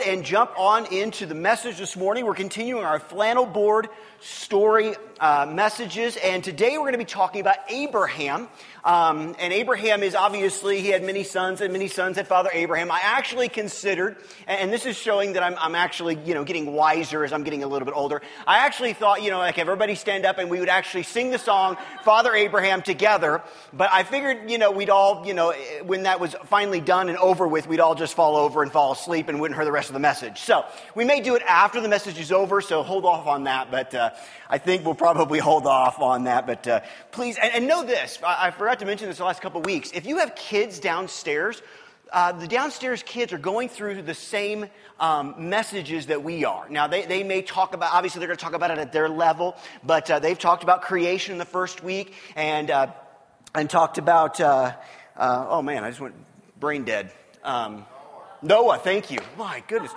ahead 0.00 0.14
and 0.14 0.24
jump 0.24 0.52
on 0.58 0.86
into 0.92 1.26
the 1.26 1.34
message 1.34 1.78
this 1.78 1.96
morning. 1.96 2.24
We're 2.24 2.34
continuing 2.34 2.84
our 2.84 2.98
flannel 2.98 3.46
board 3.46 3.88
story 4.20 4.94
uh, 5.18 5.50
messages, 5.50 6.16
and 6.16 6.42
today 6.44 6.72
we're 6.72 6.84
going 6.84 6.92
to 6.92 6.98
be 6.98 7.04
talking 7.04 7.40
about 7.40 7.56
Abraham. 7.68 8.48
Um, 8.82 9.36
and 9.38 9.52
Abraham 9.52 10.02
is 10.02 10.14
obviously, 10.14 10.80
he 10.80 10.88
had 10.88 11.02
many 11.02 11.22
sons, 11.22 11.60
and 11.60 11.72
many 11.72 11.88
sons 11.88 12.16
had 12.16 12.26
Father 12.26 12.48
Abraham. 12.52 12.90
I 12.90 13.00
actually 13.02 13.50
considered, 13.50 14.16
and 14.46 14.72
this 14.72 14.86
is 14.86 14.96
showing 14.96 15.34
that 15.34 15.42
I'm, 15.42 15.54
I'm 15.58 15.74
actually, 15.74 16.18
you 16.24 16.32
know, 16.32 16.44
getting 16.44 16.72
wiser 16.72 17.22
as 17.24 17.32
I'm 17.32 17.44
getting 17.44 17.62
a 17.62 17.66
little 17.66 17.84
bit 17.84 17.94
older. 17.94 18.22
I 18.46 18.58
actually 18.58 18.94
thought, 18.94 19.22
you 19.22 19.30
know, 19.30 19.38
like 19.38 19.58
everybody 19.58 19.94
stand 19.94 20.24
up 20.24 20.38
and 20.38 20.48
we 20.48 20.60
would 20.60 20.70
actually 20.70 21.02
sing 21.02 21.30
the 21.30 21.38
song 21.38 21.76
Father 22.04 22.34
Abraham 22.34 22.80
together. 22.80 23.42
But 23.74 23.90
I 23.92 24.04
figured, 24.04 24.50
you 24.50 24.56
know, 24.56 24.70
we'd 24.70 24.90
all, 24.90 25.26
you 25.26 25.34
know, 25.34 25.52
when 25.84 26.04
that 26.04 26.20
was 26.20 26.34
finally 26.46 26.80
done 26.80 27.10
and 27.10 27.18
over 27.18 27.46
with, 27.46 27.68
we'd 27.68 27.80
all 27.80 27.94
just 27.94 28.14
fall 28.14 28.36
over 28.36 28.62
and 28.62 28.72
fall 28.72 28.92
asleep 28.92 29.28
and 29.28 29.40
wouldn't 29.40 29.58
hear 29.58 29.66
the 29.66 29.72
rest 29.72 29.89
of 29.90 29.94
the 29.94 30.00
message. 30.00 30.40
So 30.40 30.64
we 30.94 31.04
may 31.04 31.20
do 31.20 31.34
it 31.34 31.42
after 31.42 31.80
the 31.80 31.88
message 31.88 32.18
is 32.18 32.32
over, 32.32 32.60
so 32.60 32.82
hold 32.82 33.04
off 33.04 33.26
on 33.26 33.44
that. 33.44 33.70
But 33.70 33.94
uh, 33.94 34.10
I 34.48 34.58
think 34.58 34.84
we'll 34.84 34.94
probably 34.94 35.38
hold 35.38 35.66
off 35.66 36.00
on 36.00 36.24
that. 36.24 36.46
But 36.46 36.66
uh, 36.66 36.80
please, 37.10 37.36
and, 37.36 37.52
and, 37.52 37.66
know 37.68 37.84
this 37.84 38.18
I, 38.24 38.46
I, 38.46 38.50
forgot 38.50 38.78
to 38.78 38.86
mention 38.86 39.08
this 39.08 39.18
the 39.18 39.24
last 39.24 39.42
couple 39.42 39.60
of 39.60 39.66
weeks. 39.66 39.90
If 39.92 40.06
you 40.06 40.18
have 40.18 40.34
kids 40.34 40.78
downstairs, 40.78 41.60
uh, 42.12 42.32
the 42.32 42.48
downstairs 42.48 43.02
kids 43.02 43.32
are 43.32 43.38
going 43.38 43.68
through 43.68 44.02
the 44.02 44.14
same 44.14 44.66
um, 44.98 45.34
messages 45.50 46.06
that 46.06 46.22
we 46.22 46.44
are. 46.44 46.68
Now, 46.68 46.86
they, 46.86 47.04
they 47.04 47.22
may 47.22 47.42
talk 47.42 47.74
about, 47.74 47.92
obviously, 47.92 48.20
they're 48.20 48.28
going 48.28 48.38
to 48.38 48.44
talk 48.44 48.54
about 48.54 48.70
it 48.70 48.78
at 48.78 48.92
their 48.92 49.08
level, 49.08 49.56
but 49.84 50.10
uh, 50.10 50.18
they've 50.18 50.38
talked 50.38 50.62
about 50.62 50.82
creation 50.82 51.32
in 51.32 51.38
the 51.38 51.44
first 51.44 51.84
week 51.84 52.14
and, 52.34 52.70
uh, 52.70 52.88
and 53.54 53.68
talked 53.70 53.98
about, 53.98 54.40
uh, 54.40 54.74
oh 55.16 55.62
man, 55.62 55.84
I 55.84 55.90
just 55.90 56.00
went 56.00 56.14
brain 56.58 56.84
dead. 56.84 57.12
Um, 57.42 57.86
Noah, 58.42 58.78
thank 58.78 59.10
you. 59.10 59.18
My 59.36 59.62
goodness. 59.68 59.92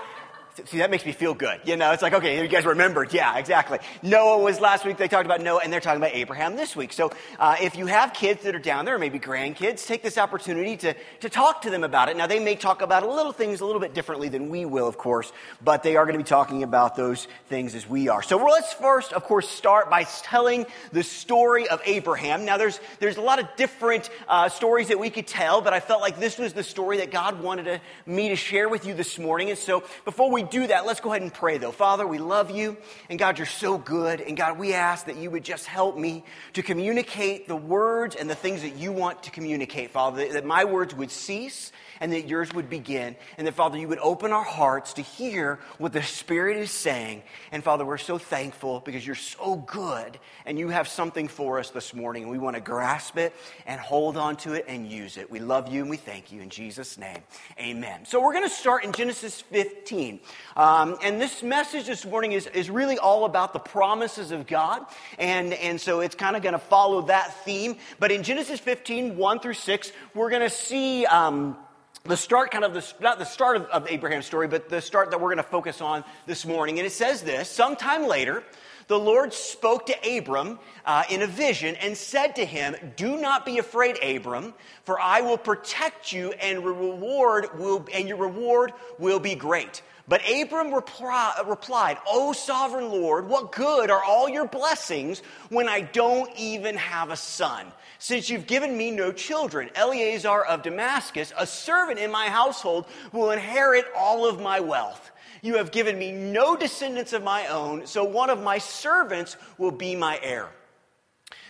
See, 0.65 0.77
that 0.77 0.91
makes 0.91 1.03
me 1.03 1.13
feel 1.13 1.33
good. 1.33 1.61
You 1.65 1.77
know, 1.77 1.93
it's 1.93 2.03
like, 2.03 2.13
okay, 2.13 2.39
you 2.39 2.47
guys 2.47 2.63
remembered. 2.63 3.11
Yeah, 3.11 3.39
exactly. 3.39 3.79
Noah 4.03 4.37
was 4.37 4.59
last 4.59 4.85
week. 4.85 4.97
They 4.97 5.07
talked 5.07 5.25
about 5.25 5.41
Noah, 5.41 5.61
and 5.63 5.73
they're 5.73 5.79
talking 5.79 5.99
about 5.99 6.13
Abraham 6.13 6.55
this 6.55 6.75
week. 6.75 6.93
So 6.93 7.11
uh, 7.39 7.55
if 7.59 7.75
you 7.75 7.87
have 7.87 8.13
kids 8.13 8.43
that 8.43 8.53
are 8.53 8.59
down 8.59 8.85
there, 8.85 8.95
or 8.95 8.99
maybe 8.99 9.19
grandkids, 9.19 9.87
take 9.87 10.03
this 10.03 10.19
opportunity 10.19 10.77
to, 10.77 10.93
to 11.21 11.29
talk 11.29 11.63
to 11.63 11.71
them 11.71 11.83
about 11.83 12.09
it. 12.09 12.17
Now, 12.17 12.27
they 12.27 12.39
may 12.39 12.53
talk 12.55 12.83
about 12.83 13.01
a 13.01 13.11
little 13.11 13.31
things 13.31 13.61
a 13.61 13.65
little 13.65 13.81
bit 13.81 13.95
differently 13.95 14.29
than 14.29 14.49
we 14.49 14.63
will, 14.63 14.87
of 14.87 14.95
course, 14.95 15.33
but 15.63 15.81
they 15.81 15.95
are 15.95 16.05
going 16.05 16.19
to 16.19 16.23
be 16.23 16.27
talking 16.27 16.61
about 16.61 16.95
those 16.95 17.27
things 17.49 17.73
as 17.73 17.89
we 17.89 18.07
are. 18.07 18.21
So 18.21 18.37
let's 18.37 18.73
first, 18.73 19.11
of 19.11 19.23
course, 19.23 19.49
start 19.49 19.89
by 19.89 20.03
telling 20.03 20.67
the 20.91 21.01
story 21.01 21.67
of 21.67 21.81
Abraham. 21.83 22.45
Now, 22.45 22.57
there's, 22.57 22.79
there's 22.99 23.17
a 23.17 23.21
lot 23.21 23.39
of 23.39 23.47
different 23.57 24.07
uh, 24.27 24.49
stories 24.49 24.89
that 24.89 24.99
we 24.99 25.09
could 25.09 25.25
tell, 25.25 25.61
but 25.61 25.73
I 25.73 25.79
felt 25.79 26.01
like 26.01 26.19
this 26.19 26.37
was 26.37 26.53
the 26.53 26.63
story 26.63 26.97
that 26.97 27.09
God 27.09 27.41
wanted 27.41 27.63
to, 27.63 27.81
me 28.05 28.29
to 28.29 28.35
share 28.35 28.69
with 28.69 28.85
you 28.85 28.93
this 28.93 29.17
morning. 29.17 29.49
And 29.49 29.57
so 29.57 29.83
before 30.05 30.29
we 30.29 30.42
do 30.49 30.67
that, 30.67 30.85
let's 30.85 30.99
go 30.99 31.11
ahead 31.11 31.21
and 31.21 31.33
pray 31.33 31.57
though. 31.57 31.71
Father, 31.71 32.05
we 32.05 32.17
love 32.17 32.51
you, 32.51 32.77
and 33.09 33.19
God, 33.19 33.37
you're 33.37 33.47
so 33.47 33.77
good. 33.77 34.21
And 34.21 34.37
God, 34.37 34.57
we 34.57 34.73
ask 34.73 35.05
that 35.05 35.17
you 35.17 35.31
would 35.31 35.43
just 35.43 35.65
help 35.65 35.97
me 35.97 36.23
to 36.53 36.63
communicate 36.63 37.47
the 37.47 37.55
words 37.55 38.15
and 38.15 38.29
the 38.29 38.35
things 38.35 38.61
that 38.61 38.75
you 38.75 38.91
want 38.91 39.23
to 39.23 39.31
communicate, 39.31 39.91
Father, 39.91 40.33
that 40.33 40.45
my 40.45 40.65
words 40.65 40.95
would 40.95 41.11
cease 41.11 41.71
and 41.99 42.11
that 42.13 42.27
yours 42.27 42.53
would 42.53 42.69
begin. 42.69 43.15
And 43.37 43.47
that, 43.47 43.53
Father, 43.53 43.77
you 43.77 43.87
would 43.87 43.99
open 43.99 44.31
our 44.31 44.43
hearts 44.43 44.93
to 44.93 45.01
hear 45.01 45.59
what 45.77 45.93
the 45.93 46.03
Spirit 46.03 46.57
is 46.57 46.71
saying. 46.71 47.23
And, 47.51 47.63
Father, 47.63 47.85
we're 47.85 47.97
so 47.97 48.17
thankful 48.17 48.79
because 48.79 49.05
you're 49.05 49.15
so 49.15 49.55
good 49.55 50.19
and 50.45 50.57
you 50.57 50.69
have 50.69 50.87
something 50.87 51.27
for 51.27 51.59
us 51.59 51.69
this 51.69 51.93
morning. 51.93 52.23
And 52.23 52.31
we 52.31 52.37
want 52.37 52.55
to 52.55 52.61
grasp 52.61 53.17
it 53.17 53.33
and 53.65 53.79
hold 53.79 54.17
on 54.17 54.35
to 54.37 54.53
it 54.53 54.65
and 54.67 54.87
use 54.87 55.17
it. 55.17 55.29
We 55.29 55.39
love 55.39 55.71
you 55.71 55.81
and 55.81 55.89
we 55.89 55.97
thank 55.97 56.31
you 56.31 56.41
in 56.41 56.49
Jesus' 56.49 56.97
name. 56.97 57.19
Amen. 57.59 58.05
So 58.05 58.21
we're 58.21 58.33
going 58.33 58.47
to 58.47 58.55
start 58.55 58.83
in 58.83 58.91
Genesis 58.91 59.41
15. 59.41 60.19
Um, 60.55 60.97
and 61.03 61.19
this 61.19 61.43
message 61.43 61.87
this 61.87 62.05
morning 62.05 62.33
is, 62.33 62.47
is 62.47 62.69
really 62.69 62.97
all 62.97 63.25
about 63.25 63.53
the 63.53 63.59
promises 63.59 64.31
of 64.31 64.47
God. 64.47 64.85
And, 65.19 65.53
and 65.53 65.79
so 65.79 65.99
it's 65.99 66.15
kind 66.15 66.35
of 66.35 66.41
going 66.41 66.53
to 66.53 66.59
follow 66.59 67.03
that 67.03 67.43
theme. 67.43 67.77
But 67.99 68.11
in 68.11 68.23
Genesis 68.23 68.59
15, 68.59 69.17
1 69.17 69.39
through 69.39 69.53
6, 69.53 69.91
we're 70.13 70.29
going 70.29 70.41
to 70.41 70.49
see. 70.49 71.05
Um, 71.05 71.57
the 72.05 72.17
start, 72.17 72.51
kind 72.51 72.65
of 72.65 72.73
the, 72.73 72.93
not 72.99 73.17
the 73.17 73.25
start 73.25 73.55
of, 73.55 73.63
of 73.67 73.87
Abraham's 73.87 74.25
story, 74.25 74.47
but 74.49 74.67
the 74.67 74.81
start 74.81 75.11
that 75.11 75.21
we're 75.21 75.29
going 75.29 75.37
to 75.37 75.43
focus 75.43 75.79
on 75.79 76.03
this 76.25 76.45
morning. 76.45 76.77
And 76.77 76.85
it 76.85 76.91
says 76.91 77.21
this 77.21 77.49
Sometime 77.49 78.07
later, 78.07 78.43
the 78.87 78.99
Lord 78.99 79.33
spoke 79.33 79.85
to 79.87 80.17
Abram 80.17 80.59
uh, 80.85 81.03
in 81.09 81.21
a 81.21 81.27
vision 81.27 81.75
and 81.75 81.95
said 81.95 82.35
to 82.35 82.45
him, 82.45 82.75
Do 82.95 83.17
not 83.17 83.45
be 83.45 83.57
afraid, 83.57 83.97
Abram, 84.03 84.53
for 84.83 84.99
I 84.99 85.21
will 85.21 85.37
protect 85.37 86.11
you 86.11 86.31
and 86.33 86.65
reward 86.65 87.57
will, 87.57 87.87
and 87.93 88.07
your 88.07 88.17
reward 88.17 88.73
will 88.99 89.19
be 89.19 89.35
great. 89.35 89.81
But 90.05 90.21
Abram 90.29 90.73
replied, 90.73 91.97
O 92.07 92.33
sovereign 92.33 92.91
Lord, 92.91 93.29
what 93.29 93.53
good 93.53 93.89
are 93.89 94.03
all 94.03 94.27
your 94.27 94.47
blessings 94.47 95.21
when 95.47 95.69
I 95.69 95.79
don't 95.79 96.29
even 96.37 96.75
have 96.75 97.09
a 97.09 97.15
son? 97.15 97.71
Since 97.99 98.29
you've 98.29 98.45
given 98.45 98.75
me 98.75 98.91
no 98.91 99.13
children, 99.13 99.69
Eleazar 99.75 100.43
of 100.43 100.61
Damascus, 100.61 101.31
a 101.37 101.47
servant 101.47 101.99
in 101.99 102.11
my 102.11 102.27
household, 102.27 102.85
will 103.13 103.31
inherit 103.31 103.85
all 103.95 104.27
of 104.27 104.41
my 104.41 104.59
wealth. 104.59 105.11
You 105.41 105.57
have 105.57 105.71
given 105.71 105.97
me 105.97 106.11
no 106.11 106.55
descendants 106.55 107.13
of 107.13 107.23
my 107.23 107.47
own, 107.47 107.85
so 107.87 108.03
one 108.03 108.29
of 108.29 108.41
my 108.41 108.57
servants 108.57 109.37
will 109.57 109.71
be 109.71 109.95
my 109.95 110.19
heir. 110.21 110.49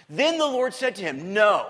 Then 0.10 0.38
the 0.38 0.46
Lord 0.46 0.74
said 0.74 0.96
to 0.96 1.02
him, 1.02 1.34
No, 1.34 1.70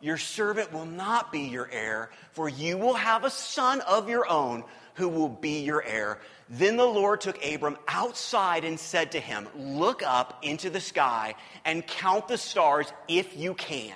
your 0.00 0.18
servant 0.18 0.72
will 0.72 0.86
not 0.86 1.32
be 1.32 1.40
your 1.40 1.68
heir, 1.70 2.10
for 2.32 2.48
you 2.48 2.76
will 2.76 2.94
have 2.94 3.24
a 3.24 3.30
son 3.30 3.80
of 3.82 4.08
your 4.08 4.28
own 4.28 4.64
who 4.94 5.08
will 5.08 5.28
be 5.28 5.60
your 5.60 5.82
heir. 5.82 6.18
Then 6.48 6.76
the 6.76 6.84
Lord 6.84 7.20
took 7.20 7.44
Abram 7.44 7.78
outside 7.88 8.64
and 8.64 8.78
said 8.78 9.12
to 9.12 9.20
him, 9.20 9.48
Look 9.56 10.02
up 10.02 10.40
into 10.42 10.70
the 10.70 10.80
sky 10.80 11.34
and 11.64 11.86
count 11.86 12.28
the 12.28 12.38
stars 12.38 12.92
if 13.08 13.36
you 13.36 13.54
can. 13.54 13.94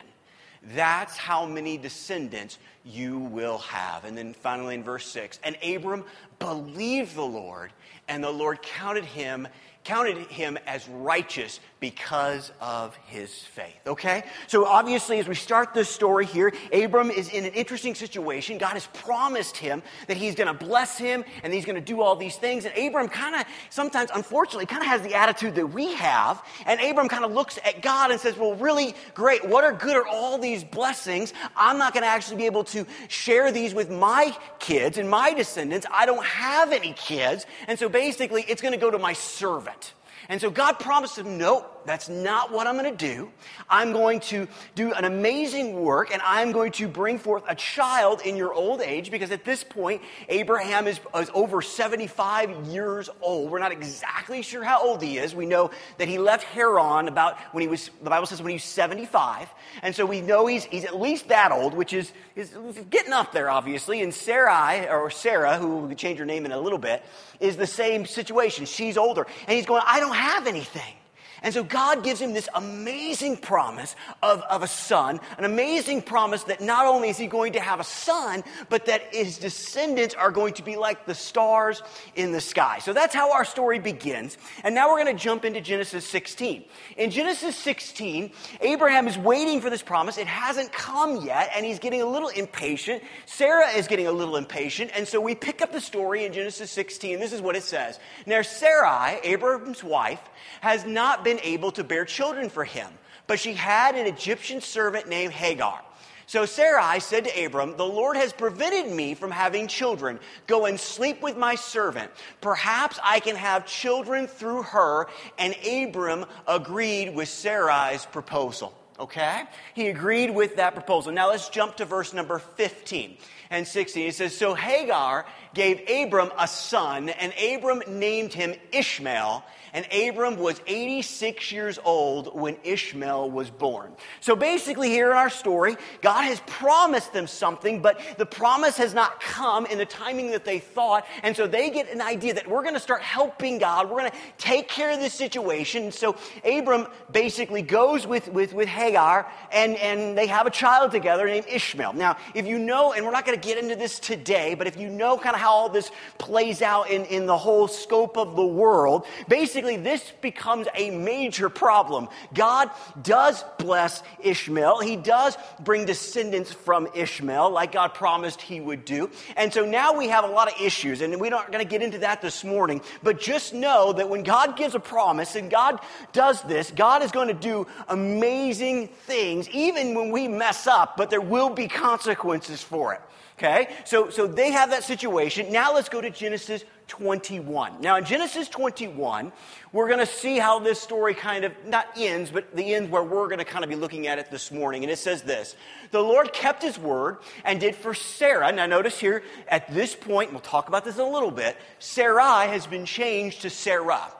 That's 0.74 1.16
how 1.16 1.46
many 1.46 1.78
descendants 1.78 2.58
you 2.84 3.18
will 3.18 3.58
have. 3.58 4.04
And 4.04 4.16
then 4.16 4.34
finally 4.34 4.74
in 4.74 4.82
verse 4.82 5.06
6 5.06 5.38
And 5.42 5.56
Abram 5.62 6.04
believed 6.38 7.14
the 7.14 7.22
Lord, 7.22 7.72
and 8.08 8.22
the 8.22 8.30
Lord 8.30 8.62
counted 8.62 9.04
him 9.04 9.48
counted 9.84 10.18
him 10.26 10.58
as 10.66 10.86
righteous 10.88 11.60
because 11.80 12.52
of 12.60 12.96
his 13.06 13.32
faith. 13.32 13.78
Okay? 13.86 14.24
So 14.46 14.64
obviously, 14.64 15.18
as 15.18 15.28
we 15.28 15.34
start 15.34 15.74
this 15.74 15.88
story 15.88 16.26
here, 16.26 16.52
Abram 16.72 17.10
is 17.10 17.28
in 17.30 17.44
an 17.44 17.52
interesting 17.52 17.94
situation. 17.94 18.58
God 18.58 18.72
has 18.72 18.86
promised 18.88 19.56
him 19.56 19.82
that 20.08 20.16
he's 20.16 20.34
going 20.34 20.48
to 20.48 20.64
bless 20.64 20.98
him 20.98 21.24
and 21.42 21.52
he's 21.52 21.64
going 21.64 21.76
to 21.76 21.80
do 21.80 22.00
all 22.00 22.16
these 22.16 22.36
things. 22.36 22.64
And 22.64 22.76
Abram 22.76 23.08
kind 23.08 23.36
of, 23.36 23.44
sometimes, 23.70 24.10
unfortunately, 24.14 24.66
kind 24.66 24.82
of 24.82 24.88
has 24.88 25.02
the 25.02 25.14
attitude 25.14 25.54
that 25.54 25.66
we 25.66 25.94
have. 25.94 26.42
And 26.66 26.80
Abram 26.80 27.08
kind 27.08 27.24
of 27.24 27.32
looks 27.32 27.58
at 27.64 27.82
God 27.82 28.10
and 28.10 28.20
says, 28.20 28.36
Well, 28.36 28.54
really 28.54 28.94
great. 29.14 29.46
What 29.46 29.64
are 29.64 29.72
good 29.72 29.96
are 29.96 30.06
all 30.06 30.38
these 30.38 30.64
blessings? 30.64 31.32
I'm 31.56 31.78
not 31.78 31.92
going 31.92 32.02
to 32.02 32.08
actually 32.08 32.38
be 32.38 32.46
able 32.46 32.64
to 32.64 32.86
share 33.08 33.52
these 33.52 33.74
with 33.74 33.90
my 33.90 34.36
kids 34.58 34.98
and 34.98 35.08
my 35.08 35.32
descendants. 35.32 35.86
I 35.92 36.06
don't 36.06 36.24
have 36.24 36.72
any 36.72 36.92
kids. 36.94 37.46
And 37.66 37.78
so 37.78 37.88
basically, 37.88 38.44
it's 38.48 38.62
going 38.62 38.74
to 38.74 38.80
go 38.80 38.90
to 38.90 38.98
my 38.98 39.12
servant. 39.12 39.92
And 40.28 40.40
so 40.40 40.50
God 40.50 40.78
promised 40.78 41.16
him, 41.16 41.38
nope, 41.38 41.77
that's 41.88 42.10
not 42.10 42.52
what 42.52 42.66
I'm 42.66 42.76
going 42.76 42.96
to 42.96 43.14
do. 43.14 43.30
I'm 43.68 43.92
going 43.92 44.20
to 44.20 44.46
do 44.74 44.92
an 44.92 45.04
amazing 45.06 45.80
work 45.80 46.12
and 46.12 46.20
I'm 46.22 46.52
going 46.52 46.72
to 46.72 46.86
bring 46.86 47.18
forth 47.18 47.44
a 47.48 47.54
child 47.54 48.20
in 48.26 48.36
your 48.36 48.52
old 48.52 48.82
age 48.82 49.10
because 49.10 49.30
at 49.30 49.44
this 49.44 49.64
point, 49.64 50.02
Abraham 50.28 50.86
is, 50.86 51.00
is 51.16 51.30
over 51.32 51.62
75 51.62 52.66
years 52.66 53.08
old. 53.22 53.50
We're 53.50 53.58
not 53.58 53.72
exactly 53.72 54.42
sure 54.42 54.62
how 54.62 54.86
old 54.86 55.02
he 55.02 55.16
is. 55.16 55.34
We 55.34 55.46
know 55.46 55.70
that 55.96 56.08
he 56.08 56.18
left 56.18 56.44
Haran 56.44 57.08
about 57.08 57.38
when 57.52 57.62
he 57.62 57.68
was, 57.68 57.90
the 58.02 58.10
Bible 58.10 58.26
says 58.26 58.42
when 58.42 58.50
he 58.50 58.56
was 58.56 58.64
75. 58.64 59.48
And 59.80 59.94
so 59.94 60.04
we 60.04 60.20
know 60.20 60.46
he's, 60.46 60.64
he's 60.64 60.84
at 60.84 61.00
least 61.00 61.28
that 61.28 61.52
old, 61.52 61.72
which 61.72 61.94
is, 61.94 62.12
is 62.36 62.50
getting 62.90 63.14
up 63.14 63.32
there, 63.32 63.48
obviously. 63.48 64.02
And 64.02 64.12
Sarai, 64.12 64.88
or 64.90 65.08
Sarah, 65.08 65.56
who 65.56 65.78
we 65.78 65.94
change 65.94 66.18
her 66.18 66.26
name 66.26 66.44
in 66.44 66.52
a 66.52 66.60
little 66.60 66.78
bit, 66.78 67.02
is 67.40 67.56
the 67.56 67.66
same 67.66 68.04
situation. 68.04 68.66
She's 68.66 68.98
older. 68.98 69.26
And 69.46 69.56
he's 69.56 69.64
going, 69.64 69.82
I 69.86 70.00
don't 70.00 70.14
have 70.14 70.46
anything. 70.46 70.94
And 71.42 71.54
so 71.54 71.62
God 71.62 72.02
gives 72.02 72.20
him 72.20 72.32
this 72.32 72.48
amazing 72.54 73.36
promise 73.36 73.94
of, 74.22 74.42
of 74.42 74.62
a 74.62 74.66
son, 74.66 75.20
an 75.38 75.44
amazing 75.44 76.02
promise 76.02 76.44
that 76.44 76.60
not 76.60 76.86
only 76.86 77.10
is 77.10 77.18
he 77.18 77.26
going 77.26 77.52
to 77.52 77.60
have 77.60 77.80
a 77.80 77.84
son, 77.84 78.42
but 78.68 78.86
that 78.86 79.14
his 79.14 79.38
descendants 79.38 80.14
are 80.14 80.30
going 80.30 80.54
to 80.54 80.62
be 80.62 80.76
like 80.76 81.06
the 81.06 81.14
stars 81.14 81.82
in 82.16 82.32
the 82.32 82.40
sky. 82.40 82.78
So 82.80 82.92
that's 82.92 83.14
how 83.14 83.32
our 83.32 83.44
story 83.44 83.78
begins. 83.78 84.36
And 84.64 84.74
now 84.74 84.88
we're 84.88 85.02
going 85.04 85.16
to 85.16 85.22
jump 85.22 85.44
into 85.44 85.60
Genesis 85.60 86.06
16. 86.06 86.64
In 86.96 87.10
Genesis 87.10 87.54
16, 87.56 88.32
Abraham 88.60 89.06
is 89.06 89.16
waiting 89.16 89.60
for 89.60 89.70
this 89.70 89.82
promise. 89.82 90.18
It 90.18 90.26
hasn't 90.26 90.72
come 90.72 91.24
yet, 91.24 91.50
and 91.54 91.64
he's 91.64 91.78
getting 91.78 92.02
a 92.02 92.06
little 92.06 92.28
impatient. 92.28 93.02
Sarah 93.26 93.68
is 93.68 93.86
getting 93.86 94.06
a 94.06 94.12
little 94.12 94.36
impatient. 94.36 94.90
And 94.94 95.06
so 95.06 95.20
we 95.20 95.34
pick 95.34 95.62
up 95.62 95.72
the 95.72 95.80
story 95.80 96.24
in 96.24 96.32
Genesis 96.32 96.70
16. 96.70 97.20
This 97.20 97.32
is 97.32 97.40
what 97.40 97.56
it 97.56 97.62
says. 97.62 98.00
Now, 98.26 98.42
Sarai, 98.42 99.20
Abraham's 99.22 99.84
wife, 99.84 100.20
has 100.60 100.84
not 100.84 101.24
been 101.24 101.27
able 101.42 101.70
to 101.72 101.84
bear 101.84 102.04
children 102.04 102.48
for 102.48 102.64
him, 102.64 102.90
but 103.26 103.38
she 103.38 103.52
had 103.54 103.94
an 103.94 104.06
Egyptian 104.06 104.60
servant 104.60 105.08
named 105.08 105.32
Hagar. 105.32 105.82
So 106.28 106.44
Sarai 106.44 107.00
said 107.00 107.24
to 107.24 107.44
Abram, 107.46 107.78
The 107.78 107.86
Lord 107.86 108.16
has 108.16 108.34
prevented 108.34 108.94
me 108.94 109.14
from 109.14 109.30
having 109.30 109.66
children. 109.66 110.20
Go 110.46 110.66
and 110.66 110.78
sleep 110.78 111.22
with 111.22 111.38
my 111.38 111.54
servant. 111.54 112.10
Perhaps 112.42 113.00
I 113.02 113.20
can 113.20 113.34
have 113.34 113.64
children 113.64 114.26
through 114.26 114.64
her. 114.64 115.06
And 115.38 115.56
Abram 115.66 116.26
agreed 116.46 117.14
with 117.14 117.30
Sarai's 117.30 118.04
proposal. 118.04 118.74
Okay? 119.00 119.44
He 119.72 119.88
agreed 119.88 120.30
with 120.34 120.56
that 120.56 120.74
proposal. 120.74 121.12
Now 121.12 121.30
let's 121.30 121.48
jump 121.48 121.76
to 121.76 121.86
verse 121.86 122.12
number 122.12 122.38
15 122.38 123.16
and 123.48 123.66
16. 123.66 124.08
It 124.08 124.14
says, 124.14 124.36
So 124.36 124.52
Hagar 124.52 125.24
gave 125.54 125.88
Abram 125.88 126.30
a 126.38 126.46
son, 126.46 127.08
and 127.08 127.32
Abram 127.42 127.82
named 127.88 128.34
him 128.34 128.54
Ishmael. 128.72 129.44
And 129.72 129.86
Abram 129.92 130.36
was 130.36 130.60
86 130.66 131.52
years 131.52 131.78
old 131.84 132.38
when 132.38 132.56
Ishmael 132.64 133.30
was 133.30 133.50
born. 133.50 133.92
So 134.20 134.36
basically, 134.36 134.88
here 134.88 135.10
in 135.10 135.16
our 135.16 135.30
story, 135.30 135.76
God 136.02 136.22
has 136.22 136.40
promised 136.46 137.12
them 137.12 137.26
something, 137.26 137.82
but 137.82 138.00
the 138.16 138.26
promise 138.26 138.76
has 138.78 138.94
not 138.94 139.20
come 139.20 139.66
in 139.66 139.78
the 139.78 139.86
timing 139.86 140.30
that 140.30 140.44
they 140.44 140.58
thought. 140.58 141.06
And 141.22 141.36
so 141.36 141.46
they 141.46 141.70
get 141.70 141.90
an 141.92 142.00
idea 142.00 142.34
that 142.34 142.48
we're 142.48 142.62
going 142.62 142.74
to 142.74 142.80
start 142.80 143.02
helping 143.02 143.58
God. 143.58 143.90
We're 143.90 143.98
going 143.98 144.10
to 144.10 144.16
take 144.38 144.68
care 144.68 144.90
of 144.90 145.00
this 145.00 145.14
situation. 145.14 145.92
So 145.92 146.16
Abram 146.44 146.86
basically 147.10 147.62
goes 147.62 148.06
with, 148.06 148.28
with, 148.28 148.52
with 148.52 148.68
Hagar, 148.68 149.30
and, 149.52 149.76
and 149.76 150.16
they 150.16 150.26
have 150.26 150.46
a 150.46 150.50
child 150.50 150.90
together 150.92 151.26
named 151.26 151.46
Ishmael. 151.48 151.92
Now, 151.92 152.16
if 152.34 152.46
you 152.46 152.58
know, 152.58 152.92
and 152.92 153.04
we're 153.04 153.12
not 153.12 153.26
going 153.26 153.38
to 153.38 153.46
get 153.46 153.58
into 153.58 153.76
this 153.76 153.98
today, 153.98 154.54
but 154.54 154.66
if 154.66 154.76
you 154.76 154.88
know 154.88 155.18
kind 155.18 155.34
of 155.34 155.40
how 155.40 155.50
all 155.50 155.68
this 155.68 155.90
plays 156.18 156.62
out 156.62 156.90
in, 156.90 157.04
in 157.06 157.26
the 157.26 157.36
whole 157.36 157.68
scope 157.68 158.16
of 158.16 158.36
the 158.36 158.46
world, 158.46 159.06
basically 159.28 159.57
this 159.60 160.12
becomes 160.20 160.66
a 160.74 160.90
major 160.90 161.48
problem. 161.48 162.08
God 162.34 162.70
does 163.02 163.44
bless 163.58 164.02
Ishmael. 164.22 164.80
He 164.80 164.96
does 164.96 165.36
bring 165.60 165.84
descendants 165.84 166.52
from 166.52 166.88
Ishmael, 166.94 167.50
like 167.50 167.72
God 167.72 167.94
promised 167.94 168.40
he 168.40 168.60
would 168.60 168.84
do. 168.84 169.10
And 169.36 169.52
so 169.52 169.64
now 169.64 169.96
we 169.96 170.08
have 170.08 170.24
a 170.24 170.28
lot 170.28 170.52
of 170.52 170.60
issues, 170.60 171.00
and 171.00 171.20
we're 171.20 171.30
not 171.30 171.52
going 171.52 171.64
to 171.64 171.70
get 171.70 171.82
into 171.82 171.98
that 171.98 172.22
this 172.22 172.44
morning, 172.44 172.80
but 173.02 173.20
just 173.20 173.54
know 173.54 173.92
that 173.92 174.08
when 174.08 174.22
God 174.22 174.56
gives 174.56 174.74
a 174.74 174.80
promise 174.80 175.36
and 175.36 175.50
God 175.50 175.80
does 176.12 176.42
this, 176.42 176.70
God 176.70 177.02
is 177.02 177.10
going 177.10 177.28
to 177.28 177.34
do 177.34 177.66
amazing 177.88 178.88
things, 178.88 179.48
even 179.50 179.94
when 179.94 180.10
we 180.10 180.28
mess 180.28 180.66
up, 180.66 180.96
but 180.96 181.10
there 181.10 181.20
will 181.20 181.50
be 181.50 181.68
consequences 181.68 182.62
for 182.62 182.94
it. 182.94 183.00
Okay? 183.38 183.68
So, 183.84 184.10
so 184.10 184.26
they 184.26 184.50
have 184.50 184.70
that 184.70 184.82
situation. 184.82 185.52
Now 185.52 185.72
let's 185.72 185.88
go 185.88 186.00
to 186.00 186.10
Genesis 186.10 186.64
21. 186.88 187.80
Now, 187.80 187.96
in 187.96 188.04
Genesis 188.04 188.48
21, 188.48 189.32
we're 189.72 189.86
going 189.86 190.00
to 190.00 190.06
see 190.06 190.38
how 190.38 190.58
this 190.58 190.80
story 190.80 191.14
kind 191.14 191.44
of 191.44 191.52
not 191.64 191.86
ends, 191.96 192.30
but 192.30 192.56
the 192.56 192.74
end 192.74 192.90
where 192.90 193.02
we're 193.02 193.28
going 193.28 193.38
to 193.38 193.44
kind 193.44 193.62
of 193.62 193.70
be 193.70 193.76
looking 193.76 194.06
at 194.06 194.18
it 194.18 194.30
this 194.30 194.50
morning. 194.50 194.82
And 194.82 194.90
it 194.90 194.98
says 194.98 195.22
this 195.22 195.54
The 195.90 196.00
Lord 196.00 196.32
kept 196.32 196.62
his 196.62 196.78
word 196.78 197.18
and 197.44 197.60
did 197.60 197.76
for 197.76 197.94
Sarah. 197.94 198.50
Now, 198.50 198.66
notice 198.66 198.98
here 198.98 199.22
at 199.46 199.72
this 199.72 199.94
point, 199.94 200.32
we'll 200.32 200.40
talk 200.40 200.68
about 200.68 200.84
this 200.84 200.96
in 200.96 201.02
a 201.02 201.08
little 201.08 201.30
bit, 201.30 201.56
Sarai 201.78 202.48
has 202.48 202.66
been 202.66 202.84
changed 202.84 203.42
to 203.42 203.50
Sarah. 203.50 204.12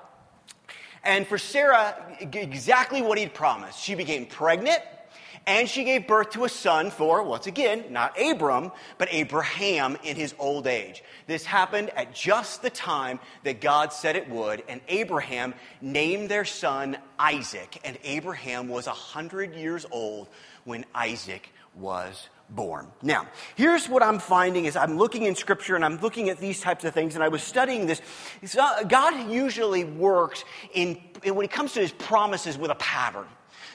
And 1.03 1.26
for 1.26 1.38
Sarah, 1.38 1.97
exactly 2.20 3.03
what 3.03 3.19
he'd 3.19 3.32
promised. 3.32 3.81
She 3.81 3.94
became 3.94 4.26
pregnant 4.26 4.82
and 5.48 5.66
she 5.66 5.82
gave 5.82 6.06
birth 6.06 6.30
to 6.30 6.44
a 6.44 6.48
son 6.48 6.90
for, 6.90 7.22
once 7.22 7.46
again, 7.46 7.86
not 7.88 8.14
Abram, 8.20 8.70
but 8.98 9.08
Abraham 9.10 9.96
in 10.04 10.14
his 10.14 10.34
old 10.38 10.66
age. 10.66 11.02
This 11.26 11.46
happened 11.46 11.88
at 11.96 12.14
just 12.14 12.60
the 12.60 12.68
time 12.68 13.18
that 13.44 13.62
God 13.62 13.94
said 13.94 14.14
it 14.14 14.28
would, 14.28 14.62
and 14.68 14.82
Abraham 14.88 15.54
named 15.80 16.28
their 16.28 16.44
son 16.44 16.98
Isaac. 17.18 17.80
And 17.82 17.98
Abraham 18.04 18.68
was 18.68 18.86
100 18.86 19.54
years 19.54 19.86
old 19.90 20.28
when 20.64 20.84
Isaac 20.94 21.48
was 21.74 22.28
born. 22.50 22.88
Now, 23.02 23.26
here's 23.56 23.88
what 23.88 24.02
I'm 24.02 24.18
finding 24.18 24.66
is 24.66 24.76
I'm 24.76 24.98
looking 24.98 25.22
in 25.22 25.34
scripture 25.34 25.76
and 25.76 25.84
I'm 25.84 25.98
looking 26.00 26.28
at 26.28 26.38
these 26.38 26.60
types 26.60 26.84
of 26.84 26.92
things 26.92 27.14
and 27.14 27.24
I 27.24 27.28
was 27.28 27.42
studying 27.42 27.86
this. 27.86 28.02
God 28.86 29.30
usually 29.30 29.84
works 29.84 30.44
in, 30.74 30.96
when 31.24 31.44
it 31.44 31.50
comes 31.50 31.72
to 31.72 31.80
his 31.80 31.92
promises 31.92 32.58
with 32.58 32.70
a 32.70 32.74
pattern. 32.74 33.26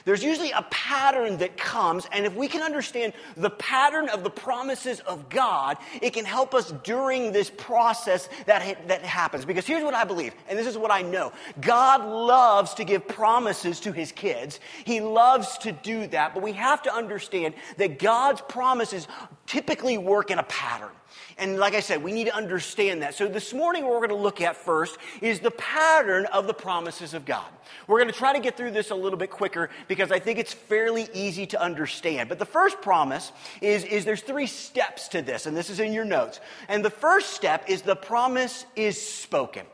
There's 0.04 0.22
usually 0.22 0.50
a 0.50 0.62
pattern 0.70 1.38
that 1.38 1.56
comes, 1.56 2.06
and 2.12 2.26
if 2.26 2.34
we 2.34 2.46
can 2.46 2.62
understand 2.62 3.14
the 3.36 3.48
pattern 3.48 4.10
of 4.10 4.22
the 4.22 4.30
promises 4.30 5.00
of 5.00 5.30
God, 5.30 5.78
it 6.02 6.10
can 6.10 6.26
help 6.26 6.52
us 6.52 6.72
during 6.84 7.32
this 7.32 7.48
process 7.50 8.28
that, 8.44 8.88
that 8.88 9.02
happens. 9.02 9.46
Because 9.46 9.66
here's 9.66 9.82
what 9.82 9.94
I 9.94 10.04
believe, 10.04 10.34
and 10.48 10.58
this 10.58 10.66
is 10.66 10.76
what 10.76 10.90
I 10.90 11.00
know 11.00 11.32
God 11.60 12.04
loves 12.04 12.74
to 12.74 12.84
give 12.84 13.08
promises 13.08 13.80
to 13.80 13.92
his 13.92 14.12
kids. 14.12 14.60
He 14.84 15.00
loves 15.00 15.56
to 15.58 15.72
do 15.72 16.06
that, 16.08 16.34
but 16.34 16.42
we 16.42 16.52
have 16.52 16.82
to 16.82 16.92
understand 16.92 17.54
that 17.78 17.98
God's 17.98 18.42
promises 18.42 19.08
typically 19.46 19.98
work 19.98 20.30
in 20.30 20.38
a 20.38 20.44
pattern. 20.44 20.90
And 21.36 21.58
like 21.58 21.74
I 21.74 21.80
said, 21.80 22.02
we 22.02 22.12
need 22.12 22.26
to 22.26 22.34
understand 22.34 23.02
that. 23.02 23.14
So 23.14 23.26
this 23.26 23.52
morning, 23.52 23.82
what 23.82 23.92
we're 23.92 24.06
going 24.06 24.10
to 24.10 24.22
look 24.22 24.40
at 24.40 24.56
first 24.56 24.96
is 25.20 25.40
the 25.40 25.50
pattern 25.50 26.26
of 26.26 26.46
the 26.46 26.54
promises 26.54 27.12
of 27.12 27.24
God. 27.24 27.46
We're 27.88 27.98
going 27.98 28.12
to 28.12 28.16
try 28.16 28.32
to 28.32 28.38
get 28.38 28.56
through 28.56 28.70
this 28.70 28.90
a 28.90 28.94
little 28.94 29.18
bit 29.18 29.30
quicker 29.30 29.70
because 29.88 30.12
I 30.12 30.20
think 30.20 30.38
it's 30.38 30.52
fairly 30.52 31.08
easy 31.12 31.46
to 31.46 31.60
understand. 31.60 32.28
But 32.28 32.38
the 32.38 32.46
first 32.46 32.80
promise 32.80 33.32
is, 33.60 33.84
is 33.84 34.04
there's 34.04 34.22
three 34.22 34.46
steps 34.46 35.08
to 35.08 35.22
this, 35.22 35.46
and 35.46 35.56
this 35.56 35.70
is 35.70 35.80
in 35.80 35.92
your 35.92 36.04
notes. 36.04 36.40
And 36.68 36.84
the 36.84 36.90
first 36.90 37.30
step 37.30 37.68
is 37.68 37.82
the 37.82 37.96
promise 37.96 38.64
is 38.76 39.00
spoken. 39.00 39.66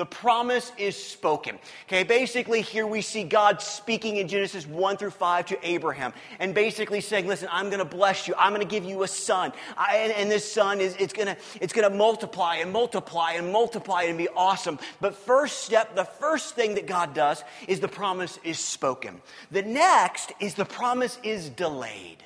The 0.00 0.06
promise 0.06 0.72
is 0.78 0.96
spoken. 0.96 1.58
Okay, 1.86 2.04
basically, 2.04 2.62
here 2.62 2.86
we 2.86 3.02
see 3.02 3.22
God 3.22 3.60
speaking 3.60 4.16
in 4.16 4.28
Genesis 4.28 4.66
1 4.66 4.96
through 4.96 5.10
5 5.10 5.44
to 5.44 5.58
Abraham 5.62 6.14
and 6.38 6.54
basically 6.54 7.02
saying, 7.02 7.26
Listen, 7.26 7.50
I'm 7.52 7.66
going 7.66 7.80
to 7.80 7.84
bless 7.84 8.26
you. 8.26 8.32
I'm 8.38 8.54
going 8.54 8.66
to 8.66 8.66
give 8.66 8.82
you 8.82 9.02
a 9.02 9.08
son. 9.08 9.52
I, 9.76 9.98
and, 9.98 10.12
and, 10.12 10.30
this 10.30 10.50
son 10.50 10.80
is 10.80 10.96
it's 10.98 11.12
going 11.12 11.26
to 11.26 11.36
it's 11.60 11.74
going 11.74 11.86
to 11.86 11.94
multiply 11.94 12.56
and 12.56 12.72
multiply 12.72 13.32
and 13.32 13.52
multiply 13.52 14.04
and 14.04 14.16
be 14.16 14.30
awesome. 14.30 14.78
But 15.02 15.14
first 15.14 15.64
step, 15.64 15.94
the 15.94 16.06
first 16.06 16.54
thing 16.54 16.76
that 16.76 16.86
God 16.86 17.12
does 17.12 17.44
is 17.68 17.80
the 17.80 17.86
promise 17.86 18.38
is 18.42 18.58
spoken. 18.58 19.20
The 19.50 19.60
next 19.60 20.32
is 20.40 20.54
the 20.54 20.64
promise 20.64 21.18
is 21.22 21.50
delayed. 21.50 22.24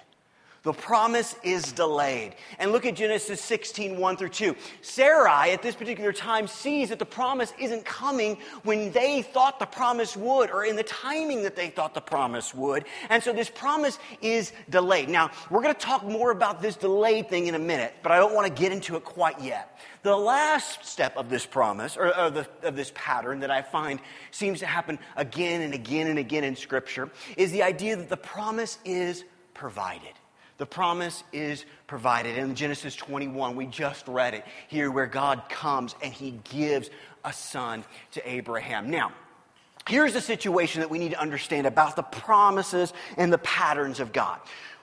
The 0.64 0.72
promise 0.72 1.36
is 1.42 1.72
delayed. 1.72 2.36
And 2.58 2.72
look 2.72 2.86
at 2.86 2.96
Genesis 2.96 3.38
16, 3.42 3.98
1 3.98 4.16
through 4.16 4.30
2. 4.30 4.56
Sarai, 4.80 5.50
at 5.50 5.60
this 5.60 5.74
particular 5.74 6.10
time, 6.10 6.46
sees 6.46 6.88
that 6.88 6.98
the 6.98 7.04
promise 7.04 7.52
isn't 7.60 7.84
coming 7.84 8.38
when 8.62 8.90
they 8.92 9.20
thought 9.20 9.58
the 9.58 9.66
promise 9.66 10.16
would, 10.16 10.50
or 10.50 10.64
in 10.64 10.76
the 10.76 10.82
timing 10.82 11.42
that 11.42 11.54
they 11.54 11.68
thought 11.68 11.92
the 11.92 12.00
promise 12.00 12.54
would. 12.54 12.86
And 13.10 13.22
so 13.22 13.34
this 13.34 13.50
promise 13.50 13.98
is 14.22 14.52
delayed. 14.70 15.10
Now, 15.10 15.30
we're 15.50 15.60
going 15.60 15.74
to 15.74 15.80
talk 15.80 16.02
more 16.02 16.30
about 16.30 16.62
this 16.62 16.76
delayed 16.76 17.28
thing 17.28 17.46
in 17.46 17.54
a 17.54 17.58
minute, 17.58 17.92
but 18.02 18.10
I 18.10 18.16
don't 18.16 18.34
want 18.34 18.46
to 18.46 18.62
get 18.62 18.72
into 18.72 18.96
it 18.96 19.04
quite 19.04 19.38
yet. 19.42 19.78
The 20.02 20.16
last 20.16 20.86
step 20.86 21.14
of 21.18 21.28
this 21.28 21.44
promise, 21.44 21.98
or 21.98 22.08
the, 22.30 22.48
of 22.62 22.74
this 22.74 22.90
pattern 22.94 23.40
that 23.40 23.50
I 23.50 23.60
find 23.60 24.00
seems 24.30 24.60
to 24.60 24.66
happen 24.66 24.98
again 25.16 25.60
and 25.60 25.74
again 25.74 26.06
and 26.06 26.18
again 26.18 26.42
in 26.42 26.56
Scripture, 26.56 27.10
is 27.36 27.52
the 27.52 27.62
idea 27.62 27.96
that 27.96 28.08
the 28.08 28.16
promise 28.16 28.78
is 28.86 29.24
provided. 29.52 30.14
The 30.56 30.66
promise 30.66 31.24
is 31.32 31.64
provided. 31.86 32.38
In 32.38 32.54
Genesis 32.54 32.94
21, 32.94 33.56
we 33.56 33.66
just 33.66 34.06
read 34.06 34.34
it 34.34 34.44
here 34.68 34.90
where 34.90 35.06
God 35.06 35.48
comes 35.48 35.94
and 36.02 36.12
he 36.12 36.38
gives 36.52 36.90
a 37.24 37.32
son 37.32 37.84
to 38.12 38.28
Abraham. 38.28 38.88
Now, 38.88 39.12
here's 39.88 40.12
the 40.12 40.20
situation 40.20 40.80
that 40.80 40.90
we 40.90 40.98
need 40.98 41.10
to 41.10 41.20
understand 41.20 41.66
about 41.66 41.96
the 41.96 42.02
promises 42.02 42.92
and 43.16 43.32
the 43.32 43.38
patterns 43.38 43.98
of 43.98 44.12
God. 44.12 44.38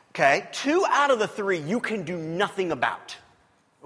Okay? 0.09 0.45
Two 0.51 0.85
out 0.89 1.09
of 1.09 1.19
the 1.19 1.27
three 1.27 1.59
you 1.59 1.79
can 1.79 2.03
do 2.03 2.17
nothing 2.17 2.71
about. 2.71 3.15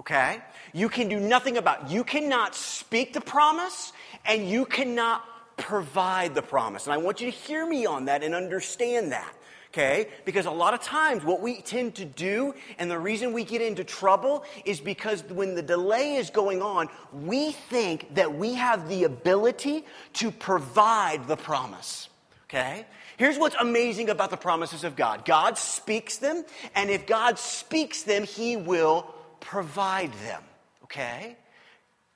Okay? 0.00 0.40
You 0.72 0.88
can 0.88 1.08
do 1.08 1.20
nothing 1.20 1.56
about. 1.56 1.88
You 1.88 2.02
cannot 2.02 2.56
speak 2.56 3.12
the 3.12 3.20
promise 3.20 3.92
and 4.24 4.48
you 4.48 4.66
cannot 4.66 5.24
provide 5.56 6.34
the 6.34 6.42
promise. 6.42 6.86
And 6.86 6.92
I 6.92 6.96
want 6.96 7.20
you 7.20 7.30
to 7.30 7.36
hear 7.36 7.64
me 7.64 7.86
on 7.86 8.06
that 8.06 8.24
and 8.24 8.34
understand 8.34 9.12
that 9.12 9.32
okay? 9.76 10.08
Because 10.24 10.46
a 10.46 10.50
lot 10.50 10.72
of 10.72 10.80
times 10.80 11.22
what 11.22 11.42
we 11.42 11.60
tend 11.60 11.96
to 11.96 12.04
do, 12.04 12.54
and 12.78 12.90
the 12.90 12.98
reason 12.98 13.32
we 13.32 13.44
get 13.44 13.60
into 13.60 13.84
trouble 13.84 14.44
is 14.64 14.80
because 14.80 15.22
when 15.24 15.54
the 15.54 15.62
delay 15.62 16.14
is 16.14 16.30
going 16.30 16.62
on, 16.62 16.88
we 17.12 17.52
think 17.52 18.14
that 18.14 18.34
we 18.34 18.54
have 18.54 18.88
the 18.88 19.04
ability 19.04 19.84
to 20.14 20.30
provide 20.30 21.28
the 21.28 21.36
promise, 21.36 22.08
okay? 22.44 22.86
Here's 23.18 23.38
what's 23.38 23.56
amazing 23.56 24.08
about 24.08 24.30
the 24.30 24.36
promises 24.36 24.82
of 24.82 24.96
God 24.96 25.24
God 25.26 25.58
speaks 25.58 26.16
them, 26.18 26.44
and 26.74 26.88
if 26.88 27.06
God 27.06 27.38
speaks 27.38 28.02
them, 28.02 28.24
He 28.24 28.56
will 28.56 29.14
provide 29.40 30.12
them, 30.24 30.42
okay? 30.84 31.36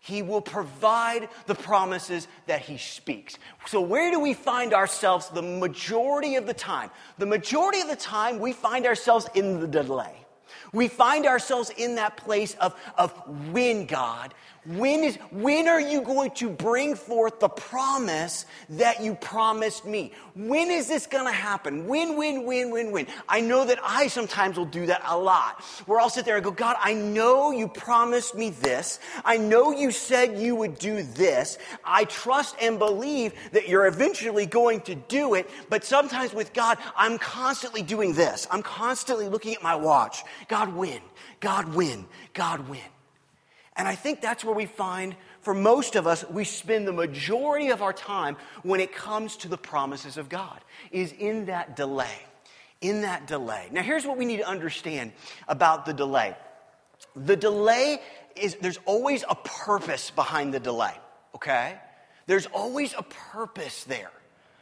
He 0.02 0.22
will 0.22 0.40
provide 0.40 1.28
the 1.46 1.54
promises 1.54 2.26
that 2.46 2.62
He 2.62 2.78
speaks. 2.78 3.36
So, 3.66 3.82
where 3.82 4.10
do 4.10 4.18
we 4.18 4.32
find 4.32 4.72
ourselves 4.72 5.28
the 5.28 5.42
majority 5.42 6.36
of 6.36 6.46
the 6.46 6.54
time? 6.54 6.90
The 7.18 7.26
majority 7.26 7.80
of 7.80 7.88
the 7.88 7.96
time, 7.96 8.38
we 8.38 8.52
find 8.52 8.86
ourselves 8.86 9.28
in 9.34 9.60
the 9.60 9.68
delay. 9.68 10.19
We 10.72 10.88
find 10.88 11.26
ourselves 11.26 11.70
in 11.76 11.96
that 11.96 12.16
place 12.16 12.54
of, 12.54 12.74
of 12.96 13.12
when 13.52 13.86
God 13.86 14.34
When, 14.66 15.04
is, 15.04 15.16
when 15.32 15.68
are 15.68 15.80
you 15.80 16.02
going 16.02 16.32
to 16.32 16.50
bring 16.50 16.94
forth 16.94 17.40
the 17.40 17.48
promise 17.48 18.44
that 18.68 19.00
you 19.00 19.14
promised 19.14 19.86
me? 19.86 20.12
When 20.34 20.70
is 20.70 20.86
this 20.86 21.06
going 21.06 21.24
to 21.24 21.32
happen? 21.32 21.88
When, 21.88 22.18
when, 22.18 22.44
when, 22.44 22.70
when, 22.70 22.92
when? 22.92 23.06
I 23.26 23.40
know 23.40 23.64
that 23.64 23.78
I 23.82 24.08
sometimes 24.08 24.58
will 24.58 24.66
do 24.66 24.84
that 24.86 25.00
a 25.06 25.16
lot. 25.16 25.62
Where 25.86 25.98
I'll 25.98 26.10
sit 26.10 26.26
there 26.26 26.36
and 26.36 26.44
go, 26.44 26.50
God, 26.50 26.76
I 26.78 26.92
know 26.92 27.52
you 27.52 27.68
promised 27.68 28.34
me 28.34 28.50
this. 28.50 29.00
I 29.24 29.38
know 29.38 29.72
you 29.72 29.90
said 29.90 30.38
you 30.38 30.54
would 30.56 30.78
do 30.78 31.02
this. 31.02 31.56
I 31.82 32.04
trust 32.04 32.54
and 32.60 32.78
believe 32.78 33.32
that 33.52 33.66
you're 33.66 33.86
eventually 33.86 34.44
going 34.44 34.82
to 34.82 34.94
do 34.94 35.32
it. 35.34 35.48
But 35.70 35.84
sometimes 35.84 36.34
with 36.34 36.52
God, 36.52 36.76
I'm 36.96 37.16
constantly 37.16 37.80
doing 37.80 38.12
this. 38.12 38.46
I'm 38.50 38.62
constantly 38.62 39.26
looking 39.26 39.54
at 39.54 39.62
my 39.62 39.74
watch. 39.74 40.22
God, 40.48 40.59
win. 40.68 41.00
God, 41.40 41.74
win. 41.74 42.06
God, 42.34 42.68
win. 42.68 42.80
And 43.76 43.88
I 43.88 43.94
think 43.94 44.20
that's 44.20 44.44
where 44.44 44.54
we 44.54 44.66
find, 44.66 45.16
for 45.40 45.54
most 45.54 45.96
of 45.96 46.06
us, 46.06 46.24
we 46.28 46.44
spend 46.44 46.86
the 46.86 46.92
majority 46.92 47.70
of 47.70 47.82
our 47.82 47.92
time 47.92 48.36
when 48.62 48.80
it 48.80 48.94
comes 48.94 49.36
to 49.38 49.48
the 49.48 49.56
promises 49.56 50.18
of 50.18 50.28
God, 50.28 50.60
is 50.90 51.12
in 51.12 51.46
that 51.46 51.76
delay. 51.76 52.18
In 52.80 53.02
that 53.02 53.26
delay. 53.26 53.68
Now, 53.72 53.82
here's 53.82 54.04
what 54.04 54.18
we 54.18 54.24
need 54.24 54.38
to 54.38 54.48
understand 54.48 55.12
about 55.48 55.86
the 55.86 55.94
delay 55.94 56.36
the 57.16 57.36
delay 57.36 58.00
is, 58.36 58.56
there's 58.60 58.78
always 58.84 59.24
a 59.28 59.34
purpose 59.34 60.10
behind 60.10 60.54
the 60.54 60.60
delay, 60.60 60.94
okay? 61.34 61.78
There's 62.26 62.46
always 62.46 62.94
a 62.96 63.02
purpose 63.02 63.84
there. 63.84 64.12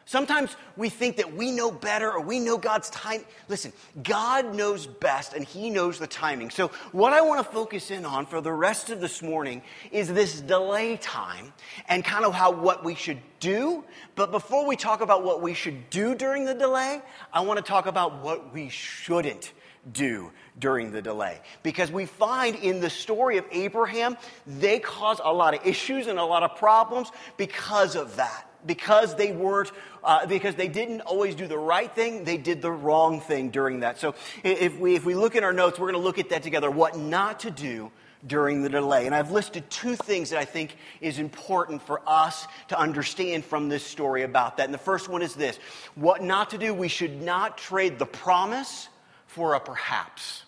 Sometimes 0.08 0.56
we 0.74 0.88
think 0.88 1.18
that 1.18 1.34
we 1.34 1.50
know 1.50 1.70
better 1.70 2.10
or 2.10 2.22
we 2.22 2.40
know 2.40 2.56
God's 2.56 2.88
time. 2.88 3.26
Listen, 3.46 3.74
God 4.02 4.54
knows 4.54 4.86
best 4.86 5.34
and 5.34 5.44
He 5.44 5.68
knows 5.68 5.98
the 5.98 6.06
timing. 6.06 6.48
So, 6.48 6.68
what 6.92 7.12
I 7.12 7.20
want 7.20 7.44
to 7.44 7.52
focus 7.52 7.90
in 7.90 8.06
on 8.06 8.24
for 8.24 8.40
the 8.40 8.50
rest 8.50 8.88
of 8.88 9.02
this 9.02 9.20
morning 9.20 9.60
is 9.92 10.10
this 10.10 10.40
delay 10.40 10.96
time 10.96 11.52
and 11.90 12.02
kind 12.02 12.24
of 12.24 12.32
how 12.32 12.52
what 12.52 12.82
we 12.82 12.94
should 12.94 13.18
do. 13.38 13.84
But 14.14 14.30
before 14.30 14.66
we 14.66 14.76
talk 14.76 15.02
about 15.02 15.24
what 15.24 15.42
we 15.42 15.52
should 15.52 15.90
do 15.90 16.14
during 16.14 16.46
the 16.46 16.54
delay, 16.54 17.02
I 17.30 17.42
want 17.42 17.58
to 17.58 17.62
talk 17.62 17.84
about 17.84 18.22
what 18.24 18.54
we 18.54 18.70
shouldn't 18.70 19.52
do 19.92 20.32
during 20.58 20.90
the 20.90 21.02
delay. 21.02 21.38
Because 21.62 21.92
we 21.92 22.06
find 22.06 22.56
in 22.56 22.80
the 22.80 22.88
story 22.88 23.36
of 23.36 23.44
Abraham, 23.52 24.16
they 24.46 24.78
cause 24.78 25.20
a 25.22 25.34
lot 25.34 25.52
of 25.52 25.66
issues 25.66 26.06
and 26.06 26.18
a 26.18 26.24
lot 26.24 26.44
of 26.44 26.56
problems 26.56 27.12
because 27.36 27.94
of 27.94 28.16
that 28.16 28.47
because 28.66 29.14
they 29.14 29.32
weren't, 29.32 29.70
uh, 30.02 30.26
because 30.26 30.54
they 30.54 30.68
didn't 30.68 31.02
always 31.02 31.34
do 31.34 31.46
the 31.46 31.58
right 31.58 31.92
thing, 31.94 32.24
they 32.24 32.36
did 32.36 32.62
the 32.62 32.70
wrong 32.70 33.20
thing 33.20 33.50
during 33.50 33.80
that. 33.80 33.98
So 33.98 34.14
if 34.42 34.78
we, 34.78 34.94
if 34.94 35.04
we 35.04 35.14
look 35.14 35.36
in 35.36 35.44
our 35.44 35.52
notes, 35.52 35.78
we're 35.78 35.90
going 35.90 36.00
to 36.00 36.04
look 36.04 36.18
at 36.18 36.30
that 36.30 36.42
together, 36.42 36.70
what 36.70 36.96
not 36.96 37.40
to 37.40 37.50
do 37.50 37.90
during 38.26 38.62
the 38.62 38.68
delay. 38.68 39.06
And 39.06 39.14
I've 39.14 39.30
listed 39.30 39.68
two 39.70 39.94
things 39.94 40.30
that 40.30 40.38
I 40.38 40.44
think 40.44 40.76
is 41.00 41.18
important 41.18 41.82
for 41.82 42.00
us 42.06 42.46
to 42.68 42.78
understand 42.78 43.44
from 43.44 43.68
this 43.68 43.84
story 43.84 44.22
about 44.22 44.56
that. 44.56 44.64
And 44.64 44.74
the 44.74 44.78
first 44.78 45.08
one 45.08 45.22
is 45.22 45.34
this 45.34 45.58
what 45.94 46.22
not 46.22 46.50
to 46.50 46.58
do, 46.58 46.74
we 46.74 46.88
should 46.88 47.22
not 47.22 47.58
trade 47.58 47.98
the 47.98 48.06
promise 48.06 48.88
for 49.26 49.54
a 49.54 49.60
perhaps. 49.60 50.44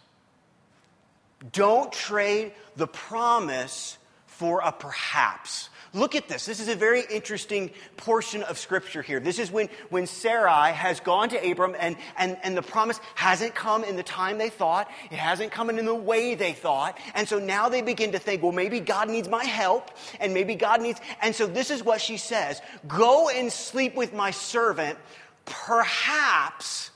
Don't 1.53 1.93
trade 1.93 2.53
the 2.77 2.87
promise 2.87 3.99
for 4.27 4.61
a 4.61 4.73
perhaps. 4.73 5.71
Look 5.93 6.15
at 6.15 6.29
this. 6.29 6.47
This 6.47 6.61
is 6.61 6.69
a 6.69 6.77
very 6.77 7.03
interesting 7.11 7.71
portion 7.97 8.45
of 8.45 8.59
scripture 8.59 9.03
here. 9.03 9.19
This 9.19 9.41
is 9.41 9.51
when, 9.51 9.69
when 9.89 10.07
Sarai 10.07 10.73
has 10.73 11.01
gone 11.01 11.31
to 11.31 11.51
Abram 11.51 11.75
and, 11.79 11.97
and, 12.17 12.39
and 12.45 12.57
the 12.57 12.63
promise 12.63 13.01
hasn't 13.17 13.57
come 13.57 13.83
in 13.83 13.97
the 13.97 14.05
time 14.05 14.39
they 14.39 14.51
thought. 14.51 14.89
It 15.11 15.19
hasn't 15.19 15.51
come 15.51 15.69
in 15.69 15.85
the 15.85 15.95
way 15.95 16.37
they 16.37 16.53
thought. 16.53 16.97
And 17.17 17.27
so 17.27 17.41
now 17.41 17.69
they 17.69 17.83
begin 17.83 18.13
to 18.13 18.21
think, 18.21 18.41
well, 18.41 18.53
maybe 18.53 18.79
God 18.79 19.09
needs 19.09 19.29
my 19.29 19.45
help 19.45 19.91
and 20.21 20.33
maybe 20.33 20.55
God 20.55 20.81
needs, 20.81 21.01
and 21.23 21.35
so 21.35 21.49
this 21.49 21.71
is 21.71 21.83
what 21.83 22.01
she 22.01 22.17
says. 22.17 22.63
Go 22.87 23.29
and 23.29 23.51
sleep 23.51 23.97
with 23.97 24.13
my 24.13 24.31
servant. 24.31 24.97
Perhaps 25.45 26.93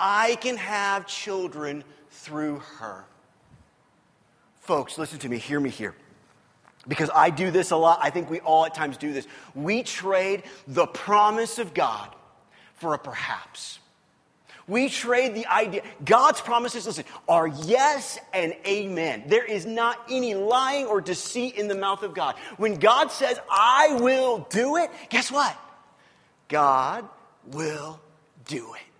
I 0.00 0.34
can 0.36 0.56
have 0.56 1.06
children 1.06 1.84
through 2.10 2.58
her. 2.78 3.04
Folks, 4.56 4.98
listen 4.98 5.20
to 5.20 5.28
me. 5.28 5.38
Hear 5.38 5.60
me 5.60 5.70
here 5.70 5.94
because 6.88 7.10
I 7.14 7.30
do 7.30 7.50
this 7.50 7.70
a 7.70 7.76
lot. 7.76 7.98
I 8.02 8.10
think 8.10 8.30
we 8.30 8.40
all 8.40 8.66
at 8.66 8.74
times 8.74 8.96
do 8.96 9.12
this. 9.12 9.26
We 9.54 9.82
trade 9.82 10.42
the 10.66 10.86
promise 10.86 11.58
of 11.58 11.74
God 11.74 12.14
for 12.74 12.94
a 12.94 12.98
perhaps. 12.98 13.78
We 14.68 14.88
trade 14.88 15.34
the 15.34 15.46
idea. 15.46 15.82
God's 16.04 16.40
promises, 16.40 16.86
listen, 16.86 17.04
are 17.28 17.48
yes 17.48 18.18
and 18.32 18.54
amen. 18.66 19.24
There 19.26 19.44
is 19.44 19.66
not 19.66 20.00
any 20.08 20.34
lying 20.34 20.86
or 20.86 21.00
deceit 21.00 21.56
in 21.56 21.68
the 21.68 21.74
mouth 21.74 22.02
of 22.02 22.14
God. 22.14 22.36
When 22.56 22.76
God 22.76 23.10
says, 23.10 23.40
I 23.50 23.98
will 24.00 24.46
do 24.50 24.76
it, 24.76 24.90
guess 25.10 25.32
what? 25.32 25.56
God 26.48 27.08
will 27.46 28.00
do 28.46 28.74
it. 28.74 28.91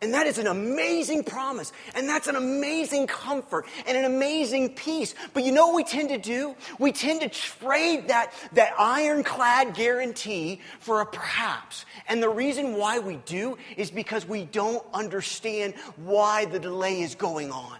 And 0.00 0.14
that 0.14 0.28
is 0.28 0.38
an 0.38 0.46
amazing 0.46 1.24
promise. 1.24 1.72
And 1.96 2.08
that's 2.08 2.28
an 2.28 2.36
amazing 2.36 3.08
comfort 3.08 3.66
and 3.84 3.96
an 3.96 4.04
amazing 4.04 4.74
peace. 4.74 5.14
But 5.34 5.44
you 5.44 5.50
know 5.50 5.66
what 5.68 5.76
we 5.76 5.82
tend 5.84 6.10
to 6.10 6.18
do? 6.18 6.54
We 6.78 6.92
tend 6.92 7.20
to 7.22 7.28
trade 7.28 8.06
that, 8.08 8.32
that 8.52 8.74
ironclad 8.78 9.74
guarantee 9.74 10.60
for 10.78 11.00
a 11.00 11.06
perhaps. 11.06 11.84
And 12.08 12.22
the 12.22 12.28
reason 12.28 12.74
why 12.74 13.00
we 13.00 13.16
do 13.24 13.58
is 13.76 13.90
because 13.90 14.24
we 14.24 14.44
don't 14.44 14.84
understand 14.94 15.74
why 15.96 16.44
the 16.44 16.60
delay 16.60 17.00
is 17.00 17.16
going 17.16 17.50
on. 17.50 17.78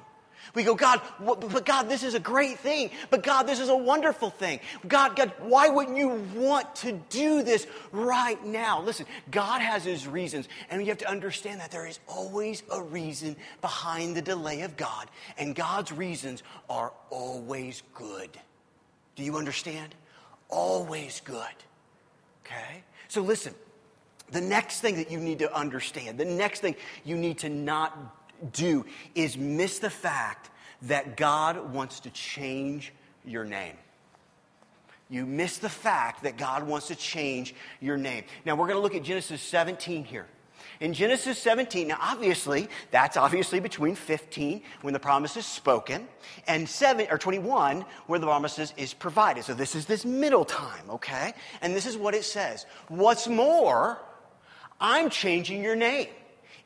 We 0.59 0.65
go, 0.65 0.75
God, 0.75 1.01
but 1.21 1.65
God, 1.65 1.89
this 1.89 2.03
is 2.03 2.15
a 2.15 2.19
great 2.19 2.59
thing. 2.59 2.91
But 3.11 3.23
God, 3.23 3.45
this 3.45 3.61
is 3.61 3.69
a 3.69 3.77
wonderful 3.77 4.29
thing. 4.29 4.59
God, 4.89 5.15
God, 5.15 5.33
why 5.39 5.69
wouldn't 5.69 5.97
you 5.97 6.21
want 6.35 6.75
to 6.77 7.01
do 7.11 7.45
this 7.45 7.69
right 7.93 8.45
now? 8.45 8.83
Listen, 8.83 9.07
God 9.31 9.61
has 9.61 9.85
his 9.85 10.09
reasons, 10.09 10.49
and 10.69 10.81
you 10.81 10.89
have 10.89 10.99
to 10.99 11.09
understand 11.09 11.61
that 11.61 11.71
there 11.71 11.87
is 11.87 12.01
always 12.09 12.65
a 12.73 12.83
reason 12.83 13.37
behind 13.61 14.17
the 14.17 14.21
delay 14.21 14.63
of 14.63 14.77
God, 14.77 15.07
and 15.39 15.55
God's 15.55 15.93
reasons 15.93 16.43
are 16.69 16.93
always 17.09 17.85
good. 17.95 18.31
Do 19.15 19.23
you 19.23 19.37
understand? 19.37 19.95
Always 20.49 21.23
good. 21.25 21.45
Okay? 22.45 22.83
So 23.07 23.23
listen, 23.23 23.55
the 24.33 24.41
next 24.41 24.81
thing 24.81 24.97
that 24.97 25.09
you 25.09 25.21
need 25.21 25.39
to 25.39 25.57
understand, 25.57 26.19
the 26.19 26.25
next 26.25 26.63
thing 26.63 26.75
you 27.05 27.17
need 27.17 27.39
to 27.39 27.49
not 27.49 27.97
do 28.53 28.85
is 29.15 29.37
miss 29.37 29.79
the 29.79 29.91
fact 29.91 30.51
that 30.83 31.17
God 31.17 31.73
wants 31.73 32.01
to 32.01 32.11
change 32.11 32.93
your 33.25 33.45
name. 33.45 33.75
You 35.11 35.25
miss 35.25 35.59
the 35.59 35.71
fact 35.71 36.25
that 36.25 36.37
God 36.37 36.67
wants 36.67 36.89
to 36.89 36.95
change 36.95 37.55
your 37.81 37.97
name. 37.97 38.25
Now, 38.45 38.57
we're 38.57 38.67
going 38.67 38.77
to 38.77 38.83
look 38.83 38.95
at 38.95 39.03
Genesis 39.03 39.41
17 39.41 40.05
here. 40.05 40.27
In 40.81 40.93
Genesis 40.93 41.39
17, 41.39 41.89
now 41.89 41.99
obviously, 42.01 42.69
that's 42.91 43.17
obviously 43.17 43.59
between 43.59 43.97
15 43.97 44.63
when 44.83 44.93
the 44.93 45.01
promise 45.01 45.37
is 45.37 45.45
spoken 45.45 46.07
and 46.47 46.69
7 46.69 47.09
or 47.11 47.19
21 47.19 47.85
where 48.07 48.19
the 48.19 48.27
promises 48.27 48.73
is 48.77 48.95
provided. 48.95 49.45
So 49.45 49.55
this 49.55 49.75
is 49.75 49.87
this 49.87 50.05
middle 50.05 50.45
time, 50.45 50.89
okay? 50.91 51.33
And 51.63 51.75
this 51.75 51.87
is 51.87 51.97
what 51.97 52.15
it 52.15 52.25
says. 52.25 52.67
What's 52.89 53.27
more, 53.27 54.01
I'm 54.81 55.11
changing 55.11 55.65
your 55.65 55.75
name. 55.75 56.09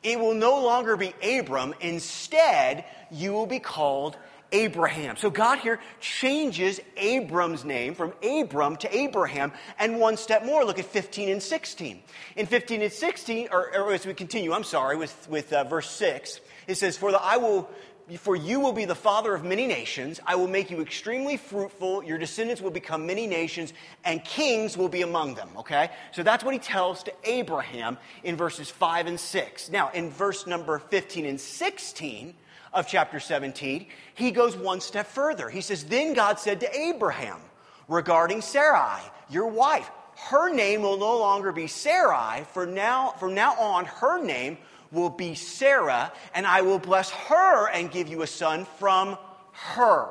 It 0.03 0.19
will 0.19 0.33
no 0.33 0.61
longer 0.61 0.97
be 0.97 1.13
Abram. 1.23 1.73
Instead, 1.79 2.85
you 3.09 3.33
will 3.33 3.45
be 3.45 3.59
called 3.59 4.17
Abraham. 4.53 5.17
So 5.17 5.29
God 5.29 5.59
here 5.59 5.79
changes 5.99 6.79
Abram's 6.95 7.65
name 7.65 7.95
from 7.95 8.13
Abram 8.21 8.75
to 8.77 8.95
Abraham. 8.95 9.51
And 9.79 9.99
one 9.99 10.15
step 10.15 10.45
more, 10.45 10.63
look 10.63 10.79
at 10.79 10.85
15 10.85 11.29
and 11.29 11.41
16. 11.41 11.99
In 12.35 12.45
15 12.45 12.81
and 12.83 12.93
16, 12.93 13.47
or, 13.51 13.75
or 13.75 13.93
as 13.93 14.05
we 14.05 14.13
continue, 14.13 14.53
I'm 14.53 14.63
sorry, 14.63 14.95
with, 14.95 15.27
with 15.29 15.51
uh, 15.51 15.63
verse 15.63 15.89
6, 15.89 16.39
it 16.67 16.75
says, 16.75 16.97
For 16.97 17.11
the, 17.11 17.21
I 17.21 17.37
will 17.37 17.69
for 18.17 18.35
you 18.35 18.59
will 18.59 18.73
be 18.73 18.85
the 18.85 18.95
father 18.95 19.33
of 19.33 19.43
many 19.43 19.65
nations. 19.65 20.19
I 20.25 20.35
will 20.35 20.47
make 20.47 20.69
you 20.69 20.81
extremely 20.81 21.37
fruitful. 21.37 22.03
Your 22.03 22.17
descendants 22.17 22.61
will 22.61 22.71
become 22.71 23.05
many 23.05 23.27
nations, 23.27 23.73
and 24.03 24.23
kings 24.23 24.77
will 24.77 24.89
be 24.89 25.01
among 25.01 25.35
them. 25.35 25.49
Okay? 25.57 25.89
So 26.11 26.23
that's 26.23 26.43
what 26.43 26.53
he 26.53 26.59
tells 26.59 27.03
to 27.03 27.13
Abraham 27.23 27.97
in 28.23 28.35
verses 28.35 28.69
5 28.69 29.07
and 29.07 29.19
6. 29.19 29.69
Now, 29.69 29.89
in 29.93 30.09
verse 30.09 30.45
number 30.45 30.79
15 30.79 31.25
and 31.25 31.39
16 31.39 32.33
of 32.73 32.87
chapter 32.87 33.19
17, 33.19 33.87
he 34.15 34.31
goes 34.31 34.55
one 34.55 34.81
step 34.81 35.07
further. 35.07 35.49
He 35.49 35.61
says, 35.61 35.85
Then 35.85 36.13
God 36.13 36.39
said 36.39 36.59
to 36.59 36.77
Abraham 36.77 37.39
regarding 37.87 38.41
Sarai, 38.41 39.01
your 39.29 39.47
wife, 39.47 39.89
her 40.15 40.53
name 40.53 40.81
will 40.81 40.97
no 40.97 41.17
longer 41.17 41.51
be 41.51 41.67
Sarai, 41.67 42.45
for 42.53 42.65
now, 42.65 43.11
from 43.19 43.33
now 43.33 43.53
on, 43.59 43.85
her 43.85 44.23
name 44.23 44.57
will 44.93 45.09
be 45.09 45.35
Sarah, 45.35 46.13
and 46.33 46.47
I 46.47 46.61
will 46.61 46.79
bless 46.79 47.09
her 47.09 47.69
and 47.69 47.91
give 47.91 48.07
you 48.07 48.21
a 48.21 48.27
son 48.27 48.65
from 48.79 49.17
her. 49.51 50.09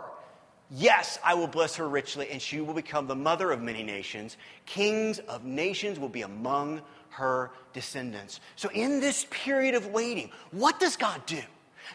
Yes, 0.70 1.18
I 1.24 1.34
will 1.34 1.48
bless 1.48 1.76
her 1.76 1.88
richly, 1.88 2.30
and 2.30 2.40
she 2.40 2.60
will 2.60 2.74
become 2.74 3.06
the 3.06 3.14
mother 3.14 3.52
of 3.52 3.60
many 3.60 3.82
nations. 3.82 4.36
Kings 4.66 5.18
of 5.20 5.44
nations 5.44 5.98
will 5.98 6.08
be 6.08 6.22
among 6.22 6.82
her 7.10 7.50
descendants. 7.74 8.40
So, 8.56 8.70
in 8.70 9.00
this 9.00 9.26
period 9.30 9.74
of 9.74 9.86
waiting, 9.88 10.30
what 10.50 10.80
does 10.80 10.96
God 10.96 11.24
do? 11.26 11.40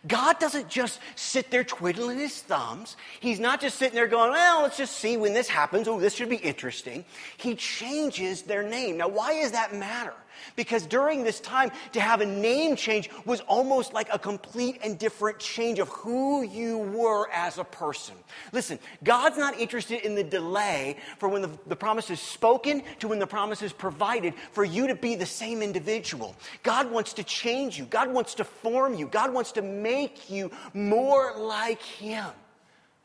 God 0.06 0.38
doesn't 0.40 0.70
just 0.70 1.00
sit 1.16 1.50
there 1.50 1.64
twiddling 1.64 2.20
his 2.20 2.40
thumbs. 2.42 2.98
He's 3.20 3.40
not 3.40 3.62
just 3.62 3.78
sitting 3.78 3.96
there 3.96 4.08
going, 4.08 4.32
well, 4.32 4.62
let's 4.62 4.78
just 4.78 4.98
see 4.98 5.18
when 5.18 5.34
this 5.34 5.48
happens. 5.48 5.88
Oh, 5.88 6.00
this 6.00 6.14
should 6.14 6.30
be 6.30 6.36
interesting. 6.36 7.04
He 7.38 7.56
changes 7.56 8.44
their 8.44 8.64
name. 8.64 8.98
Now, 8.98 9.08
why 9.08 9.42
does 9.42 9.54
that 9.54 9.74
matter? 9.74 10.14
Because 10.56 10.86
during 10.86 11.24
this 11.24 11.40
time, 11.40 11.72
to 11.94 12.00
have 12.00 12.22
a 12.22 12.26
name 12.26 12.76
change 12.76 13.10
was 13.26 13.42
almost 13.42 13.94
like 13.94 14.08
a 14.12 14.20
complete 14.20 14.80
and 14.84 14.98
different 14.98 15.40
change 15.40 15.80
of 15.80 15.90
who 15.90 16.44
you 16.44 16.80
were 16.80 17.30
as 17.32 17.58
a 17.58 17.64
person. 17.64 18.16
Listen, 18.52 18.80
God's 19.04 19.38
not 19.38 19.60
interested 19.60 20.06
in 20.06 20.16
the 20.16 20.24
delay 20.24 20.98
for 21.18 21.30
when 21.30 21.42
the, 21.42 21.52
the 21.68 21.76
promise 21.76 22.10
is 22.10 22.20
spoken 22.20 22.84
to 23.00 23.08
when 23.08 23.20
the 23.20 23.28
promise 23.28 23.62
is 23.62 23.74
provided 23.74 24.34
for 24.52 24.64
you 24.64 24.88
to 24.88 24.96
be 24.96 25.16
the 25.16 25.26
same 25.26 25.62
individual. 25.62 26.36
God 26.64 26.92
wants 26.92 27.14
to 27.14 27.24
change 27.24 27.78
you, 27.78 27.86
God 27.86 28.12
wants 28.12 28.34
to 28.36 28.44
form 28.44 28.94
you, 28.94 29.08
God 29.08 29.34
wants 29.34 29.52
to 29.54 29.62
make 29.62 30.30
you 30.30 30.52
more 30.74 31.34
like 31.38 31.82
Him. 31.82 32.28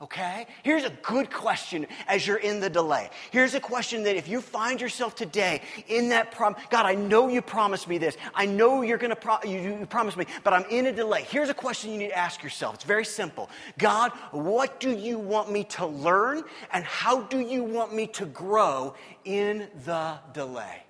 Okay? 0.03 0.49
Here's 0.65 0.83
a 0.83 0.91
good 1.03 1.31
question 1.31 1.87
as 2.09 2.27
you're 2.27 2.39
in 2.39 2.59
the 2.59 2.69
delay. 2.69 3.09
Here's 3.31 3.55
a 3.55 3.61
question 3.61 4.03
that 4.03 4.17
if 4.17 4.27
you 4.27 4.41
find 4.41 4.81
yourself 4.81 5.15
today 5.15 5.63
in 5.87 6.09
that 6.09 6.33
prom, 6.33 6.57
God, 6.71 6.87
I 6.87 6.97
know 6.97 7.29
you 7.29 7.41
promised 7.41 7.87
me 7.87 7.99
this. 7.99 8.17
I 8.35 8.45
know 8.45 8.83
you're 8.83 8.99
going 8.99 9.11
to 9.11 9.17
pro- 9.17 9.39
you, 9.45 9.61
you 9.61 9.87
promised 9.87 10.17
me, 10.17 10.27
but 10.43 10.53
I'm 10.53 10.65
in 10.71 10.87
a 10.87 10.93
delay. 10.93 11.23
Here's 11.23 11.51
a 11.51 11.55
question 11.55 11.93
you 11.93 11.99
need 11.99 12.09
to 12.09 12.19
ask 12.19 12.43
yourself. 12.43 12.75
It's 12.75 12.85
very 12.85 13.05
simple. 13.05 13.49
God, 13.79 14.11
what 14.33 14.81
do 14.81 14.91
you 14.91 15.19
want 15.19 15.53
me 15.53 15.63
to 15.65 15.87
learn 15.87 16.43
and 16.73 16.85
how 16.85 17.23
do 17.23 17.39
you 17.39 17.63
want 17.63 17.95
me 17.95 18.09
to 18.09 18.27
grow 18.27 18.95
in 19.25 19.69
the 19.85 20.19
delay? 20.35 20.83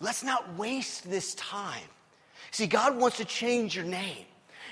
Let's 0.00 0.24
not 0.24 0.56
waste 0.56 1.08
this 1.08 1.34
time. 1.36 1.84
See, 2.50 2.66
God 2.66 2.96
wants 2.96 3.18
to 3.18 3.24
change 3.24 3.76
your 3.76 3.84
name. 3.84 4.26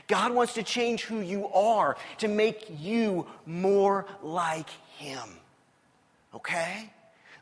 God 0.08 0.32
wants 0.32 0.54
to 0.54 0.62
change 0.62 1.02
who 1.02 1.20
you 1.20 1.48
are 1.48 1.96
to 2.18 2.28
make 2.28 2.66
you 2.80 3.26
more 3.46 4.06
like 4.22 4.68
Him. 4.98 5.28
Okay? 6.34 6.90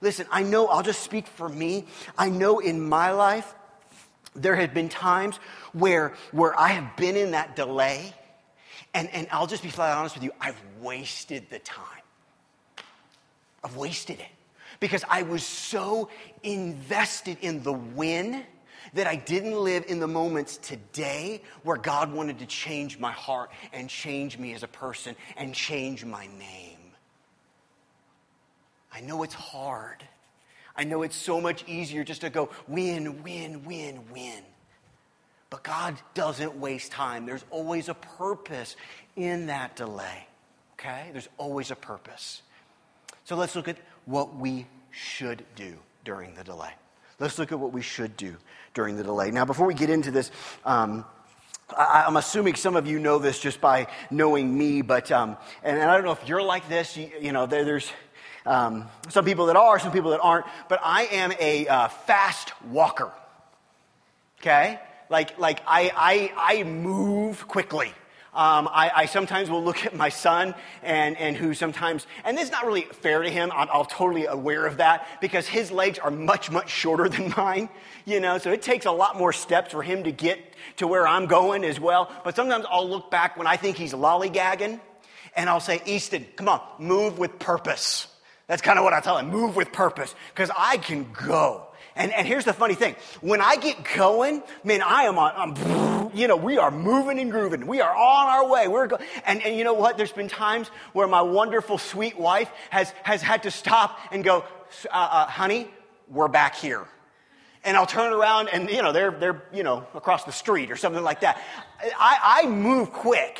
Listen, 0.00 0.26
I 0.30 0.42
know, 0.42 0.66
I'll 0.66 0.82
just 0.82 1.02
speak 1.02 1.26
for 1.26 1.48
me. 1.48 1.86
I 2.16 2.30
know 2.30 2.58
in 2.58 2.80
my 2.80 3.10
life, 3.10 3.54
there 4.34 4.56
have 4.56 4.72
been 4.72 4.88
times 4.88 5.36
where, 5.72 6.14
where 6.32 6.58
I 6.58 6.68
have 6.68 6.96
been 6.96 7.16
in 7.16 7.32
that 7.32 7.56
delay, 7.56 8.14
and, 8.94 9.08
and 9.10 9.26
I'll 9.30 9.46
just 9.46 9.62
be 9.62 9.68
flat 9.68 9.96
honest 9.96 10.14
with 10.14 10.24
you, 10.24 10.32
I've 10.40 10.60
wasted 10.80 11.50
the 11.50 11.58
time. 11.58 11.86
I've 13.62 13.76
wasted 13.76 14.20
it 14.20 14.28
because 14.78 15.04
I 15.08 15.22
was 15.22 15.44
so 15.44 16.08
invested 16.42 17.36
in 17.42 17.62
the 17.62 17.72
win 17.72 18.44
that 18.94 19.06
I 19.06 19.16
didn't 19.16 19.58
live 19.58 19.84
in 19.88 20.00
the 20.00 20.08
moments 20.08 20.56
today 20.56 21.42
where 21.62 21.76
God 21.76 22.12
wanted 22.12 22.38
to 22.40 22.46
change 22.46 22.98
my 22.98 23.12
heart 23.12 23.50
and 23.72 23.88
change 23.88 24.38
me 24.38 24.52
as 24.54 24.62
a 24.62 24.68
person 24.68 25.16
and 25.36 25.54
change 25.54 26.04
my 26.04 26.26
name. 26.38 26.78
I 28.92 29.00
know 29.00 29.22
it's 29.22 29.34
hard. 29.34 30.02
I 30.76 30.84
know 30.84 31.02
it's 31.02 31.16
so 31.16 31.40
much 31.40 31.64
easier 31.68 32.04
just 32.04 32.22
to 32.22 32.30
go 32.30 32.50
win, 32.66 33.22
win, 33.22 33.64
win, 33.64 34.00
win. 34.12 34.42
But 35.50 35.64
God 35.64 35.96
doesn't 36.14 36.56
waste 36.56 36.92
time. 36.92 37.26
There's 37.26 37.44
always 37.50 37.88
a 37.88 37.94
purpose 37.94 38.76
in 39.16 39.46
that 39.46 39.76
delay. 39.76 40.26
Okay? 40.74 41.10
There's 41.12 41.28
always 41.38 41.70
a 41.70 41.76
purpose. 41.76 42.42
So 43.24 43.36
let's 43.36 43.54
look 43.56 43.68
at 43.68 43.76
what 44.06 44.36
we 44.36 44.66
should 44.90 45.44
do 45.56 45.76
during 46.04 46.34
the 46.34 46.44
delay. 46.44 46.72
Let's 47.20 47.38
look 47.38 47.52
at 47.52 47.60
what 47.60 47.72
we 47.72 47.82
should 47.82 48.16
do 48.16 48.34
during 48.72 48.96
the 48.96 49.04
delay. 49.04 49.30
Now, 49.30 49.44
before 49.44 49.66
we 49.66 49.74
get 49.74 49.90
into 49.90 50.10
this, 50.10 50.30
um, 50.64 51.04
I, 51.76 52.04
am 52.06 52.16
assuming 52.16 52.54
some 52.54 52.76
of 52.76 52.86
you 52.86 52.98
know 52.98 53.18
this 53.18 53.38
just 53.38 53.60
by 53.60 53.88
knowing 54.10 54.56
me, 54.56 54.80
but, 54.80 55.12
um, 55.12 55.36
and, 55.62 55.78
and, 55.78 55.90
I 55.90 55.96
don't 55.96 56.06
know 56.06 56.12
if 56.12 56.26
you're 56.26 56.42
like 56.42 56.68
this, 56.70 56.96
you, 56.96 57.10
you 57.20 57.32
know, 57.32 57.44
there, 57.44 57.64
there's 57.64 57.92
um, 58.46 58.88
some 59.10 59.26
people 59.26 59.46
that 59.46 59.56
are, 59.56 59.78
some 59.78 59.92
people 59.92 60.12
that 60.12 60.20
aren't, 60.20 60.46
but 60.70 60.80
I 60.82 61.04
am 61.12 61.32
a 61.38 61.68
uh, 61.68 61.88
fast 61.88 62.52
walker. 62.64 63.12
Okay? 64.40 64.80
Like, 65.10 65.38
like 65.38 65.60
I, 65.66 65.92
I, 65.94 66.58
I 66.58 66.62
move 66.64 67.46
quickly. 67.46 67.92
Um, 68.32 68.68
I, 68.68 68.92
I, 68.94 69.06
sometimes 69.06 69.50
will 69.50 69.64
look 69.64 69.84
at 69.84 69.96
my 69.96 70.08
son 70.08 70.54
and, 70.84 71.16
and 71.16 71.36
who 71.36 71.52
sometimes, 71.52 72.06
and 72.24 72.38
it's 72.38 72.52
not 72.52 72.64
really 72.64 72.82
fair 72.82 73.22
to 73.22 73.28
him. 73.28 73.50
I'm, 73.52 73.68
I'm, 73.72 73.86
totally 73.86 74.26
aware 74.26 74.66
of 74.66 74.76
that 74.76 75.08
because 75.20 75.48
his 75.48 75.72
legs 75.72 75.98
are 75.98 76.12
much, 76.12 76.48
much 76.48 76.70
shorter 76.70 77.08
than 77.08 77.34
mine, 77.36 77.68
you 78.04 78.20
know, 78.20 78.38
so 78.38 78.52
it 78.52 78.62
takes 78.62 78.86
a 78.86 78.92
lot 78.92 79.18
more 79.18 79.32
steps 79.32 79.72
for 79.72 79.82
him 79.82 80.04
to 80.04 80.12
get 80.12 80.38
to 80.76 80.86
where 80.86 81.08
I'm 81.08 81.26
going 81.26 81.64
as 81.64 81.80
well. 81.80 82.08
But 82.22 82.36
sometimes 82.36 82.66
I'll 82.70 82.88
look 82.88 83.10
back 83.10 83.36
when 83.36 83.48
I 83.48 83.56
think 83.56 83.76
he's 83.76 83.94
lollygagging 83.94 84.78
and 85.34 85.50
I'll 85.50 85.58
say, 85.58 85.82
Easton, 85.84 86.24
come 86.36 86.48
on, 86.48 86.60
move 86.78 87.18
with 87.18 87.36
purpose. 87.40 88.06
That's 88.46 88.62
kind 88.62 88.78
of 88.78 88.84
what 88.84 88.92
I 88.92 89.00
tell 89.00 89.18
him, 89.18 89.28
move 89.28 89.56
with 89.56 89.72
purpose 89.72 90.14
because 90.32 90.52
I 90.56 90.76
can 90.76 91.10
go. 91.12 91.66
And, 91.96 92.12
and 92.12 92.26
here's 92.26 92.44
the 92.44 92.52
funny 92.52 92.74
thing. 92.74 92.94
When 93.20 93.40
I 93.40 93.56
get 93.56 93.76
going, 93.96 94.42
man, 94.62 94.82
I 94.82 95.02
am 95.04 95.18
on, 95.18 95.32
I'm, 95.36 95.99
you 96.14 96.28
know, 96.28 96.36
we 96.36 96.58
are 96.58 96.70
moving 96.70 97.18
and 97.18 97.30
grooving. 97.30 97.66
We 97.66 97.80
are 97.80 97.94
on 97.94 98.26
our 98.26 98.48
way. 98.48 98.68
We're 98.68 98.86
go- 98.86 98.98
and, 99.24 99.42
and 99.42 99.56
you 99.56 99.64
know 99.64 99.74
what? 99.74 99.96
There's 99.96 100.12
been 100.12 100.28
times 100.28 100.68
where 100.92 101.06
my 101.06 101.22
wonderful, 101.22 101.78
sweet 101.78 102.18
wife 102.18 102.50
has, 102.70 102.92
has 103.02 103.22
had 103.22 103.42
to 103.44 103.50
stop 103.50 103.98
and 104.10 104.22
go, 104.24 104.44
uh, 104.90 105.08
uh, 105.10 105.26
honey, 105.26 105.68
we're 106.08 106.28
back 106.28 106.56
here. 106.56 106.86
And 107.64 107.76
I'll 107.76 107.86
turn 107.86 108.12
around 108.12 108.48
and, 108.48 108.70
you 108.70 108.82
know, 108.82 108.92
they're, 108.92 109.10
they're, 109.10 109.42
you 109.52 109.62
know, 109.62 109.86
across 109.94 110.24
the 110.24 110.32
street 110.32 110.70
or 110.70 110.76
something 110.76 111.02
like 111.02 111.20
that. 111.20 111.42
I, 111.98 112.42
I 112.44 112.48
move 112.48 112.92
quick. 112.92 113.38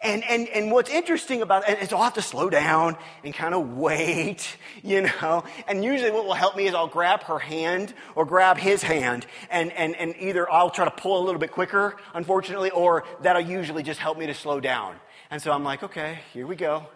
And, 0.00 0.22
and, 0.24 0.48
and 0.48 0.70
what's 0.70 0.90
interesting 0.90 1.42
about 1.42 1.68
it 1.68 1.80
is 1.82 1.92
I'll 1.92 2.04
have 2.04 2.14
to 2.14 2.22
slow 2.22 2.48
down 2.48 2.96
and 3.24 3.34
kind 3.34 3.52
of 3.52 3.76
wait, 3.76 4.56
you 4.84 5.02
know. 5.02 5.44
And 5.66 5.82
usually 5.82 6.12
what 6.12 6.24
will 6.24 6.34
help 6.34 6.56
me 6.56 6.68
is 6.68 6.74
I'll 6.74 6.86
grab 6.86 7.24
her 7.24 7.38
hand 7.38 7.92
or 8.14 8.24
grab 8.24 8.58
his 8.58 8.82
hand 8.82 9.26
and, 9.50 9.72
and, 9.72 9.96
and 9.96 10.14
either 10.20 10.50
I'll 10.50 10.70
try 10.70 10.84
to 10.84 10.90
pull 10.90 11.20
a 11.20 11.24
little 11.24 11.40
bit 11.40 11.50
quicker, 11.50 11.96
unfortunately, 12.14 12.70
or 12.70 13.04
that'll 13.22 13.42
usually 13.42 13.82
just 13.82 13.98
help 13.98 14.18
me 14.18 14.26
to 14.26 14.34
slow 14.34 14.60
down. 14.60 14.94
And 15.30 15.42
so 15.42 15.50
I'm 15.50 15.64
like, 15.64 15.82
okay, 15.82 16.20
here 16.32 16.46
we 16.46 16.54
go. 16.54 16.86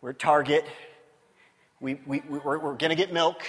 We're 0.00 0.10
at 0.10 0.18
Target. 0.18 0.64
We, 1.80 2.00
we, 2.06 2.22
we're, 2.28 2.58
we're 2.58 2.74
going 2.74 2.90
to 2.90 2.96
get 2.96 3.12
milk 3.12 3.42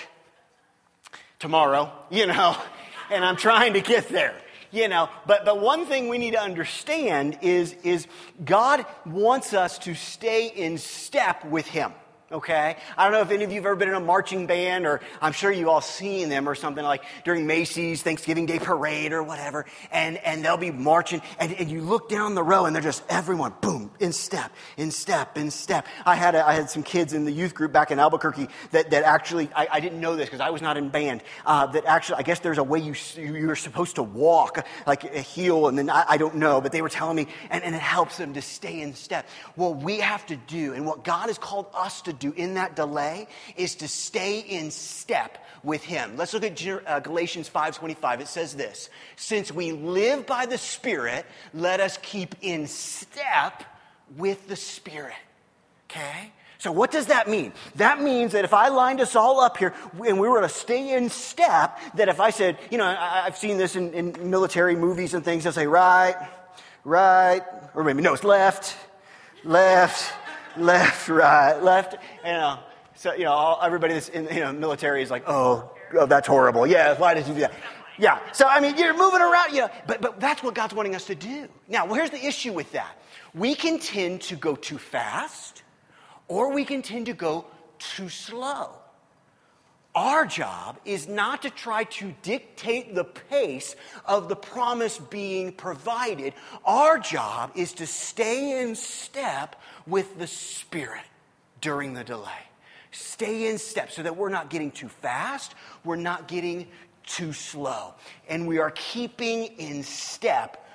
tomorrow, 1.39 1.91
you 2.11 2.27
know, 2.27 2.57
and 3.09 3.23
I'm 3.23 3.37
trying 3.37 3.73
to 3.73 3.81
get 3.81 4.09
there 4.09 4.35
you 4.71 4.87
know, 4.87 5.09
but, 5.25 5.45
but 5.45 5.59
one 5.59 5.85
thing 5.85 6.09
we 6.09 6.17
need 6.17 6.31
to 6.31 6.41
understand 6.41 7.39
is, 7.41 7.73
is 7.83 8.07
God 8.43 8.85
wants 9.05 9.53
us 9.53 9.79
to 9.79 9.95
stay 9.95 10.47
in 10.47 10.77
step 10.77 11.45
with 11.45 11.67
Him 11.67 11.93
okay? 12.31 12.75
I 12.97 13.03
don't 13.03 13.13
know 13.13 13.21
if 13.21 13.31
any 13.31 13.43
of 13.43 13.51
you 13.51 13.57
have 13.57 13.65
ever 13.65 13.75
been 13.75 13.89
in 13.89 13.95
a 13.95 13.99
marching 13.99 14.47
band, 14.47 14.85
or 14.85 15.01
I'm 15.21 15.31
sure 15.31 15.51
you 15.51 15.69
all 15.69 15.81
seen 15.81 16.29
them 16.29 16.47
or 16.47 16.55
something 16.55 16.83
like 16.83 17.03
during 17.25 17.47
Macy's 17.47 18.01
Thanksgiving 18.01 18.45
Day 18.45 18.59
Parade 18.59 19.13
or 19.13 19.23
whatever, 19.23 19.65
and, 19.91 20.17
and 20.17 20.43
they'll 20.43 20.57
be 20.57 20.71
marching, 20.71 21.21
and, 21.39 21.53
and 21.53 21.69
you 21.69 21.81
look 21.81 22.09
down 22.09 22.35
the 22.35 22.43
row, 22.43 22.65
and 22.65 22.75
they're 22.75 22.83
just 22.83 23.03
everyone, 23.09 23.53
boom, 23.61 23.91
in 23.99 24.13
step, 24.13 24.51
in 24.77 24.91
step, 24.91 25.37
in 25.37 25.51
step. 25.51 25.85
I 26.05 26.15
had, 26.15 26.35
a, 26.35 26.47
I 26.47 26.53
had 26.53 26.69
some 26.69 26.83
kids 26.83 27.13
in 27.13 27.25
the 27.25 27.31
youth 27.31 27.53
group 27.53 27.71
back 27.71 27.91
in 27.91 27.99
Albuquerque 27.99 28.47
that, 28.71 28.91
that 28.91 29.03
actually, 29.03 29.49
I, 29.55 29.67
I 29.71 29.79
didn't 29.79 29.99
know 29.99 30.15
this 30.15 30.25
because 30.25 30.41
I 30.41 30.49
was 30.49 30.61
not 30.61 30.77
in 30.77 30.89
band, 30.89 31.23
uh, 31.45 31.67
that 31.67 31.85
actually, 31.85 32.19
I 32.19 32.23
guess 32.23 32.39
there's 32.39 32.57
a 32.57 32.63
way 32.63 32.79
you, 32.79 32.93
you're 33.15 33.55
supposed 33.55 33.95
to 33.95 34.03
walk, 34.03 34.65
like 34.85 35.03
a 35.03 35.21
heel, 35.21 35.67
and 35.67 35.77
then 35.77 35.89
I, 35.89 36.05
I 36.09 36.17
don't 36.17 36.35
know, 36.35 36.61
but 36.61 36.71
they 36.71 36.81
were 36.81 36.89
telling 36.89 37.15
me, 37.15 37.27
and, 37.49 37.63
and 37.63 37.75
it 37.75 37.81
helps 37.81 38.17
them 38.17 38.33
to 38.33 38.41
stay 38.41 38.81
in 38.81 38.93
step. 38.93 39.27
What 39.55 39.77
we 39.77 39.99
have 39.99 40.25
to 40.27 40.35
do, 40.35 40.73
and 40.73 40.85
what 40.85 41.03
God 41.03 41.27
has 41.27 41.37
called 41.37 41.67
us 41.73 42.01
to 42.03 42.13
do 42.19 42.33
in 42.33 42.55
that 42.55 42.75
delay 42.75 43.27
is 43.55 43.75
to 43.75 43.87
stay 43.87 44.39
in 44.39 44.71
step 44.71 45.37
with 45.63 45.83
him. 45.83 46.15
Let's 46.17 46.33
look 46.33 46.43
at 46.43 46.67
uh, 46.87 46.99
Galatians 46.99 47.49
5:25. 47.49 48.21
It 48.21 48.27
says 48.27 48.55
this, 48.55 48.89
"Since 49.15 49.51
we 49.51 49.71
live 49.71 50.25
by 50.25 50.45
the 50.45 50.57
Spirit, 50.57 51.25
let 51.53 51.79
us 51.79 51.97
keep 52.01 52.35
in 52.41 52.67
step 52.67 53.63
with 54.17 54.47
the 54.47 54.55
Spirit." 54.55 55.13
Okay? 55.89 56.31
So 56.59 56.73
what 56.73 56.91
does 56.91 57.05
that 57.05 57.29
mean? 57.29 57.53
That 57.75 58.01
means 58.01 58.33
that 58.33 58.43
if 58.43 58.53
I 58.53 58.67
lined 58.67 58.99
us 58.99 59.15
all 59.15 59.39
up 59.39 59.55
here 59.55 59.73
and 60.05 60.19
we 60.19 60.27
were 60.27 60.41
to 60.41 60.49
stay 60.49 60.93
in 60.93 61.09
step, 61.09 61.79
that 61.95 62.09
if 62.09 62.19
I 62.19 62.31
said, 62.31 62.57
you 62.69 62.77
know, 62.77 62.85
I, 62.85 63.21
have 63.23 63.37
seen 63.37 63.57
this 63.57 63.77
in, 63.77 63.93
in 63.93 64.29
military 64.29 64.75
movies 64.75 65.13
and 65.13 65.23
things, 65.23 65.45
they'll 65.45 65.53
say 65.53 65.67
right, 65.67 66.15
right, 66.83 67.41
or 67.73 67.85
maybe 67.85 68.01
no, 68.01 68.13
it's 68.13 68.25
left, 68.25 68.75
left, 69.45 70.13
left, 70.57 71.09
right, 71.09 71.61
left. 71.61 71.95
You 72.25 72.31
know, 72.31 72.59
so, 72.95 73.13
you 73.13 73.23
know, 73.23 73.31
all, 73.31 73.59
everybody 73.61 73.93
that's 73.93 74.09
in 74.09 74.25
you 74.25 74.41
know, 74.41 74.51
military 74.51 75.01
is 75.01 75.09
like, 75.09 75.23
oh, 75.27 75.71
oh, 75.93 76.05
that's 76.05 76.27
horrible. 76.27 76.67
Yeah, 76.67 76.97
why 76.97 77.13
did 77.13 77.27
you 77.27 77.33
do 77.33 77.39
that? 77.41 77.53
Yeah. 77.97 78.19
So, 78.31 78.47
I 78.47 78.59
mean, 78.59 78.77
you're 78.77 78.97
moving 78.97 79.21
around, 79.21 79.53
know, 79.53 79.69
but, 79.87 80.01
but 80.01 80.19
that's 80.19 80.41
what 80.41 80.55
God's 80.55 80.73
wanting 80.73 80.95
us 80.95 81.05
to 81.05 81.15
do. 81.15 81.47
Now, 81.67 81.85
well, 81.85 81.95
here's 81.95 82.09
the 82.09 82.25
issue 82.25 82.53
with 82.53 82.71
that. 82.71 82.97
We 83.33 83.55
can 83.55 83.79
tend 83.79 84.21
to 84.23 84.35
go 84.35 84.55
too 84.55 84.77
fast, 84.77 85.63
or 86.27 86.53
we 86.53 86.65
can 86.65 86.81
tend 86.81 87.05
to 87.07 87.13
go 87.13 87.45
too 87.77 88.09
slow. 88.09 88.71
Our 89.95 90.25
job 90.25 90.79
is 90.85 91.07
not 91.07 91.41
to 91.41 91.49
try 91.49 91.83
to 91.85 92.13
dictate 92.21 92.93
the 92.93 93.03
pace 93.03 93.75
of 94.05 94.29
the 94.29 94.35
promise 94.35 94.99
being 94.99 95.51
provided. 95.51 96.33
Our 96.63 96.99
job 96.99 97.51
is 97.55 97.73
to 97.73 97.87
stay 97.87 98.61
in 98.61 98.75
step 98.75 99.55
with 99.87 100.19
the 100.19 100.27
Spirit 100.27 101.05
during 101.59 101.95
the 101.95 102.03
delay. 102.03 102.29
Stay 102.91 103.49
in 103.49 103.57
step 103.57 103.91
so 103.91 104.03
that 104.03 104.15
we're 104.15 104.29
not 104.29 104.49
getting 104.49 104.71
too 104.71 104.89
fast, 104.89 105.55
we're 105.83 105.95
not 105.95 106.27
getting 106.27 106.67
too 107.05 107.33
slow, 107.33 107.93
and 108.27 108.47
we 108.47 108.59
are 108.59 108.71
keeping 108.71 109.45
in 109.57 109.83
step 109.83 110.65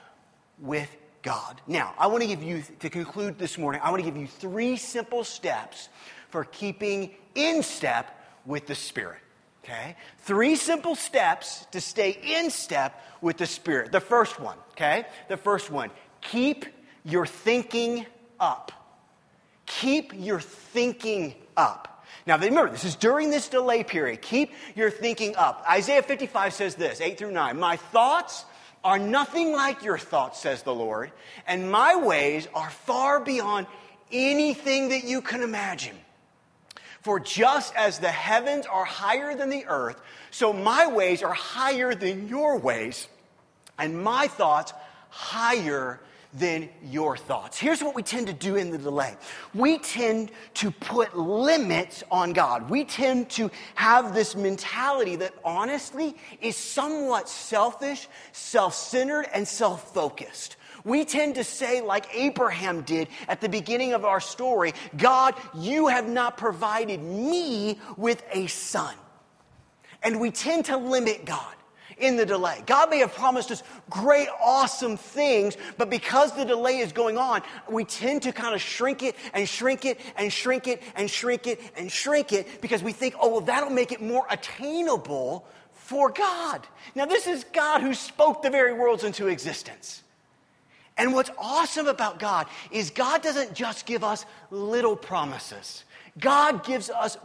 with 0.59 0.95
God. 1.23 1.61
Now, 1.67 1.95
I 1.99 2.09
want 2.09 2.23
to 2.23 2.29
give 2.29 2.43
you, 2.43 2.63
to 2.81 2.91
conclude 2.91 3.39
this 3.39 3.59
morning, 3.59 3.81
I 3.83 3.91
want 3.91 4.05
to 4.05 4.11
give 4.11 4.21
you 4.21 4.27
three 4.27 4.77
simple 4.77 5.25
steps 5.25 5.89
for 6.31 6.45
keeping 6.45 7.15
in 7.35 7.63
step 7.63 8.21
with 8.47 8.67
the 8.67 8.75
Spirit. 8.75 9.19
Okay? 9.65 9.97
Three 10.19 10.57
simple 10.57 10.95
steps 10.95 11.67
to 11.73 11.81
stay 11.81 12.11
in 12.23 12.51
step 12.51 13.01
with 13.21 13.39
the 13.39 13.47
Spirit. 13.47 13.93
The 13.93 14.01
first 14.01 14.39
one, 14.39 14.59
okay? 14.73 15.07
The 15.29 15.39
first 15.39 15.71
one, 15.71 15.91
keep 16.21 16.67
your 17.05 17.25
thinking 17.25 18.05
up. 18.39 18.73
Keep 19.65 20.13
your 20.15 20.41
thinking 20.41 21.35
up. 21.57 22.05
Now, 22.27 22.39
remember, 22.39 22.71
this 22.71 22.85
is 22.85 22.97
during 22.97 23.31
this 23.31 23.49
delay 23.49 23.85
period. 23.85 24.23
Keep 24.23 24.53
your 24.75 24.91
thinking 24.91 25.37
up. 25.37 25.65
Isaiah 25.69 26.03
55 26.03 26.53
says 26.55 26.75
this, 26.75 27.01
8 27.01 27.19
through 27.19 27.33
9. 27.33 27.59
My 27.59 27.77
thoughts 27.77 28.45
are 28.83 28.99
nothing 28.99 29.53
like 29.53 29.83
your 29.83 29.99
thoughts, 29.99 30.41
says 30.41 30.63
the 30.63 30.75
Lord, 30.75 31.11
and 31.47 31.71
my 31.71 31.97
ways 31.97 32.49
are 32.55 32.71
far 32.71 33.21
beyond 33.21 33.67
anything 34.13 34.91
that 34.91 35.05
you 35.05 35.23
can 35.23 35.43
imagine. 35.43 35.97
For 37.05 37.21
just 37.21 37.75
as 37.77 37.99
the 37.99 38.11
heavens 38.11 38.65
are 38.65 38.87
higher 38.87 39.37
than 39.37 39.51
the 39.51 39.67
earth, 39.67 40.01
so 40.31 40.55
my 40.55 40.87
ways 40.87 41.23
are 41.23 41.35
higher 41.35 41.95
than 41.95 42.29
your 42.29 42.59
ways, 42.59 43.09
and 43.79 44.03
my 44.03 44.27
thoughts 44.27 44.73
higher 45.11 46.01
than 46.33 46.71
your 46.83 47.19
thoughts. 47.19 47.59
Here's 47.59 47.83
what 47.83 47.95
we 47.95 48.03
tend 48.03 48.29
to 48.29 48.33
do 48.33 48.57
in 48.57 48.71
the 48.71 48.79
delay 48.79 49.17
we 49.55 49.79
tend 49.79 50.31
to 50.55 50.71
put 50.71 51.15
limits 51.15 52.03
on 52.11 52.33
God. 52.33 52.71
We 52.71 52.87
tend 52.87 53.29
to 53.33 53.51
have 53.75 54.15
this 54.15 54.35
mentality 54.35 55.17
that 55.17 55.35
honestly 55.45 56.17
is 56.41 56.57
somewhat 56.57 57.29
selfish, 57.29 58.09
self 58.33 58.75
centered, 58.75 59.27
and 59.35 59.47
self 59.47 59.93
focused. 59.93 60.57
We 60.85 61.07
tend 61.07 61.37
to 61.37 61.45
say, 61.45 61.81
like 61.81 62.15
Abraham 62.15 62.83
did 62.83 63.09
at 63.27 63.41
the 63.41 63.49
beginning 63.49 63.95
of 63.95 64.05
our 64.05 64.21
story, 64.21 64.75
God, 64.97 65.35
you 65.55 65.89
have 65.89 66.09
not 66.09 66.37
provided 66.37 67.03
me 67.03 67.79
with 67.97 68.23
a 68.31 68.47
son. 68.49 68.95
And 70.03 70.21
we 70.21 70.31
tend 70.31 70.67
to 70.67 70.77
limit 70.77 71.25
God 71.25 71.55
in 71.97 72.17
the 72.17 72.27
delay. 72.27 72.63
God 72.67 72.91
may 72.91 72.99
have 72.99 73.15
promised 73.15 73.51
us 73.51 73.63
great, 73.89 74.29
awesome 74.43 74.97
things, 74.97 75.57
but 75.79 75.89
because 75.89 76.37
the 76.37 76.45
delay 76.45 76.79
is 76.79 76.93
going 76.93 77.17
on, 77.17 77.43
we 77.69 77.85
tend 77.85 78.23
to 78.23 78.33
kind 78.33 78.55
of 78.55 78.61
shrink 78.61 79.03
it 79.03 79.17
and 79.33 79.49
shrink 79.49 79.85
it 79.85 80.01
and 80.17 80.33
shrink 80.33 80.67
it 80.67 80.83
and 80.97 81.11
shrink 81.11 81.47
it 81.47 81.61
and 81.77 81.91
shrink 81.91 82.33
it 82.33 82.61
because 82.61 82.83
we 82.83 82.93
think, 82.93 83.15
oh, 83.21 83.31
well, 83.31 83.41
that'll 83.41 83.71
make 83.71 83.93
it 83.93 84.03
more 84.03 84.27
attainable 84.29 85.47
for 85.73 86.11
God. 86.11 86.67
Now, 86.95 87.07
this 87.07 87.27
is 87.27 87.45
God 87.53 87.81
who 87.81 87.95
spoke 87.95 88.43
the 88.43 88.51
very 88.51 88.73
worlds 88.75 89.05
into 89.05 89.29
existence. 89.29 90.04
And 90.97 91.13
what's 91.13 91.31
awesome 91.39 91.89
about 91.89 92.19
God 92.19 92.47
is 92.71 92.91
God 92.91 93.23
doesn't 93.23 93.55
just 93.55 93.87
give 93.87 94.05
us 94.05 94.25
little 94.51 94.97
promises. 94.97 95.85
God 96.19 96.65
gives 96.65 96.89
us 96.89 97.17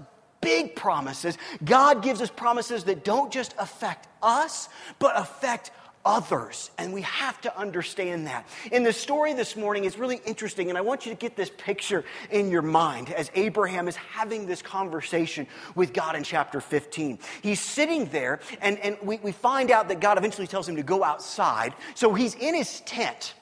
big 0.42 0.76
promises. 0.76 1.38
God 1.64 2.02
gives 2.02 2.22
us 2.22 2.30
promises 2.30 2.86
that 2.86 3.04
don't 3.04 3.32
just 3.32 3.54
affect 3.60 4.08
us, 4.24 4.70
but 4.98 5.18
affect 5.18 5.72
others. 6.06 6.72
And 6.78 6.94
we 6.94 7.02
have 7.02 7.40
to 7.42 7.56
understand 7.58 8.28
that. 8.28 8.48
In 8.72 8.84
the 8.84 8.94
story 8.94 9.34
this 9.34 9.56
morning, 9.56 9.84
is 9.84 9.98
really 9.98 10.22
interesting, 10.26 10.70
and 10.70 10.78
I 10.78 10.82
want 10.82 11.06
you 11.06 11.12
to 11.12 11.18
get 11.18 11.36
this 11.36 11.52
picture 11.58 12.06
in 12.32 12.50
your 12.50 12.62
mind 12.62 13.12
as 13.12 13.30
Abraham 13.36 13.88
is 13.88 13.96
having 13.96 14.48
this 14.48 14.62
conversation 14.62 15.46
with 15.76 15.94
God 15.94 16.16
in 16.16 16.24
chapter 16.24 16.62
15. 16.62 17.20
He's 17.44 17.60
sitting 17.60 18.06
there, 18.06 18.40
and, 18.62 18.80
and 18.80 18.98
we, 19.04 19.18
we 19.18 19.32
find 19.32 19.72
out 19.72 19.90
that 19.90 20.00
God 20.00 20.18
eventually 20.18 20.48
tells 20.48 20.68
him 20.68 20.78
to 20.78 20.84
go 20.84 21.04
outside. 21.04 21.74
So 21.96 22.14
he's 22.14 22.34
in 22.36 22.56
his 22.56 22.82
tent. 22.82 23.34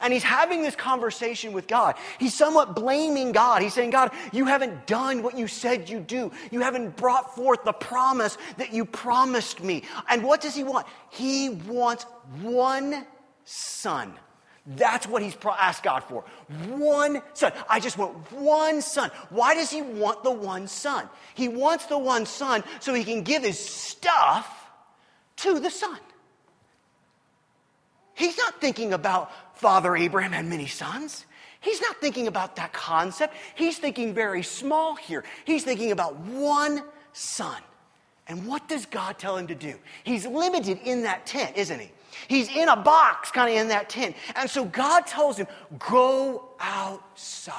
And 0.00 0.12
he's 0.12 0.22
having 0.22 0.62
this 0.62 0.76
conversation 0.76 1.52
with 1.52 1.66
God. 1.66 1.96
He's 2.18 2.34
somewhat 2.34 2.74
blaming 2.74 3.32
God. 3.32 3.62
He's 3.62 3.74
saying, 3.74 3.90
God, 3.90 4.12
you 4.32 4.44
haven't 4.46 4.86
done 4.86 5.22
what 5.22 5.36
you 5.36 5.48
said 5.48 5.88
you 5.88 6.00
do. 6.00 6.30
You 6.50 6.60
haven't 6.60 6.96
brought 6.96 7.34
forth 7.34 7.64
the 7.64 7.72
promise 7.72 8.38
that 8.58 8.72
you 8.72 8.84
promised 8.84 9.62
me. 9.62 9.82
And 10.08 10.22
what 10.22 10.40
does 10.40 10.54
he 10.54 10.64
want? 10.64 10.86
He 11.10 11.50
wants 11.50 12.04
one 12.42 13.06
son. 13.44 14.12
That's 14.66 15.06
what 15.08 15.22
he's 15.22 15.36
asked 15.44 15.82
God 15.82 16.04
for. 16.04 16.24
One 16.68 17.22
son. 17.32 17.52
I 17.68 17.80
just 17.80 17.98
want 17.98 18.30
one 18.32 18.82
son. 18.82 19.10
Why 19.30 19.54
does 19.54 19.70
he 19.70 19.82
want 19.82 20.22
the 20.22 20.30
one 20.30 20.68
son? 20.68 21.08
He 21.34 21.48
wants 21.48 21.86
the 21.86 21.98
one 21.98 22.26
son 22.26 22.62
so 22.78 22.94
he 22.94 23.04
can 23.04 23.22
give 23.22 23.42
his 23.42 23.58
stuff 23.58 24.70
to 25.36 25.58
the 25.58 25.70
son. 25.70 25.98
He's 28.20 28.36
not 28.36 28.60
thinking 28.60 28.92
about 28.92 29.32
Father 29.56 29.96
Abraham 29.96 30.32
had 30.32 30.44
many 30.44 30.66
sons. 30.66 31.24
He's 31.60 31.80
not 31.80 31.96
thinking 32.02 32.26
about 32.26 32.56
that 32.56 32.70
concept. 32.74 33.34
He's 33.54 33.78
thinking 33.78 34.12
very 34.12 34.42
small 34.42 34.94
here. 34.94 35.24
He's 35.46 35.64
thinking 35.64 35.90
about 35.90 36.16
one 36.16 36.82
son. 37.14 37.56
And 38.28 38.46
what 38.46 38.68
does 38.68 38.84
God 38.84 39.18
tell 39.18 39.38
him 39.38 39.46
to 39.46 39.54
do? 39.54 39.74
He's 40.04 40.26
limited 40.26 40.80
in 40.84 41.04
that 41.04 41.24
tent, 41.24 41.56
isn't 41.56 41.80
he? 41.80 41.90
He's 42.28 42.54
in 42.54 42.68
a 42.68 42.76
box 42.76 43.30
kind 43.30 43.50
of 43.50 43.56
in 43.56 43.68
that 43.68 43.88
tent. 43.88 44.14
And 44.36 44.50
so 44.50 44.66
God 44.66 45.06
tells 45.06 45.38
him, 45.38 45.46
go 45.78 46.50
outside. 46.60 47.54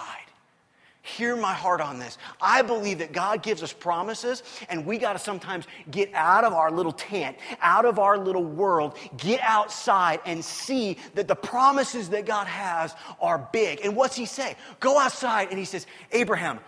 Hear 1.17 1.35
my 1.35 1.53
heart 1.53 1.81
on 1.81 1.99
this. 1.99 2.17
I 2.39 2.61
believe 2.61 2.99
that 2.99 3.11
God 3.11 3.43
gives 3.43 3.63
us 3.63 3.73
promises, 3.73 4.43
and 4.69 4.85
we 4.85 4.97
got 4.97 5.13
to 5.13 5.19
sometimes 5.19 5.65
get 5.89 6.13
out 6.13 6.43
of 6.43 6.53
our 6.53 6.71
little 6.71 6.91
tent, 6.91 7.37
out 7.61 7.85
of 7.85 7.99
our 7.99 8.17
little 8.17 8.43
world, 8.43 8.97
get 9.17 9.41
outside 9.41 10.21
and 10.25 10.43
see 10.43 10.97
that 11.15 11.27
the 11.27 11.35
promises 11.35 12.09
that 12.09 12.25
God 12.25 12.47
has 12.47 12.95
are 13.19 13.49
big. 13.51 13.81
And 13.83 13.95
what's 13.95 14.15
He 14.15 14.25
say? 14.25 14.55
Go 14.79 14.97
outside, 14.97 15.49
and 15.49 15.59
He 15.59 15.65
says, 15.65 15.85
Abraham, 16.11 16.59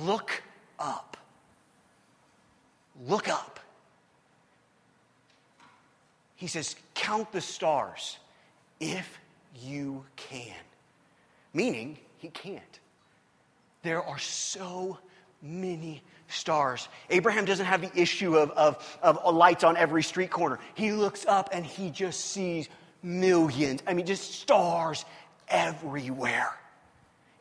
look 0.00 0.42
up. 0.78 1.16
Look 3.06 3.28
up. 3.28 3.60
He 6.34 6.48
says, 6.48 6.74
count 6.94 7.30
the 7.30 7.40
stars 7.40 8.18
if 8.80 9.20
you 9.62 10.04
can. 10.16 10.56
Meaning, 11.54 11.98
He 12.18 12.28
can't. 12.28 12.80
There 13.82 14.02
are 14.02 14.18
so 14.18 14.98
many 15.42 16.02
stars. 16.28 16.88
Abraham 17.10 17.44
doesn't 17.44 17.66
have 17.66 17.80
the 17.80 18.00
issue 18.00 18.36
of, 18.36 18.50
of, 18.52 18.98
of 19.02 19.34
lights 19.34 19.64
on 19.64 19.76
every 19.76 20.02
street 20.02 20.30
corner. 20.30 20.58
He 20.74 20.92
looks 20.92 21.26
up 21.26 21.50
and 21.52 21.66
he 21.66 21.90
just 21.90 22.20
sees 22.26 22.68
millions. 23.02 23.82
I 23.86 23.94
mean, 23.94 24.06
just 24.06 24.32
stars 24.34 25.04
everywhere. 25.48 26.56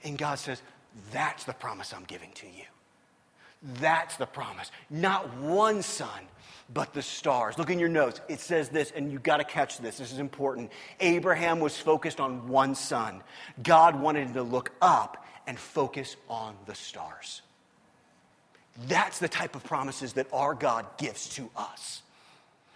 And 0.04 0.18
God 0.18 0.40
says, 0.40 0.62
That's 1.12 1.44
the 1.44 1.54
promise 1.54 1.94
I'm 1.94 2.06
giving 2.06 2.32
to 2.34 2.48
you. 2.48 2.64
That's 3.80 4.18
the 4.18 4.26
promise. 4.26 4.72
Not 4.90 5.36
one 5.38 5.84
son, 5.84 6.10
but 6.74 6.94
the 6.94 7.04
stars. 7.04 7.60
Look 7.60 7.70
in 7.70 7.78
your 7.78 7.90
notes. 7.90 8.20
It 8.28 8.40
says 8.40 8.70
this, 8.70 8.92
and 8.92 9.12
you've 9.12 9.22
got 9.22 9.38
to 9.38 9.44
catch 9.44 9.78
this. 9.78 10.00
This 10.00 10.12
is 10.12 10.18
important. 10.18 10.72
Abraham 11.00 11.60
was 11.60 11.78
focused 11.78 12.20
on 12.20 12.48
one 12.48 12.74
son. 12.74 13.22
God 13.62 14.00
wanted 14.00 14.28
him 14.28 14.34
to 14.34 14.44
look 14.44 14.72
up 14.82 15.21
and 15.48 15.58
focus 15.58 16.16
on 16.30 16.56
the 16.66 16.76
stars. 16.76 17.42
That's 18.88 19.20
the 19.20 19.28
type 19.28 19.56
of 19.56 19.64
promises 19.64 20.14
that 20.14 20.28
our 20.32 20.54
God 20.54 20.86
gives 20.98 21.30
to 21.36 21.50
us. 21.56 22.02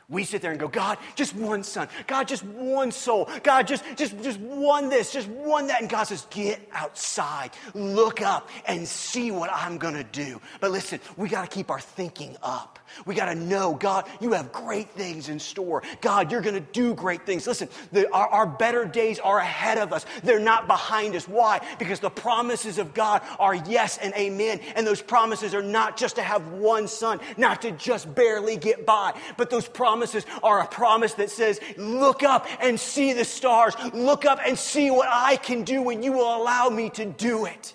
We 0.07 0.23
sit 0.23 0.43
there 0.43 0.51
and 0.51 0.59
go, 0.59 0.67
God, 0.67 0.99
just 1.15 1.35
one 1.35 1.63
son. 1.63 1.87
God, 2.05 2.27
just 2.27 2.43
one 2.43 2.91
soul. 2.91 3.27
God, 3.41 3.65
just, 3.65 3.83
just, 3.95 4.21
just 4.21 4.39
one 4.39 4.89
this, 4.89 5.11
just 5.11 5.27
one 5.27 5.67
that. 5.67 5.81
And 5.81 5.89
God 5.89 6.03
says, 6.03 6.27
get 6.29 6.61
outside, 6.71 7.51
look 7.73 8.21
up, 8.21 8.49
and 8.67 8.87
see 8.87 9.31
what 9.31 9.49
I'm 9.51 9.79
going 9.79 9.95
to 9.95 10.03
do. 10.03 10.39
But 10.59 10.71
listen, 10.71 10.99
we 11.17 11.27
got 11.27 11.49
to 11.49 11.55
keep 11.55 11.71
our 11.71 11.79
thinking 11.79 12.37
up. 12.43 12.77
We 13.05 13.15
got 13.15 13.25
to 13.25 13.35
know, 13.35 13.73
God, 13.73 14.05
you 14.19 14.33
have 14.33 14.51
great 14.51 14.89
things 14.91 15.29
in 15.29 15.39
store. 15.39 15.83
God, 16.01 16.31
you're 16.31 16.41
going 16.41 16.55
to 16.55 16.71
do 16.71 16.93
great 16.93 17.25
things. 17.25 17.45
Listen, 17.47 17.69
the, 17.91 18.11
our, 18.11 18.27
our 18.27 18.47
better 18.47 18.85
days 18.85 19.19
are 19.19 19.39
ahead 19.39 19.77
of 19.77 19.93
us. 19.93 20.05
They're 20.23 20.39
not 20.39 20.67
behind 20.67 21.15
us. 21.15 21.27
Why? 21.27 21.65
Because 21.79 21.99
the 21.99 22.09
promises 22.09 22.77
of 22.77 22.93
God 22.93 23.21
are 23.39 23.55
yes 23.55 23.97
and 23.97 24.13
amen. 24.13 24.59
And 24.75 24.85
those 24.85 25.01
promises 25.01 25.53
are 25.53 25.63
not 25.63 25.97
just 25.97 26.15
to 26.15 26.21
have 26.21 26.47
one 26.53 26.87
son, 26.87 27.19
not 27.37 27.61
to 27.63 27.71
just 27.71 28.13
barely 28.13 28.57
get 28.57 28.85
by, 28.85 29.19
but 29.37 29.49
those 29.49 29.67
promises 29.67 30.25
are 30.43 30.61
a 30.61 30.67
promise 30.67 31.13
that 31.15 31.29
says, 31.29 31.59
look 31.77 32.23
up 32.23 32.47
and 32.61 32.79
see 32.79 33.13
the 33.13 33.25
stars. 33.25 33.75
Look 33.93 34.25
up 34.25 34.39
and 34.45 34.57
see 34.57 34.91
what 34.91 35.09
I 35.11 35.35
can 35.35 35.63
do 35.63 35.81
when 35.81 36.03
you 36.03 36.13
will 36.13 36.35
allow 36.35 36.69
me 36.69 36.89
to 36.91 37.05
do 37.05 37.45
it. 37.45 37.73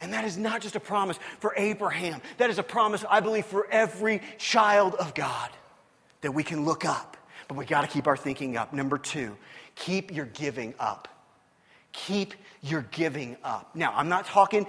And 0.00 0.12
that 0.12 0.24
is 0.24 0.36
not 0.36 0.60
just 0.60 0.76
a 0.76 0.80
promise 0.80 1.18
for 1.40 1.54
Abraham, 1.56 2.20
that 2.38 2.50
is 2.50 2.58
a 2.58 2.62
promise, 2.62 3.04
I 3.08 3.20
believe, 3.20 3.46
for 3.46 3.66
every 3.70 4.20
child 4.38 4.94
of 4.94 5.14
God 5.14 5.50
that 6.20 6.32
we 6.32 6.42
can 6.42 6.64
look 6.64 6.84
up. 6.84 7.16
But 7.48 7.56
we 7.56 7.64
got 7.64 7.82
to 7.82 7.86
keep 7.86 8.06
our 8.06 8.16
thinking 8.16 8.56
up. 8.56 8.72
Number 8.72 8.98
two, 8.98 9.36
keep 9.74 10.12
your 10.14 10.26
giving 10.26 10.74
up. 10.78 11.08
Keep 11.92 12.34
your 12.60 12.82
giving 12.90 13.36
up. 13.42 13.74
Now, 13.74 13.92
I'm 13.96 14.08
not 14.08 14.26
talking 14.26 14.66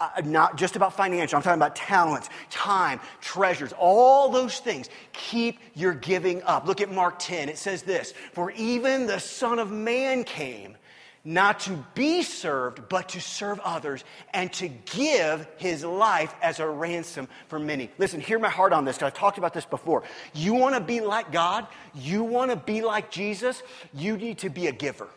uh, 0.00 0.22
not 0.24 0.56
just 0.56 0.76
about 0.76 0.96
financial, 0.96 1.36
I'm 1.36 1.42
talking 1.42 1.58
about 1.58 1.76
talents, 1.76 2.30
time, 2.48 3.00
treasures, 3.20 3.74
all 3.78 4.30
those 4.30 4.58
things. 4.58 4.88
Keep 5.12 5.58
your 5.74 5.92
giving 5.92 6.42
up. 6.44 6.66
Look 6.66 6.80
at 6.80 6.90
Mark 6.90 7.18
10. 7.18 7.50
It 7.50 7.58
says 7.58 7.82
this 7.82 8.14
For 8.32 8.50
even 8.52 9.06
the 9.06 9.18
Son 9.18 9.58
of 9.58 9.70
Man 9.70 10.24
came 10.24 10.76
not 11.24 11.60
to 11.60 11.84
be 11.94 12.22
served, 12.22 12.88
but 12.88 13.10
to 13.10 13.20
serve 13.20 13.60
others 13.60 14.04
and 14.32 14.52
to 14.54 14.68
give 14.68 15.46
his 15.58 15.84
life 15.84 16.34
as 16.42 16.60
a 16.60 16.68
ransom 16.68 17.28
for 17.48 17.58
many. 17.58 17.90
Listen, 17.98 18.20
hear 18.20 18.38
my 18.38 18.48
heart 18.48 18.72
on 18.72 18.84
this 18.84 18.96
because 18.96 19.08
I've 19.08 19.18
talked 19.18 19.38
about 19.38 19.52
this 19.52 19.66
before. 19.66 20.02
You 20.34 20.54
want 20.54 20.74
to 20.74 20.80
be 20.80 21.00
like 21.00 21.30
God, 21.30 21.66
you 21.94 22.24
want 22.24 22.50
to 22.50 22.56
be 22.56 22.82
like 22.82 23.10
Jesus, 23.10 23.62
you 23.92 24.16
need 24.16 24.38
to 24.38 24.48
be 24.48 24.66
a 24.68 24.72
giver. 24.72 25.08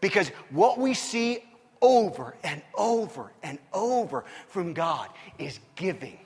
Because 0.00 0.28
what 0.50 0.78
we 0.78 0.94
see 0.94 1.44
over 1.80 2.34
and 2.44 2.62
over 2.74 3.32
and 3.42 3.58
over 3.72 4.24
from 4.48 4.74
God 4.74 5.08
is 5.38 5.60
giving 5.76 6.18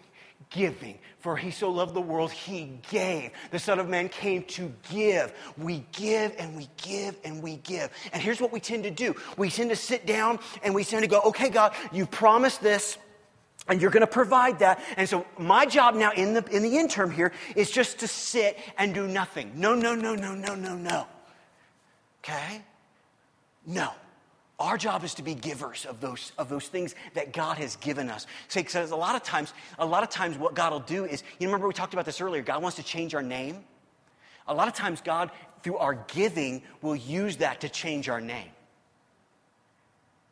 giving. 0.54 0.98
For 1.18 1.36
he 1.36 1.50
so 1.50 1.70
loved 1.70 1.94
the 1.94 2.00
world, 2.00 2.30
he 2.30 2.78
gave. 2.90 3.30
The 3.50 3.58
Son 3.58 3.78
of 3.78 3.88
Man 3.88 4.08
came 4.08 4.44
to 4.44 4.72
give. 4.90 5.32
We 5.56 5.84
give 5.92 6.34
and 6.38 6.56
we 6.56 6.68
give 6.82 7.16
and 7.24 7.42
we 7.42 7.56
give. 7.56 7.90
And 8.12 8.22
here's 8.22 8.40
what 8.40 8.52
we 8.52 8.60
tend 8.60 8.84
to 8.84 8.90
do 8.90 9.14
we 9.36 9.50
tend 9.50 9.70
to 9.70 9.76
sit 9.76 10.06
down 10.06 10.38
and 10.62 10.74
we 10.74 10.84
tend 10.84 11.02
to 11.02 11.08
go, 11.08 11.20
okay, 11.22 11.48
God, 11.48 11.72
you 11.92 12.06
promised 12.06 12.60
this. 12.60 12.98
And 13.66 13.80
you're 13.80 13.90
going 13.90 14.02
to 14.02 14.06
provide 14.06 14.58
that. 14.58 14.84
And 14.98 15.08
so 15.08 15.24
my 15.38 15.64
job 15.64 15.94
now 15.94 16.12
in 16.12 16.34
the, 16.34 16.44
in 16.54 16.62
the 16.62 16.76
interim 16.76 17.10
here 17.10 17.32
is 17.56 17.70
just 17.70 18.00
to 18.00 18.08
sit 18.08 18.58
and 18.76 18.92
do 18.92 19.08
nothing. 19.08 19.52
No, 19.54 19.74
no, 19.74 19.94
no, 19.94 20.14
no, 20.14 20.34
no, 20.34 20.54
no, 20.54 20.76
no. 20.76 21.06
Okay? 22.22 22.60
No. 23.66 23.90
Our 24.58 24.78
job 24.78 25.02
is 25.02 25.14
to 25.14 25.22
be 25.22 25.34
givers 25.34 25.84
of 25.84 26.00
those, 26.00 26.32
of 26.38 26.48
those 26.48 26.68
things 26.68 26.94
that 27.14 27.32
God 27.32 27.58
has 27.58 27.74
given 27.76 28.08
us. 28.08 28.26
Because 28.54 28.92
a 28.92 28.96
lot 28.96 29.16
of 29.16 29.22
times, 29.24 29.52
a 29.78 29.86
lot 29.86 30.04
of 30.04 30.10
times 30.10 30.38
what 30.38 30.54
God 30.54 30.72
will 30.72 30.80
do 30.80 31.04
is, 31.04 31.24
you 31.40 31.48
remember 31.48 31.66
we 31.66 31.74
talked 31.74 31.92
about 31.92 32.04
this 32.04 32.20
earlier, 32.20 32.42
God 32.42 32.62
wants 32.62 32.76
to 32.76 32.84
change 32.84 33.14
our 33.14 33.22
name. 33.22 33.64
A 34.46 34.54
lot 34.54 34.68
of 34.68 34.74
times 34.74 35.00
God, 35.00 35.30
through 35.62 35.78
our 35.78 35.94
giving, 36.08 36.62
will 36.82 36.94
use 36.94 37.38
that 37.38 37.62
to 37.62 37.68
change 37.68 38.08
our 38.08 38.20
name. 38.20 38.48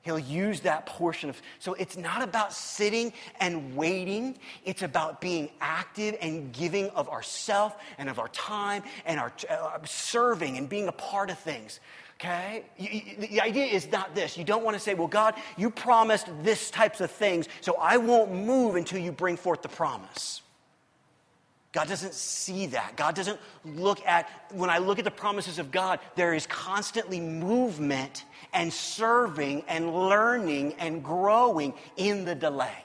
He'll 0.03 0.19
use 0.19 0.61
that 0.61 0.87
portion 0.87 1.31
of. 1.31 1.41
So 1.61 1.75
it's 1.75 1.97
not 1.97 2.23
about 2.23 2.53
sitting 2.53 3.13
and 3.39 3.77
waiting. 3.77 4.37
It's 4.65 4.83
about 4.83 5.21
being 5.21 5.49
active 5.61 6.17
and 6.21 6.53
giving 6.53 6.91
of 6.91 7.09
ourself 7.09 7.77
and 7.99 8.09
of 8.09 8.19
our 8.19 8.29
time 8.29 8.83
and 9.07 9.21
our 9.21 9.33
uh, 9.49 9.79
serving 9.85 10.59
and 10.59 10.69
being 10.69 10.89
a 10.89 10.93
part 10.93 11.31
of 11.31 11.39
things. 11.39 11.79
Okay? 12.23 12.63
the 13.19 13.41
idea 13.41 13.65
is 13.65 13.91
not 13.91 14.15
this. 14.15 14.39
You 14.39 14.45
don't 14.45 14.63
want 14.63 14.77
to 14.77 14.81
say, 14.81 14.95
well, 14.95 15.09
God, 15.09 15.35
you 15.57 15.71
promised 15.71 16.29
this 16.43 16.71
types 16.71 17.01
of 17.01 17.11
things, 17.11 17.49
so 17.61 17.77
I 17.81 17.97
won't 17.97 18.33
move 18.33 18.77
until 18.77 19.01
you 19.01 19.11
bring 19.11 19.37
forth 19.37 19.61
the 19.61 19.69
promise. 19.69 20.41
God 21.73 21.89
doesn't 21.89 22.15
see 22.15 22.67
that. 22.67 22.97
God 22.97 23.17
doesn't 23.17 23.41
look 23.65 24.07
at, 24.07 24.29
when 24.53 24.71
I 24.71 24.79
look 24.79 25.01
at 25.01 25.05
the 25.05 25.11
promises 25.11 25.59
of 25.59 25.73
God, 25.73 25.99
there 26.15 26.33
is 26.33 26.47
constantly 26.47 27.19
movement 27.19 28.25
and 28.53 28.73
serving 28.73 29.65
and 29.67 29.93
learning 29.93 30.75
and 30.79 31.03
growing 31.03 31.75
in 31.97 32.25
the 32.25 32.37
delay. 32.37 32.85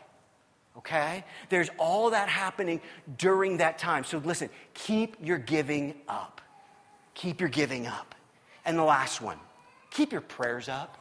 Okay? 0.77 1.23
There's 1.49 1.69
all 1.77 2.09
that 2.09 2.27
happening 2.27 2.81
during 3.19 3.57
that 3.57 3.77
time. 3.77 4.03
So 4.03 4.17
listen, 4.17 4.49
keep 4.73 5.15
your 5.21 5.37
giving 5.37 5.93
up. 6.07 6.41
Keep 7.13 7.39
your 7.39 7.49
giving 7.49 7.85
up. 7.85 8.15
And 8.67 8.77
the 8.77 8.83
last 8.83 9.21
one, 9.21 9.39
keep 9.89 10.11
your 10.11 10.21
prayers 10.21 10.67
up. 10.67 10.97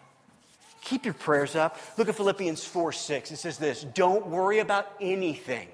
Keep 0.83 1.05
your 1.05 1.15
prayers 1.15 1.57
up. 1.57 1.79
Look 1.99 2.09
at 2.09 2.15
Philippians 2.15 2.65
4 2.65 2.93
6. 2.93 3.33
It 3.33 3.37
says 3.37 3.59
this 3.59 3.83
Don't 3.83 4.29
worry 4.29 4.61
about 4.61 4.91
anything. 5.01 5.69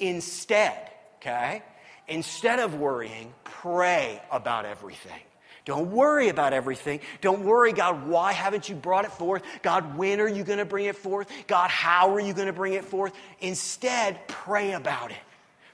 Instead, 0.00 0.90
okay, 1.18 1.62
instead 2.08 2.58
of 2.58 2.74
worrying, 2.74 3.32
pray 3.44 4.20
about 4.32 4.64
everything. 4.64 5.20
Don't 5.64 5.92
worry 5.92 6.28
about 6.28 6.52
everything. 6.52 7.00
Don't 7.20 7.44
worry, 7.44 7.72
God, 7.72 8.08
why 8.08 8.32
haven't 8.32 8.68
you 8.68 8.74
brought 8.74 9.04
it 9.04 9.12
forth? 9.12 9.42
God, 9.62 9.96
when 9.96 10.20
are 10.20 10.28
you 10.28 10.42
going 10.42 10.58
to 10.58 10.66
bring 10.66 10.86
it 10.86 10.96
forth? 10.96 11.30
God, 11.46 11.70
how 11.70 12.12
are 12.12 12.20
you 12.20 12.34
going 12.34 12.48
to 12.48 12.52
bring 12.52 12.74
it 12.74 12.84
forth? 12.84 13.14
Instead, 13.40 14.26
pray 14.28 14.72
about 14.72 15.10
it. 15.10 15.16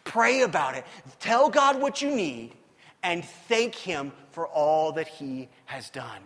Pray 0.05 0.43
about 0.43 0.77
it. 0.77 0.85
Tell 1.19 1.49
God 1.49 1.81
what 1.81 2.03
you 2.03 2.11
need 2.11 2.53
and 3.03 3.25
thank 3.25 3.75
Him 3.75 4.13
for 4.31 4.47
all 4.47 4.93
that 4.93 5.09
He 5.09 5.49
has 5.67 5.91
done. 5.91 6.23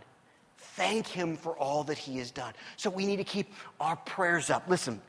Thank 0.59 1.07
Him 1.07 1.37
for 1.37 1.57
all 1.57 1.85
that 1.85 1.99
He 1.99 2.19
has 2.19 2.31
done. 2.31 2.53
So 2.77 2.91
we 2.91 3.07
need 3.07 3.17
to 3.17 3.25
keep 3.25 3.53
our 3.81 3.97
prayers 3.97 4.51
up. 4.51 4.69
Listen, 4.69 5.01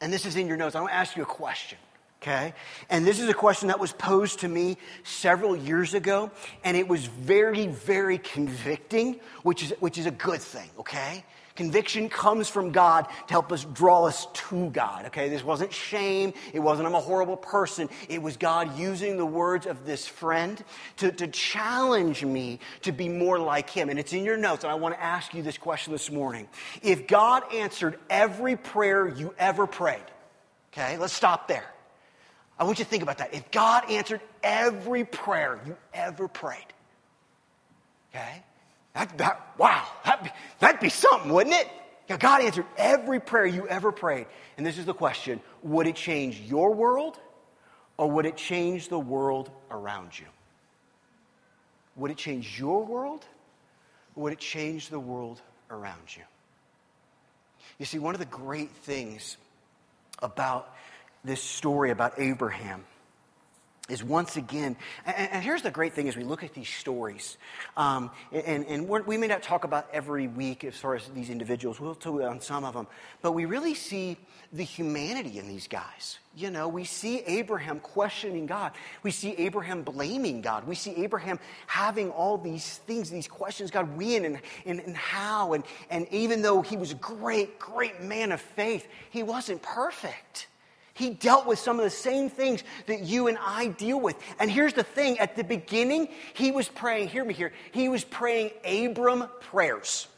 and 0.00 0.12
this 0.12 0.24
is 0.26 0.36
in 0.36 0.46
your 0.46 0.56
notes. 0.56 0.74
I 0.74 0.80
want 0.80 0.92
to 0.92 0.96
ask 0.96 1.16
you 1.16 1.22
a 1.22 1.26
question. 1.26 1.78
Okay? 2.22 2.52
And 2.90 3.06
this 3.06 3.20
is 3.20 3.28
a 3.28 3.34
question 3.34 3.68
that 3.68 3.78
was 3.78 3.92
posed 3.92 4.40
to 4.40 4.48
me 4.48 4.76
several 5.04 5.54
years 5.54 5.94
ago, 5.94 6.32
and 6.64 6.76
it 6.76 6.88
was 6.88 7.06
very, 7.06 7.68
very 7.68 8.18
convicting, 8.18 9.20
which 9.44 9.62
is, 9.62 9.72
which 9.78 9.98
is 9.98 10.06
a 10.06 10.10
good 10.10 10.40
thing, 10.40 10.68
okay? 10.80 11.24
Conviction 11.58 12.08
comes 12.08 12.48
from 12.48 12.70
God 12.70 13.08
to 13.26 13.32
help 13.32 13.50
us 13.50 13.64
draw 13.64 14.06
us 14.06 14.28
to 14.32 14.70
God. 14.70 15.06
Okay, 15.06 15.28
this 15.28 15.42
wasn't 15.42 15.72
shame. 15.72 16.32
It 16.52 16.60
wasn't 16.60 16.86
I'm 16.86 16.94
a 16.94 17.00
horrible 17.00 17.36
person. 17.36 17.88
It 18.08 18.22
was 18.22 18.36
God 18.36 18.78
using 18.78 19.16
the 19.16 19.26
words 19.26 19.66
of 19.66 19.84
this 19.84 20.06
friend 20.06 20.62
to, 20.98 21.10
to 21.10 21.26
challenge 21.26 22.24
me 22.24 22.60
to 22.82 22.92
be 22.92 23.08
more 23.08 23.40
like 23.40 23.70
Him. 23.70 23.90
And 23.90 23.98
it's 23.98 24.12
in 24.12 24.24
your 24.24 24.36
notes, 24.36 24.62
and 24.62 24.70
I 24.70 24.76
want 24.76 24.94
to 24.94 25.02
ask 25.02 25.34
you 25.34 25.42
this 25.42 25.58
question 25.58 25.92
this 25.92 26.12
morning. 26.12 26.46
If 26.80 27.08
God 27.08 27.42
answered 27.52 27.98
every 28.08 28.54
prayer 28.54 29.08
you 29.08 29.34
ever 29.36 29.66
prayed, 29.66 29.98
okay, 30.72 30.96
let's 30.96 31.12
stop 31.12 31.48
there. 31.48 31.68
I 32.56 32.62
want 32.62 32.78
you 32.78 32.84
to 32.84 32.90
think 32.90 33.02
about 33.02 33.18
that. 33.18 33.34
If 33.34 33.50
God 33.50 33.90
answered 33.90 34.20
every 34.44 35.04
prayer 35.04 35.58
you 35.66 35.76
ever 35.92 36.28
prayed, 36.28 36.72
okay, 38.14 38.44
that, 38.98 39.16
that, 39.18 39.54
wow, 39.58 39.86
that'd 40.04 40.24
be, 40.24 40.30
that'd 40.58 40.80
be 40.80 40.88
something, 40.88 41.32
wouldn't 41.32 41.54
it? 41.54 41.68
Yeah, 42.08 42.16
God 42.16 42.42
answered 42.42 42.66
every 42.76 43.20
prayer 43.20 43.46
you 43.46 43.68
ever 43.68 43.92
prayed. 43.92 44.26
And 44.56 44.66
this 44.66 44.76
is 44.76 44.86
the 44.86 44.94
question 44.94 45.40
Would 45.62 45.86
it 45.86 45.94
change 45.94 46.40
your 46.40 46.74
world 46.74 47.16
or 47.96 48.10
would 48.10 48.26
it 48.26 48.36
change 48.36 48.88
the 48.88 48.98
world 48.98 49.50
around 49.70 50.18
you? 50.18 50.26
Would 51.94 52.10
it 52.10 52.16
change 52.16 52.58
your 52.58 52.84
world 52.84 53.24
or 54.16 54.24
would 54.24 54.32
it 54.32 54.40
change 54.40 54.88
the 54.88 54.98
world 54.98 55.40
around 55.70 56.16
you? 56.16 56.24
You 57.78 57.86
see, 57.86 58.00
one 58.00 58.16
of 58.16 58.18
the 58.18 58.26
great 58.26 58.70
things 58.82 59.36
about 60.20 60.74
this 61.22 61.40
story 61.40 61.92
about 61.92 62.14
Abraham 62.18 62.84
is 63.88 64.04
once 64.04 64.36
again, 64.36 64.76
and, 65.06 65.30
and, 65.32 65.42
here's 65.42 65.62
the 65.62 65.70
great 65.70 65.94
thing 65.94 66.08
as 66.08 66.16
we 66.16 66.24
look 66.24 66.42
at 66.42 66.54
these 66.54 66.68
stories, 66.68 67.38
um, 67.76 68.10
and, 68.32 68.66
and 68.66 68.88
we 68.88 69.16
may 69.16 69.26
not 69.26 69.42
talk 69.42 69.64
about 69.64 69.88
every 69.92 70.28
week 70.28 70.64
as 70.64 70.76
far 70.76 70.94
as 70.94 71.08
these 71.08 71.30
individuals, 71.30 71.80
we'll 71.80 71.94
talk 71.94 72.22
on 72.22 72.40
some 72.40 72.64
of 72.64 72.74
them, 72.74 72.86
but 73.22 73.32
we 73.32 73.44
really 73.44 73.74
see 73.74 74.16
the 74.52 74.62
humanity 74.62 75.38
in 75.38 75.48
these 75.48 75.68
guys. 75.68 76.18
You 76.34 76.50
know, 76.50 76.68
we 76.68 76.84
see 76.84 77.18
Abraham 77.20 77.80
questioning 77.80 78.46
God. 78.46 78.72
We 79.02 79.10
see 79.10 79.34
Abraham 79.36 79.82
blaming 79.82 80.40
God. 80.40 80.66
We 80.66 80.74
see 80.74 80.94
Abraham 81.02 81.38
having 81.66 82.10
all 82.10 82.38
these 82.38 82.78
things, 82.86 83.10
these 83.10 83.28
questions 83.28 83.70
God, 83.70 83.96
when 83.96 84.24
and, 84.24 84.40
and, 84.64 84.80
and 84.80 84.96
how. 84.96 85.52
And, 85.52 85.64
and 85.90 86.06
even 86.10 86.42
though 86.42 86.62
he 86.62 86.76
was 86.76 86.92
a 86.92 86.96
great, 86.96 87.58
great 87.58 88.02
man 88.02 88.32
of 88.32 88.40
faith, 88.40 88.86
he 89.10 89.22
wasn't 89.22 89.62
perfect. 89.62 90.47
He 90.98 91.10
dealt 91.10 91.46
with 91.46 91.60
some 91.60 91.78
of 91.78 91.84
the 91.84 91.90
same 91.90 92.28
things 92.28 92.64
that 92.86 93.02
you 93.02 93.28
and 93.28 93.38
I 93.40 93.68
deal 93.68 94.00
with. 94.00 94.16
And 94.40 94.50
here's 94.50 94.72
the 94.72 94.82
thing 94.82 95.20
at 95.20 95.36
the 95.36 95.44
beginning, 95.44 96.08
he 96.34 96.50
was 96.50 96.68
praying, 96.68 97.10
hear 97.10 97.24
me 97.24 97.34
here, 97.34 97.52
he 97.70 97.88
was 97.88 98.02
praying 98.02 98.50
Abram 98.64 99.28
prayers. 99.38 100.08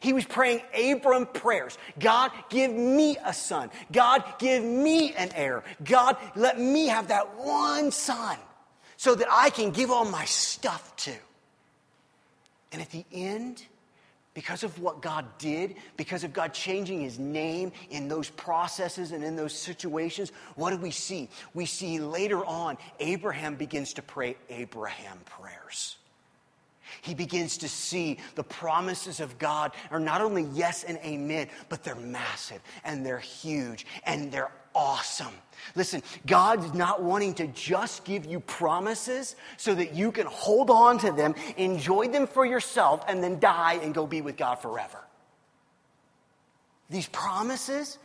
He 0.00 0.12
was 0.12 0.24
praying 0.24 0.62
Abram 0.76 1.26
prayers. 1.26 1.78
God, 1.96 2.32
give 2.50 2.72
me 2.72 3.18
a 3.24 3.32
son. 3.32 3.70
God, 3.92 4.24
give 4.40 4.64
me 4.64 5.12
an 5.14 5.30
heir. 5.32 5.62
God, 5.84 6.16
let 6.34 6.58
me 6.58 6.88
have 6.88 7.08
that 7.08 7.36
one 7.38 7.92
son 7.92 8.36
so 8.96 9.14
that 9.14 9.28
I 9.30 9.50
can 9.50 9.70
give 9.70 9.92
all 9.92 10.04
my 10.04 10.24
stuff 10.24 10.96
to. 10.96 11.14
And 12.72 12.82
at 12.82 12.90
the 12.90 13.04
end, 13.12 13.62
because 14.38 14.62
of 14.62 14.80
what 14.80 15.02
God 15.02 15.26
did, 15.38 15.74
because 15.96 16.22
of 16.22 16.32
God 16.32 16.54
changing 16.54 17.00
his 17.00 17.18
name 17.18 17.72
in 17.90 18.06
those 18.06 18.30
processes 18.30 19.10
and 19.10 19.24
in 19.24 19.34
those 19.34 19.52
situations, 19.52 20.30
what 20.54 20.70
do 20.70 20.76
we 20.76 20.92
see? 20.92 21.28
We 21.54 21.66
see 21.66 21.98
later 21.98 22.44
on, 22.44 22.78
Abraham 23.00 23.56
begins 23.56 23.94
to 23.94 24.02
pray 24.02 24.36
Abraham 24.48 25.18
prayers. 25.24 25.96
He 27.02 27.14
begins 27.14 27.58
to 27.58 27.68
see 27.68 28.18
the 28.36 28.44
promises 28.44 29.18
of 29.18 29.40
God 29.40 29.72
are 29.90 29.98
not 29.98 30.20
only 30.20 30.44
yes 30.52 30.84
and 30.84 30.98
amen, 30.98 31.48
but 31.68 31.82
they're 31.82 31.96
massive 31.96 32.60
and 32.84 33.04
they're 33.04 33.18
huge 33.18 33.86
and 34.04 34.30
they're 34.30 34.52
awesome. 34.78 35.34
Listen, 35.74 36.02
God's 36.26 36.72
not 36.72 37.02
wanting 37.02 37.34
to 37.34 37.48
just 37.48 38.04
give 38.04 38.24
you 38.24 38.40
promises 38.40 39.36
so 39.56 39.74
that 39.74 39.92
you 39.92 40.12
can 40.12 40.26
hold 40.26 40.70
on 40.70 40.98
to 40.98 41.10
them, 41.12 41.34
enjoy 41.56 42.08
them 42.08 42.26
for 42.26 42.46
yourself, 42.46 43.04
and 43.08 43.22
then 43.22 43.38
die 43.38 43.74
and 43.82 43.92
go 43.92 44.06
be 44.06 44.22
with 44.22 44.36
God 44.36 44.56
forever. 44.56 44.98
These 46.88 47.08
promises 47.08 47.98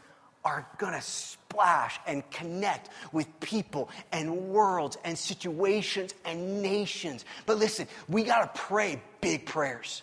are 0.43 0.67
going 0.77 0.93
to 0.93 1.01
splash 1.01 1.99
and 2.05 2.29
connect 2.31 2.89
with 3.13 3.27
people 3.39 3.89
and 4.11 4.49
worlds 4.49 4.97
and 5.05 5.17
situations 5.17 6.13
and 6.25 6.61
nations. 6.61 7.23
But 7.45 7.59
listen, 7.59 7.87
we 8.09 8.23
got 8.23 8.53
to 8.53 8.61
pray 8.61 9.01
big 9.21 9.45
prayers. 9.45 10.01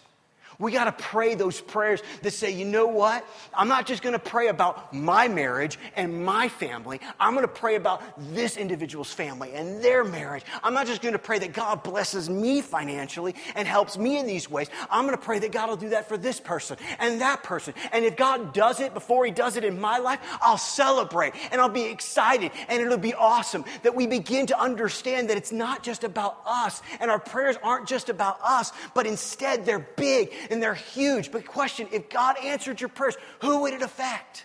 We 0.60 0.72
got 0.72 0.84
to 0.84 0.92
pray 0.92 1.34
those 1.34 1.58
prayers 1.58 2.02
that 2.20 2.32
say, 2.32 2.50
you 2.50 2.66
know 2.66 2.86
what? 2.86 3.26
I'm 3.54 3.66
not 3.66 3.86
just 3.86 4.02
going 4.02 4.12
to 4.12 4.18
pray 4.18 4.48
about 4.48 4.92
my 4.92 5.26
marriage 5.26 5.78
and 5.96 6.24
my 6.24 6.50
family. 6.50 7.00
I'm 7.18 7.32
going 7.32 7.46
to 7.46 7.52
pray 7.52 7.76
about 7.76 8.02
this 8.34 8.58
individual's 8.58 9.10
family 9.10 9.54
and 9.54 9.82
their 9.82 10.04
marriage. 10.04 10.44
I'm 10.62 10.74
not 10.74 10.86
just 10.86 11.00
going 11.00 11.14
to 11.14 11.18
pray 11.18 11.38
that 11.38 11.54
God 11.54 11.82
blesses 11.82 12.28
me 12.28 12.60
financially 12.60 13.34
and 13.54 13.66
helps 13.66 13.96
me 13.96 14.18
in 14.18 14.26
these 14.26 14.50
ways. 14.50 14.68
I'm 14.90 15.06
going 15.06 15.16
to 15.16 15.24
pray 15.24 15.38
that 15.38 15.50
God 15.50 15.70
will 15.70 15.76
do 15.76 15.88
that 15.88 16.08
for 16.08 16.18
this 16.18 16.38
person 16.38 16.76
and 16.98 17.22
that 17.22 17.42
person. 17.42 17.72
And 17.90 18.04
if 18.04 18.18
God 18.18 18.52
does 18.52 18.80
it 18.80 18.92
before 18.92 19.24
He 19.24 19.30
does 19.30 19.56
it 19.56 19.64
in 19.64 19.80
my 19.80 19.96
life, 19.96 20.20
I'll 20.42 20.58
celebrate 20.58 21.32
and 21.50 21.60
I'll 21.60 21.70
be 21.70 21.84
excited 21.84 22.52
and 22.68 22.82
it'll 22.82 22.98
be 22.98 23.14
awesome 23.14 23.64
that 23.82 23.94
we 23.94 24.06
begin 24.06 24.44
to 24.46 24.60
understand 24.60 25.30
that 25.30 25.38
it's 25.38 25.52
not 25.52 25.82
just 25.82 26.04
about 26.04 26.42
us 26.44 26.82
and 27.00 27.10
our 27.10 27.18
prayers 27.18 27.56
aren't 27.62 27.88
just 27.88 28.10
about 28.10 28.38
us, 28.42 28.72
but 28.92 29.06
instead 29.06 29.64
they're 29.64 29.78
big 29.96 30.32
and 30.50 30.62
they're 30.62 30.74
huge. 30.74 31.32
But 31.32 31.46
question 31.46 31.88
if 31.92 32.10
God 32.10 32.36
answered 32.42 32.80
your 32.80 32.88
prayers, 32.88 33.16
who 33.40 33.62
would 33.62 33.72
it 33.72 33.82
affect? 33.82 34.44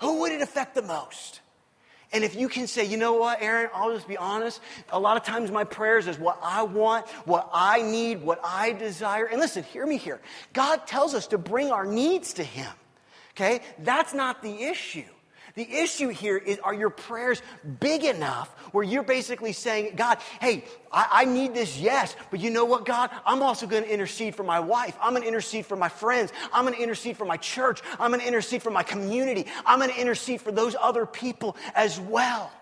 Who 0.00 0.20
would 0.20 0.32
it 0.32 0.42
affect 0.42 0.74
the 0.74 0.82
most? 0.82 1.40
And 2.12 2.24
if 2.24 2.34
you 2.34 2.48
can 2.48 2.66
say, 2.66 2.84
you 2.84 2.96
know 2.96 3.14
what, 3.14 3.42
Aaron, 3.42 3.68
I'll 3.74 3.92
just 3.92 4.08
be 4.08 4.16
honest. 4.16 4.60
A 4.90 4.98
lot 4.98 5.16
of 5.18 5.24
times 5.24 5.50
my 5.50 5.64
prayers 5.64 6.06
is 6.06 6.18
what 6.18 6.38
I 6.42 6.62
want, 6.62 7.06
what 7.26 7.50
I 7.52 7.82
need, 7.82 8.22
what 8.22 8.40
I 8.42 8.72
desire. 8.72 9.26
And 9.26 9.38
listen, 9.40 9.62
hear 9.62 9.86
me 9.86 9.98
here. 9.98 10.20
God 10.54 10.86
tells 10.86 11.14
us 11.14 11.26
to 11.28 11.38
bring 11.38 11.70
our 11.70 11.84
needs 11.84 12.34
to 12.34 12.44
Him. 12.44 12.70
Okay? 13.32 13.60
That's 13.80 14.14
not 14.14 14.42
the 14.42 14.62
issue. 14.62 15.04
The 15.58 15.68
issue 15.68 16.10
here 16.10 16.36
is 16.36 16.60
are 16.60 16.72
your 16.72 16.88
prayers 16.88 17.42
big 17.80 18.04
enough 18.04 18.48
where 18.70 18.84
you're 18.84 19.02
basically 19.02 19.52
saying, 19.52 19.96
God, 19.96 20.18
hey, 20.40 20.62
I, 20.92 21.08
I 21.10 21.24
need 21.24 21.52
this, 21.52 21.76
yes, 21.76 22.14
but 22.30 22.38
you 22.38 22.50
know 22.50 22.64
what, 22.64 22.86
God? 22.86 23.10
I'm 23.26 23.42
also 23.42 23.66
going 23.66 23.82
to 23.82 23.92
intercede 23.92 24.36
for 24.36 24.44
my 24.44 24.60
wife. 24.60 24.96
I'm 25.02 25.10
going 25.10 25.22
to 25.22 25.28
intercede 25.28 25.66
for 25.66 25.74
my 25.74 25.88
friends. 25.88 26.32
I'm 26.52 26.64
going 26.64 26.76
to 26.76 26.80
intercede 26.80 27.16
for 27.16 27.24
my 27.24 27.38
church. 27.38 27.82
I'm 27.98 28.12
going 28.12 28.20
to 28.20 28.26
intercede 28.28 28.62
for 28.62 28.70
my 28.70 28.84
community. 28.84 29.46
I'm 29.66 29.80
going 29.80 29.90
to 29.90 30.00
intercede 30.00 30.40
for 30.42 30.52
those 30.52 30.76
other 30.80 31.04
people 31.06 31.56
as 31.74 31.98
well. 31.98 32.52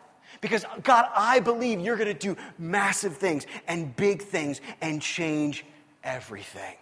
Because, 0.40 0.64
God, 0.82 1.10
I 1.14 1.40
believe 1.40 1.80
you're 1.80 1.98
going 1.98 2.08
to 2.08 2.14
do 2.14 2.34
massive 2.58 3.18
things 3.18 3.46
and 3.68 3.94
big 3.94 4.22
things 4.22 4.62
and 4.80 5.02
change 5.02 5.66
everything. 6.02 6.76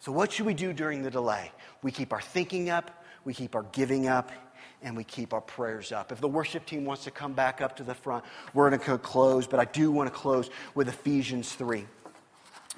So, 0.00 0.10
what 0.10 0.32
should 0.32 0.46
we 0.46 0.54
do 0.54 0.72
during 0.72 1.04
the 1.04 1.10
delay? 1.12 1.52
We 1.82 1.92
keep 1.92 2.12
our 2.12 2.20
thinking 2.20 2.68
up, 2.68 3.04
we 3.24 3.32
keep 3.32 3.54
our 3.54 3.62
giving 3.70 4.08
up, 4.08 4.32
and 4.82 4.96
we 4.96 5.04
keep 5.04 5.32
our 5.32 5.40
prayers 5.40 5.92
up. 5.92 6.12
If 6.12 6.20
the 6.20 6.28
worship 6.28 6.66
team 6.66 6.84
wants 6.84 7.04
to 7.04 7.10
come 7.10 7.32
back 7.32 7.60
up 7.60 7.76
to 7.76 7.82
the 7.82 7.94
front, 7.94 8.24
we're 8.54 8.70
going 8.70 8.80
to 8.80 8.98
close, 8.98 9.46
but 9.46 9.60
I 9.60 9.64
do 9.64 9.90
want 9.90 10.12
to 10.12 10.14
close 10.14 10.50
with 10.74 10.88
Ephesians 10.88 11.52
3 11.52 11.86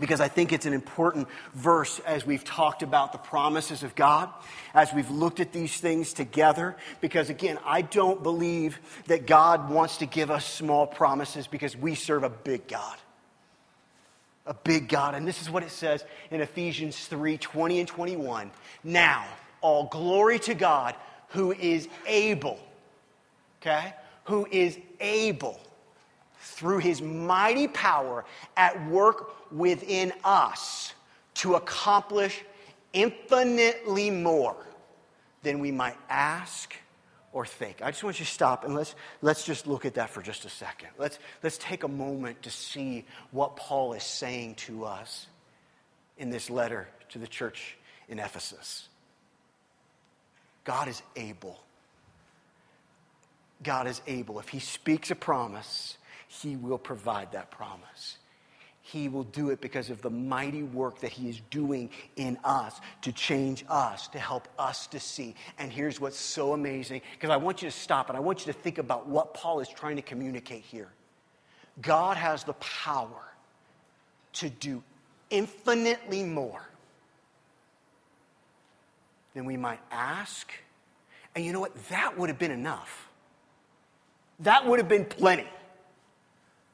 because 0.01 0.21
I 0.21 0.29
think 0.29 0.53
it's 0.53 0.67
an 0.67 0.73
important 0.73 1.29
verse 1.55 2.01
as 2.01 2.27
we've 2.27 2.43
talked 2.43 2.83
about 2.83 3.13
the 3.13 3.19
promises 3.19 3.83
of 3.83 3.95
God, 3.95 4.29
as 4.75 4.93
we've 4.93 5.11
looked 5.11 5.39
at 5.39 5.53
these 5.53 5.79
things 5.79 6.13
together. 6.13 6.77
Because 7.01 7.31
again, 7.31 7.59
I 7.65 7.83
don't 7.83 8.23
believe 8.23 8.79
that 9.07 9.27
God 9.27 9.71
wants 9.71 9.99
to 9.99 10.07
give 10.07 10.31
us 10.31 10.45
small 10.45 10.87
promises 10.87 11.47
because 11.47 11.77
we 11.77 11.95
serve 11.95 12.25
a 12.25 12.31
big 12.31 12.67
God. 12.67 12.97
A 14.47 14.55
big 14.55 14.89
God. 14.89 15.15
And 15.15 15.27
this 15.27 15.41
is 15.41 15.49
what 15.49 15.63
it 15.63 15.71
says 15.71 16.05
in 16.31 16.41
Ephesians 16.41 17.07
3 17.07 17.39
20 17.39 17.81
and 17.81 17.89
21. 17.89 18.51
Now, 18.83 19.25
all 19.61 19.87
glory 19.87 20.39
to 20.41 20.55
God 20.55 20.95
who 21.29 21.53
is 21.53 21.89
able, 22.07 22.59
okay? 23.61 23.95
Who 24.25 24.47
is 24.51 24.79
able 25.01 25.61
through 26.39 26.79
his 26.79 27.01
mighty 27.01 27.69
power 27.69 28.25
at 28.57 28.89
work 28.89 29.53
within 29.53 30.13
us 30.23 30.93
to 31.35 31.55
accomplish 31.55 32.43
infinitely 32.93 34.11
more 34.11 34.57
than 35.43 35.59
we 35.59 35.73
might 35.73 35.97
ask 36.09 36.75
or 37.33 37.45
think. 37.45 37.83
I 37.83 37.91
just 37.91 38.05
want 38.05 38.21
you 38.21 38.25
to 38.25 38.31
stop 38.31 38.65
and 38.65 38.75
let's, 38.75 38.95
let's 39.21 39.45
just 39.45 39.67
look 39.67 39.85
at 39.85 39.95
that 39.95 40.11
for 40.11 40.23
just 40.23 40.45
a 40.45 40.49
second. 40.49 40.91
Let's, 40.99 41.19
let's 41.43 41.59
take 41.59 41.83
a 41.83 41.89
moment 41.89 42.43
to 42.43 42.51
see 42.51 43.05
what 43.33 43.57
Paul 43.57 43.93
is 43.95 44.05
saying 44.05 44.55
to 44.57 44.85
us 44.85 45.27
in 46.17 46.31
this 46.31 46.49
letter 46.49 46.89
to 47.11 47.19
the 47.19 47.27
church 47.27 47.77
in 48.09 48.21
Ephesus. 48.21 48.89
God 50.65 50.89
is 50.89 51.03
able. 51.17 51.61
God 53.63 53.87
is 53.87 54.01
able. 54.07 54.39
If 54.41 54.49
He 54.49 54.59
speaks 54.59 55.11
a 55.11 55.15
promise, 55.15 55.97
He 56.29 56.57
will 56.57 56.79
provide 56.79 57.33
that 57.33 57.51
promise. 57.51 58.19
He 58.87 59.09
will 59.09 59.25
do 59.25 59.49
it 59.49 59.63
because 59.63 59.89
of 59.89 60.03
the 60.03 60.11
mighty 60.11 60.63
work 60.63 61.01
that 61.01 61.11
He 61.11 61.31
is 61.31 61.41
doing 61.51 61.89
in 62.17 62.39
us 62.45 62.79
to 63.03 63.13
change 63.13 63.65
us, 63.69 64.09
to 64.09 64.19
help 64.19 64.47
us 64.59 64.87
to 64.89 65.01
see. 65.01 65.35
And 65.59 65.73
here's 65.73 66.01
what's 66.01 66.19
so 66.19 66.53
amazing 66.53 67.01
because 67.13 67.31
I 67.31 67.39
want 67.39 67.63
you 67.63 67.69
to 67.71 67.77
stop 67.77 68.11
and 68.11 68.17
I 68.17 68.21
want 68.21 68.47
you 68.47 68.53
to 68.53 68.59
think 68.59 68.77
about 68.77 69.07
what 69.07 69.33
Paul 69.33 69.61
is 69.61 69.69
trying 69.69 69.97
to 69.97 70.03
communicate 70.03 70.65
here. 70.65 70.89
God 71.81 72.19
has 72.19 72.45
the 72.45 72.53
power 72.55 73.33
to 74.35 74.51
do 74.51 74.83
infinitely 75.31 76.23
more 76.23 76.69
than 79.35 79.45
we 79.45 79.57
might 79.57 79.81
ask. 79.91 80.51
And 81.35 81.45
you 81.45 81.53
know 81.53 81.61
what? 81.61 81.75
That 81.89 82.17
would 82.19 82.29
have 82.29 82.39
been 82.39 82.51
enough. 82.51 83.09
That 84.41 84.67
would 84.67 84.79
have 84.79 84.89
been 84.89 85.05
plenty. 85.05 85.49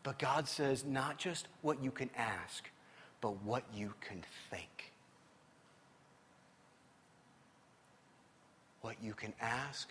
But 0.03 0.19
God 0.19 0.49
says, 0.49 0.85
not 0.85 1.19
just 1.19 1.49
what 1.63 1.83
you 1.83 1.91
can 1.91 2.11
ask, 2.17 2.69
but 3.21 3.43
what 3.43 3.65
you 3.75 3.93
can 4.01 4.23
think. 4.51 4.93
What 8.81 8.97
you 9.03 9.13
can 9.13 9.35
ask 9.41 9.89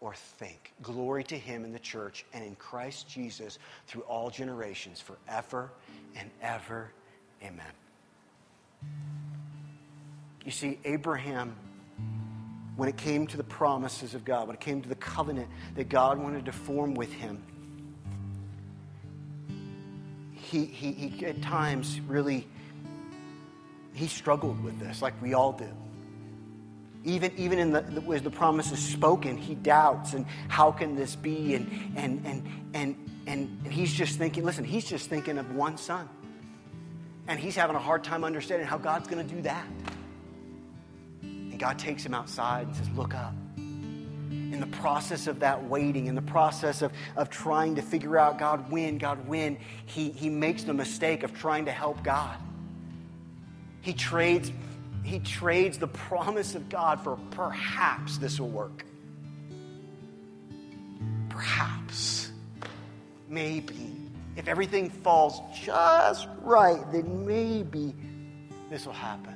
or 0.00 0.14
think. 0.14 0.74
Glory 0.82 1.24
to 1.24 1.38
Him 1.38 1.64
in 1.64 1.72
the 1.72 1.78
church 1.78 2.26
and 2.34 2.44
in 2.44 2.54
Christ 2.56 3.08
Jesus 3.08 3.58
through 3.86 4.02
all 4.02 4.28
generations, 4.28 5.00
forever 5.00 5.70
and 6.16 6.30
ever. 6.42 6.92
Amen. 7.42 7.64
You 10.44 10.50
see, 10.50 10.78
Abraham 10.84 11.56
when 12.76 12.88
it 12.88 12.96
came 12.96 13.26
to 13.26 13.36
the 13.36 13.44
promises 13.44 14.14
of 14.14 14.24
God, 14.24 14.46
when 14.46 14.54
it 14.54 14.60
came 14.60 14.82
to 14.82 14.88
the 14.88 14.94
covenant 14.94 15.48
that 15.74 15.88
God 15.88 16.18
wanted 16.18 16.44
to 16.44 16.52
form 16.52 16.94
with 16.94 17.12
him, 17.12 17.42
he, 20.32 20.66
he, 20.66 20.92
he 20.92 21.26
at 21.26 21.40
times 21.42 22.00
really 22.06 22.46
he 23.94 24.06
struggled 24.06 24.62
with 24.62 24.78
this 24.78 25.02
like 25.02 25.20
we 25.22 25.34
all 25.34 25.52
do. 25.52 25.68
Even, 27.04 27.32
even 27.36 27.58
in 27.58 27.72
the, 27.72 27.80
the, 27.80 28.12
as 28.12 28.22
the 28.22 28.30
promise 28.30 28.70
is 28.72 28.78
spoken 28.78 29.36
he 29.36 29.54
doubts 29.54 30.12
and 30.12 30.26
how 30.48 30.70
can 30.70 30.94
this 30.96 31.16
be? 31.16 31.54
And, 31.54 31.94
and, 31.96 32.26
and, 32.26 32.42
and, 32.74 32.96
and 33.26 33.72
he's 33.72 33.92
just 33.92 34.18
thinking 34.18 34.44
listen 34.44 34.64
he's 34.64 34.84
just 34.84 35.08
thinking 35.08 35.38
of 35.38 35.54
one 35.54 35.78
son. 35.78 36.08
And 37.28 37.40
he's 37.40 37.56
having 37.56 37.74
a 37.74 37.80
hard 37.80 38.04
time 38.04 38.22
understanding 38.22 38.68
how 38.68 38.76
god's 38.76 39.08
going 39.08 39.26
to 39.26 39.34
do 39.34 39.40
that 39.42 39.66
and 41.56 41.60
God 41.62 41.78
takes 41.78 42.04
him 42.04 42.12
outside 42.12 42.66
and 42.66 42.76
says, 42.76 42.90
Look 42.90 43.14
up. 43.14 43.32
In 43.56 44.60
the 44.60 44.66
process 44.66 45.26
of 45.26 45.40
that 45.40 45.64
waiting, 45.64 46.04
in 46.04 46.14
the 46.14 46.20
process 46.20 46.82
of, 46.82 46.92
of 47.16 47.30
trying 47.30 47.76
to 47.76 47.82
figure 47.82 48.18
out 48.18 48.38
God 48.38 48.70
when, 48.70 48.98
God 48.98 49.26
when, 49.26 49.56
he, 49.86 50.10
he 50.10 50.28
makes 50.28 50.64
the 50.64 50.74
mistake 50.74 51.22
of 51.22 51.32
trying 51.32 51.64
to 51.64 51.72
help 51.72 52.02
God. 52.04 52.36
He 53.80 53.94
trades, 53.94 54.52
he 55.02 55.18
trades 55.18 55.78
the 55.78 55.88
promise 55.88 56.54
of 56.54 56.68
God 56.68 57.00
for 57.02 57.18
perhaps 57.30 58.18
this 58.18 58.38
will 58.38 58.50
work. 58.50 58.84
Perhaps. 61.30 62.32
Maybe. 63.30 63.96
If 64.36 64.46
everything 64.46 64.90
falls 64.90 65.40
just 65.62 66.28
right, 66.42 66.84
then 66.92 67.26
maybe 67.26 67.94
this 68.68 68.84
will 68.84 68.92
happen. 68.92 69.35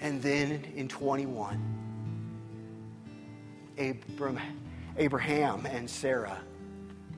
And 0.00 0.22
then 0.22 0.64
in 0.76 0.88
21, 0.88 1.60
Abram, 3.78 4.38
Abraham 4.96 5.66
and 5.66 5.88
Sarah 5.88 6.38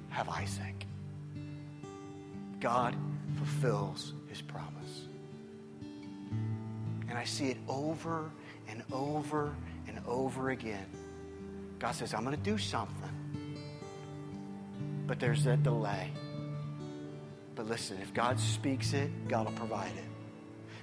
have 0.09 0.29
Isaac. 0.29 0.87
God 2.61 2.95
fulfills 3.37 4.15
his 4.29 4.43
promise. 4.43 5.07
And 7.09 7.19
I 7.19 7.25
see 7.25 7.47
it 7.47 7.57
over 7.69 8.31
and 8.69 8.83
over 8.93 9.55
and 9.89 9.99
over 10.07 10.51
again. 10.51 10.87
God 11.79 11.93
says, 11.93 12.15
I'm 12.15 12.25
going 12.25 12.37
to 12.37 12.43
do 12.43 12.59
something. 12.59 12.95
But 15.07 15.19
there's 15.19 15.45
that 15.45 15.63
delay. 15.63 16.11
But 17.55 17.67
listen, 17.69 17.99
if 18.01 18.15
God 18.15 18.39
speaks 18.39 18.93
it, 18.93 19.11
God 19.29 19.47
will 19.47 19.53
provide 19.53 19.93
it. 19.97 20.10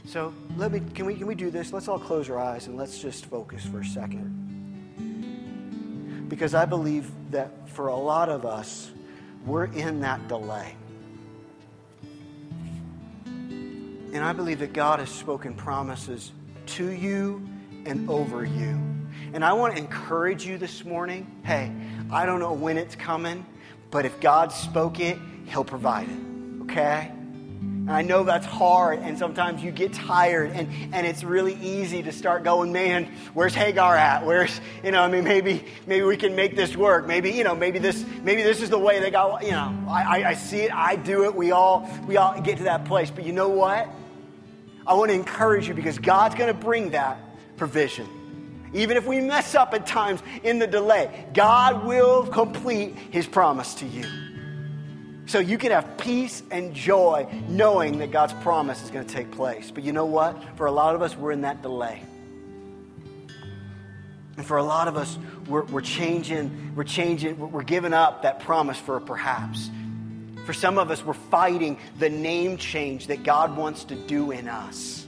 So 0.08 0.34
let 0.56 0.72
me 0.72 0.82
can 0.96 1.06
we 1.06 1.16
can 1.16 1.28
we 1.28 1.36
do 1.36 1.52
this? 1.52 1.74
Let's 1.74 1.90
all 1.90 2.00
close 2.00 2.30
our 2.30 2.40
eyes 2.40 2.68
and 2.68 2.78
let's 2.78 3.00
just 3.00 3.26
focus 3.26 3.66
for 3.66 3.82
a 3.82 3.86
second. 3.86 4.46
Because 6.30 6.54
I 6.54 6.64
believe 6.64 7.12
that 7.32 7.70
for 7.70 7.88
a 7.88 7.96
lot 7.96 8.30
of 8.30 8.46
us, 8.46 8.90
we're 9.46 9.66
in 9.66 10.00
that 10.02 10.30
delay. 10.30 10.76
And 13.26 14.20
I 14.24 14.32
believe 14.32 14.60
that 14.60 14.72
God 14.72 15.00
has 15.00 15.10
spoken 15.10 15.54
promises 15.54 16.32
to 16.68 16.90
you 16.90 17.46
and 17.86 18.10
over 18.10 18.46
you. 18.46 18.82
And 19.34 19.44
I 19.44 19.52
want 19.52 19.76
to 19.76 19.82
encourage 19.82 20.46
you 20.46 20.58
this 20.58 20.86
morning 20.86 21.30
hey, 21.44 21.70
I 22.12 22.26
don't 22.26 22.40
know 22.40 22.54
when 22.54 22.78
it's 22.78 22.96
coming, 22.96 23.46
but 23.92 24.06
if 24.06 24.18
God 24.22 24.54
spoke 24.54 25.02
it, 25.02 25.18
He'll 25.48 25.66
provide 25.66 26.08
it. 26.08 26.20
Okay? 26.62 27.12
And 27.88 27.96
I 27.96 28.02
know 28.02 28.26
that's 28.26 28.46
hard, 28.46 29.00
and 29.00 29.18
sometimes 29.18 29.64
you 29.64 29.72
get 29.72 29.94
tired, 29.94 30.52
and, 30.52 30.94
and 30.94 31.08
it's 31.08 31.24
really 31.24 31.54
easy 31.54 32.04
to 32.04 32.12
start 32.12 32.44
going, 32.44 32.74
man, 32.74 33.06
where's 33.34 33.56
Hagar 33.56 33.96
at? 33.96 34.26
Where's, 34.26 34.60
you 34.84 34.92
know, 34.92 35.02
I 35.02 35.08
mean, 35.08 35.24
maybe 35.24 35.64
maybe 35.86 36.04
we 36.04 36.18
can 36.18 36.36
make 36.36 36.58
this 36.58 36.76
work. 36.76 37.08
Maybe, 37.08 37.32
you 37.32 37.46
know, 37.46 37.56
maybe 37.56 37.80
this 37.80 38.04
maybe 38.24 38.44
this 38.44 38.62
is 38.62 38.70
the 38.70 38.78
way 38.78 39.00
that 39.00 39.14
God, 39.14 39.42
you 39.42 39.52
know, 39.52 39.74
I, 39.88 40.02
I, 40.02 40.30
I 40.32 40.34
see 40.34 40.64
it, 40.64 40.74
I 40.76 40.98
do 40.98 41.24
it, 41.24 41.34
we 41.34 41.52
all 41.52 41.90
we 42.08 42.18
all 42.18 42.42
get 42.42 42.58
to 42.58 42.66
that 42.66 42.84
place. 42.84 43.10
But 43.10 43.26
you 43.26 43.32
know 43.32 43.48
what? 43.48 43.88
I 44.86 44.94
want 44.94 45.10
to 45.12 45.16
encourage 45.16 45.70
you 45.70 45.74
because 45.74 45.98
God's 45.98 46.36
going 46.36 46.54
to 46.54 46.60
bring 46.60 46.90
that 46.90 47.18
provision. 47.56 48.70
Even 48.74 48.98
if 48.98 49.06
we 49.06 49.22
mess 49.22 49.56
up 49.56 49.74
at 49.74 49.88
times 49.88 50.22
in 50.44 50.60
the 50.60 50.68
delay, 50.68 51.26
God 51.34 51.86
will 51.86 52.28
complete 52.28 52.98
his 53.12 53.26
promise 53.26 53.76
to 53.76 53.86
you. 53.86 54.04
So 55.28 55.40
you 55.40 55.58
can 55.58 55.72
have 55.72 55.98
peace 55.98 56.42
and 56.52 56.74
joy 56.74 57.28
knowing 57.50 58.00
that 58.00 58.12
God's 58.12 58.34
promise 58.36 58.82
is 58.82 58.90
going 58.90 59.06
to 59.06 59.14
take 59.14 59.30
place. 59.32 59.72
But 59.72 59.84
you 59.84 59.92
know 59.92 60.06
what? 60.06 60.42
For 60.56 60.68
a 60.68 60.72
lot 60.72 60.96
of 60.96 61.02
us, 61.02 61.18
we're 61.18 61.34
in 61.34 61.42
that 61.42 61.62
delay. 61.62 62.02
And 64.38 64.46
for 64.46 64.56
a 64.56 64.64
lot 64.64 64.88
of 64.88 64.96
us, 64.96 65.18
we're, 65.48 65.66
we're 65.66 65.82
changing, 65.82 66.76
we're 66.76 66.86
changing, 66.86 67.52
we're 67.52 67.64
giving 67.64 67.92
up 67.92 68.22
that 68.22 68.40
promise 68.40 68.78
for 68.78 68.96
a 68.96 69.02
perhaps. 69.02 69.70
For 70.46 70.54
some 70.54 70.78
of 70.78 70.92
us, 70.92 71.04
we're 71.04 71.14
fighting 71.14 71.78
the 72.00 72.10
name 72.10 72.56
change 72.56 73.08
that 73.08 73.24
God 73.24 73.58
wants 73.58 73.84
to 73.86 73.96
do 73.96 74.32
in 74.32 74.48
us. 74.48 75.06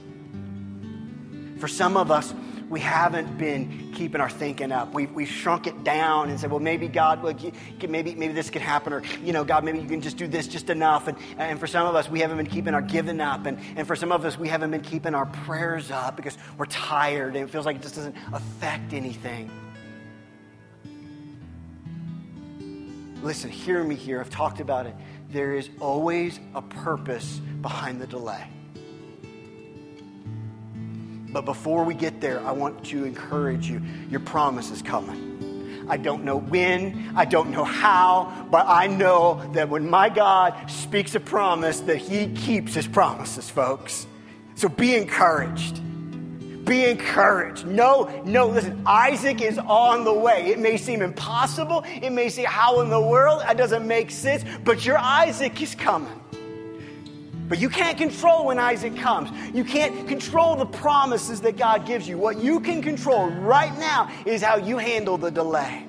For 1.60 1.68
some 1.68 1.96
of 1.96 2.10
us, 2.10 2.34
we 2.70 2.78
haven't 2.78 3.36
been 3.36 3.92
keeping 3.94 4.20
our 4.20 4.30
thinking 4.30 4.70
up. 4.70 4.94
We've, 4.94 5.12
we've 5.12 5.28
shrunk 5.28 5.66
it 5.66 5.82
down 5.82 6.30
and 6.30 6.38
said, 6.38 6.52
well, 6.52 6.60
maybe 6.60 6.86
God, 6.86 7.24
look, 7.24 7.38
maybe, 7.82 8.14
maybe 8.14 8.32
this 8.32 8.48
could 8.48 8.62
happen, 8.62 8.92
or, 8.92 9.02
you 9.24 9.32
know, 9.32 9.44
God, 9.44 9.64
maybe 9.64 9.80
you 9.80 9.88
can 9.88 10.00
just 10.00 10.16
do 10.16 10.28
this 10.28 10.46
just 10.46 10.70
enough. 10.70 11.08
And, 11.08 11.18
and 11.36 11.58
for 11.58 11.66
some 11.66 11.84
of 11.88 11.96
us, 11.96 12.08
we 12.08 12.20
haven't 12.20 12.36
been 12.36 12.46
keeping 12.46 12.72
our 12.72 12.80
giving 12.80 13.20
up. 13.20 13.44
And, 13.46 13.58
and 13.74 13.88
for 13.88 13.96
some 13.96 14.12
of 14.12 14.24
us, 14.24 14.38
we 14.38 14.46
haven't 14.46 14.70
been 14.70 14.82
keeping 14.82 15.16
our 15.16 15.26
prayers 15.26 15.90
up 15.90 16.14
because 16.14 16.38
we're 16.56 16.66
tired 16.66 17.34
and 17.34 17.48
it 17.48 17.50
feels 17.50 17.66
like 17.66 17.76
it 17.76 17.82
just 17.82 17.96
doesn't 17.96 18.16
affect 18.32 18.92
anything. 18.92 19.50
Listen, 23.20 23.50
hear 23.50 23.82
me 23.82 23.96
here. 23.96 24.20
I've 24.20 24.30
talked 24.30 24.60
about 24.60 24.86
it. 24.86 24.94
There 25.30 25.56
is 25.56 25.68
always 25.80 26.38
a 26.54 26.62
purpose 26.62 27.40
behind 27.60 28.00
the 28.00 28.06
delay. 28.06 28.46
But 31.32 31.44
before 31.44 31.84
we 31.84 31.94
get 31.94 32.20
there, 32.20 32.44
I 32.44 32.52
want 32.52 32.84
to 32.86 33.04
encourage 33.04 33.68
you 33.68 33.80
your 34.10 34.20
promise 34.20 34.70
is 34.70 34.82
coming. 34.82 35.86
I 35.88 35.96
don't 35.96 36.24
know 36.24 36.38
when, 36.38 37.12
I 37.16 37.24
don't 37.24 37.50
know 37.50 37.64
how, 37.64 38.46
but 38.50 38.66
I 38.68 38.86
know 38.86 39.50
that 39.54 39.68
when 39.68 39.90
my 39.90 40.08
God 40.08 40.70
speaks 40.70 41.14
a 41.16 41.20
promise, 41.20 41.80
that 41.80 41.96
He 41.96 42.28
keeps 42.28 42.74
His 42.74 42.86
promises, 42.86 43.50
folks. 43.50 44.06
So 44.54 44.68
be 44.68 44.94
encouraged. 44.94 45.80
Be 46.64 46.84
encouraged. 46.84 47.66
No, 47.66 48.22
no, 48.24 48.46
listen, 48.46 48.82
Isaac 48.86 49.40
is 49.40 49.58
on 49.58 50.04
the 50.04 50.12
way. 50.12 50.46
It 50.46 50.60
may 50.60 50.76
seem 50.76 51.02
impossible. 51.02 51.84
It 51.86 52.10
may 52.10 52.28
seem 52.28 52.44
how 52.44 52.80
in 52.80 52.90
the 52.90 53.00
world, 53.00 53.40
that 53.40 53.56
doesn't 53.56 53.86
make 53.86 54.12
sense, 54.12 54.44
but 54.62 54.84
your 54.86 54.98
Isaac 54.98 55.60
is 55.60 55.74
coming. 55.74 56.20
But 57.50 57.58
you 57.58 57.68
can't 57.68 57.98
control 57.98 58.46
when 58.46 58.60
Isaac 58.60 58.94
comes. 58.96 59.28
You 59.52 59.64
can't 59.64 60.06
control 60.06 60.54
the 60.54 60.66
promises 60.66 61.40
that 61.40 61.56
God 61.56 61.84
gives 61.84 62.06
you. 62.06 62.16
What 62.16 62.40
you 62.40 62.60
can 62.60 62.80
control 62.80 63.28
right 63.28 63.76
now 63.76 64.08
is 64.24 64.40
how 64.40 64.56
you 64.58 64.78
handle 64.78 65.18
the 65.18 65.32
delay. 65.32 65.84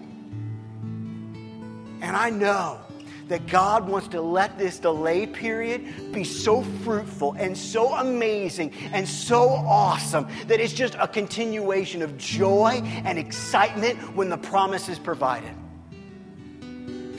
And 2.02 2.18
I 2.18 2.32
know 2.32 2.80
that 3.28 3.46
God 3.46 3.88
wants 3.88 4.08
to 4.08 4.22
let 4.22 4.58
this 4.58 4.80
delay 4.80 5.28
period 5.28 6.12
be 6.12 6.24
so 6.24 6.64
fruitful 6.64 7.34
and 7.34 7.56
so 7.56 7.94
amazing 7.94 8.74
and 8.92 9.08
so 9.08 9.50
awesome 9.50 10.28
that 10.48 10.60
it's 10.60 10.74
just 10.74 10.96
a 10.96 11.08
continuation 11.08 12.02
of 12.02 12.18
joy 12.18 12.82
and 13.06 13.20
excitement 13.20 14.00
when 14.16 14.30
the 14.30 14.38
promise 14.38 14.90
is 14.90 14.98
provided. 14.98 15.54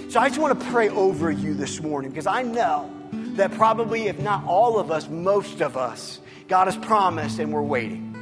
So 0.09 0.18
I 0.18 0.28
just 0.28 0.40
want 0.40 0.59
to 0.59 0.66
pray 0.66 0.88
over 0.88 1.30
you 1.30 1.55
this 1.55 1.80
morning 1.80 2.11
because 2.11 2.26
I 2.26 2.43
know 2.43 2.93
that 3.37 3.53
probably, 3.53 4.09
if 4.09 4.18
not 4.18 4.45
all 4.45 4.78
of 4.78 4.91
us, 4.91 5.09
most 5.09 5.61
of 5.61 5.76
us, 5.76 6.20
God 6.49 6.66
has 6.66 6.76
promised 6.76 7.39
and 7.39 7.53
we're 7.53 7.62
waiting. 7.62 8.12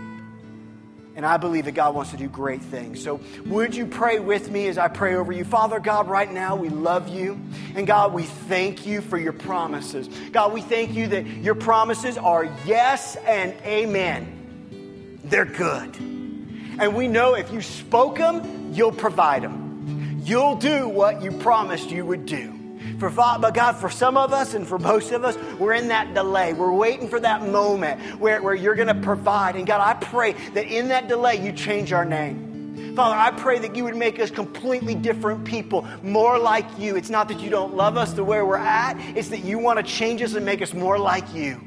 And 1.16 1.26
I 1.26 1.36
believe 1.36 1.64
that 1.66 1.72
God 1.72 1.94
wants 1.94 2.12
to 2.12 2.16
do 2.16 2.28
great 2.28 2.62
things. 2.62 3.02
So, 3.02 3.20
would 3.46 3.74
you 3.74 3.84
pray 3.84 4.20
with 4.20 4.50
me 4.50 4.68
as 4.68 4.78
I 4.78 4.88
pray 4.88 5.16
over 5.16 5.32
you? 5.32 5.44
Father 5.44 5.80
God, 5.80 6.08
right 6.08 6.30
now 6.30 6.56
we 6.56 6.68
love 6.68 7.08
you. 7.08 7.38
And 7.74 7.86
God, 7.86 8.14
we 8.14 8.22
thank 8.22 8.86
you 8.86 9.00
for 9.00 9.18
your 9.18 9.32
promises. 9.32 10.08
God, 10.30 10.52
we 10.52 10.62
thank 10.62 10.94
you 10.94 11.08
that 11.08 11.26
your 11.26 11.56
promises 11.56 12.16
are 12.16 12.44
yes 12.64 13.16
and 13.16 13.52
amen. 13.64 15.18
They're 15.24 15.44
good. 15.44 15.96
And 15.96 16.94
we 16.94 17.08
know 17.08 17.34
if 17.34 17.52
you 17.52 17.60
spoke 17.60 18.16
them, 18.16 18.72
you'll 18.72 18.92
provide 18.92 19.42
them. 19.42 20.22
You'll 20.24 20.56
do 20.56 20.88
what 20.88 21.22
you 21.22 21.32
promised 21.32 21.90
you 21.90 22.06
would 22.06 22.24
do. 22.24 22.59
For 23.00 23.10
but 23.10 23.54
God, 23.54 23.76
for 23.76 23.88
some 23.88 24.18
of 24.18 24.34
us 24.34 24.52
and 24.52 24.68
for 24.68 24.78
most 24.78 25.10
of 25.12 25.24
us, 25.24 25.34
we're 25.58 25.72
in 25.72 25.88
that 25.88 26.12
delay. 26.12 26.52
We're 26.52 26.70
waiting 26.70 27.08
for 27.08 27.18
that 27.18 27.40
moment 27.42 27.98
where, 28.20 28.42
where 28.42 28.54
you're 28.54 28.74
going 28.74 28.88
to 28.88 28.94
provide. 28.94 29.56
And 29.56 29.66
God, 29.66 29.80
I 29.80 29.94
pray 29.94 30.34
that 30.52 30.66
in 30.66 30.88
that 30.88 31.08
delay, 31.08 31.42
you 31.42 31.50
change 31.50 31.94
our 31.94 32.04
name. 32.04 32.94
Father, 32.94 33.16
I 33.16 33.30
pray 33.30 33.58
that 33.60 33.74
you 33.74 33.84
would 33.84 33.96
make 33.96 34.20
us 34.20 34.30
completely 34.30 34.94
different 34.94 35.46
people, 35.46 35.88
more 36.02 36.38
like 36.38 36.66
you. 36.78 36.94
It's 36.94 37.08
not 37.08 37.28
that 37.28 37.40
you 37.40 37.48
don't 37.48 37.74
love 37.74 37.96
us 37.96 38.12
the 38.12 38.22
way 38.22 38.42
we're 38.42 38.58
at, 38.58 38.98
it's 39.16 39.28
that 39.28 39.44
you 39.44 39.58
want 39.58 39.78
to 39.78 39.82
change 39.82 40.20
us 40.20 40.34
and 40.34 40.44
make 40.44 40.60
us 40.60 40.74
more 40.74 40.98
like 40.98 41.32
you. 41.34 41.58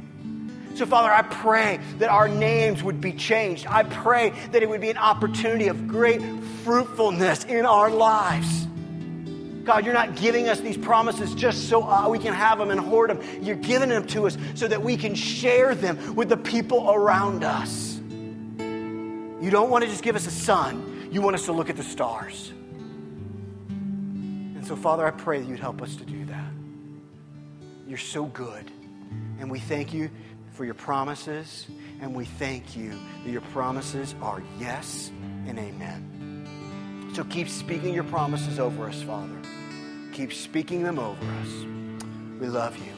So, 0.76 0.86
Father, 0.86 1.12
I 1.12 1.24
pray 1.24 1.80
that 1.98 2.10
our 2.10 2.28
names 2.28 2.84
would 2.84 3.02
be 3.02 3.12
changed. 3.12 3.66
I 3.68 3.84
pray 3.84 4.34
that 4.52 4.62
it 4.62 4.70
would 4.70 4.82
be 4.82 4.92
an 4.92 4.98
opportunity 4.98 5.68
of 5.68 5.88
great 5.88 6.22
fruitfulness 6.64 7.44
in 7.46 7.66
our 7.66 7.90
lives. 7.90 8.68
God, 9.64 9.86
you're 9.86 9.94
not 9.94 10.16
giving 10.16 10.50
us 10.50 10.60
these 10.60 10.78
promises 10.78 11.34
just 11.34 11.70
so 11.70 11.84
uh, 11.84 12.10
we 12.10 12.20
can 12.20 12.34
have 12.34 12.58
them 12.58 12.70
and 12.70 12.80
hoard 12.80 13.10
them. 13.10 13.22
You're 13.42 13.56
giving 13.56 13.90
them 13.90 14.06
to 14.08 14.28
us 14.28 14.38
so 14.56 14.68
that 14.68 14.82
we 14.82 14.98
can 14.98 15.16
share 15.16 15.74
them 15.74 16.16
with 16.16 16.28
the 16.30 16.38
people 16.38 16.92
around 16.92 17.44
us. 17.44 18.00
You 18.58 19.50
don't 19.50 19.70
want 19.70 19.84
to 19.84 19.90
just 19.90 20.04
give 20.04 20.16
us 20.16 20.28
a 20.28 20.32
son, 20.32 21.10
you 21.12 21.22
want 21.22 21.36
us 21.36 21.46
to 21.46 21.54
look 21.54 21.70
at 21.70 21.78
the 21.78 21.84
stars. 21.84 22.52
And 23.70 24.66
so, 24.66 24.76
Father, 24.76 25.06
I 25.06 25.12
pray 25.12 25.40
that 25.40 25.48
you'd 25.48 25.60
help 25.60 25.82
us 25.82 25.96
to 25.98 26.06
do 26.06 26.26
that. 26.26 26.52
You're 27.88 27.98
so 27.98 28.26
good. 28.26 28.70
And 29.40 29.52
we 29.52 29.60
thank 29.60 29.94
you 29.94 30.10
for 30.52 30.66
your 30.66 30.74
promises, 30.74 31.68
and 32.02 32.16
we 32.16 32.26
thank 32.26 32.78
you 32.78 32.98
that 33.26 33.32
your 33.32 33.42
promises 33.42 34.16
are 34.22 34.42
yes 34.60 35.12
and 35.48 35.60
amen. 35.60 36.23
So 37.14 37.24
keep 37.26 37.48
speaking 37.48 37.94
your 37.94 38.06
promises 38.06 38.60
over 38.60 38.88
us, 38.88 39.04
Father. 39.04 39.38
Keep 40.14 40.34
speaking 40.34 40.82
them 40.82 40.98
over 40.98 41.26
us. 41.42 41.66
We 42.40 42.48
love 42.48 42.76
you. 42.78 42.94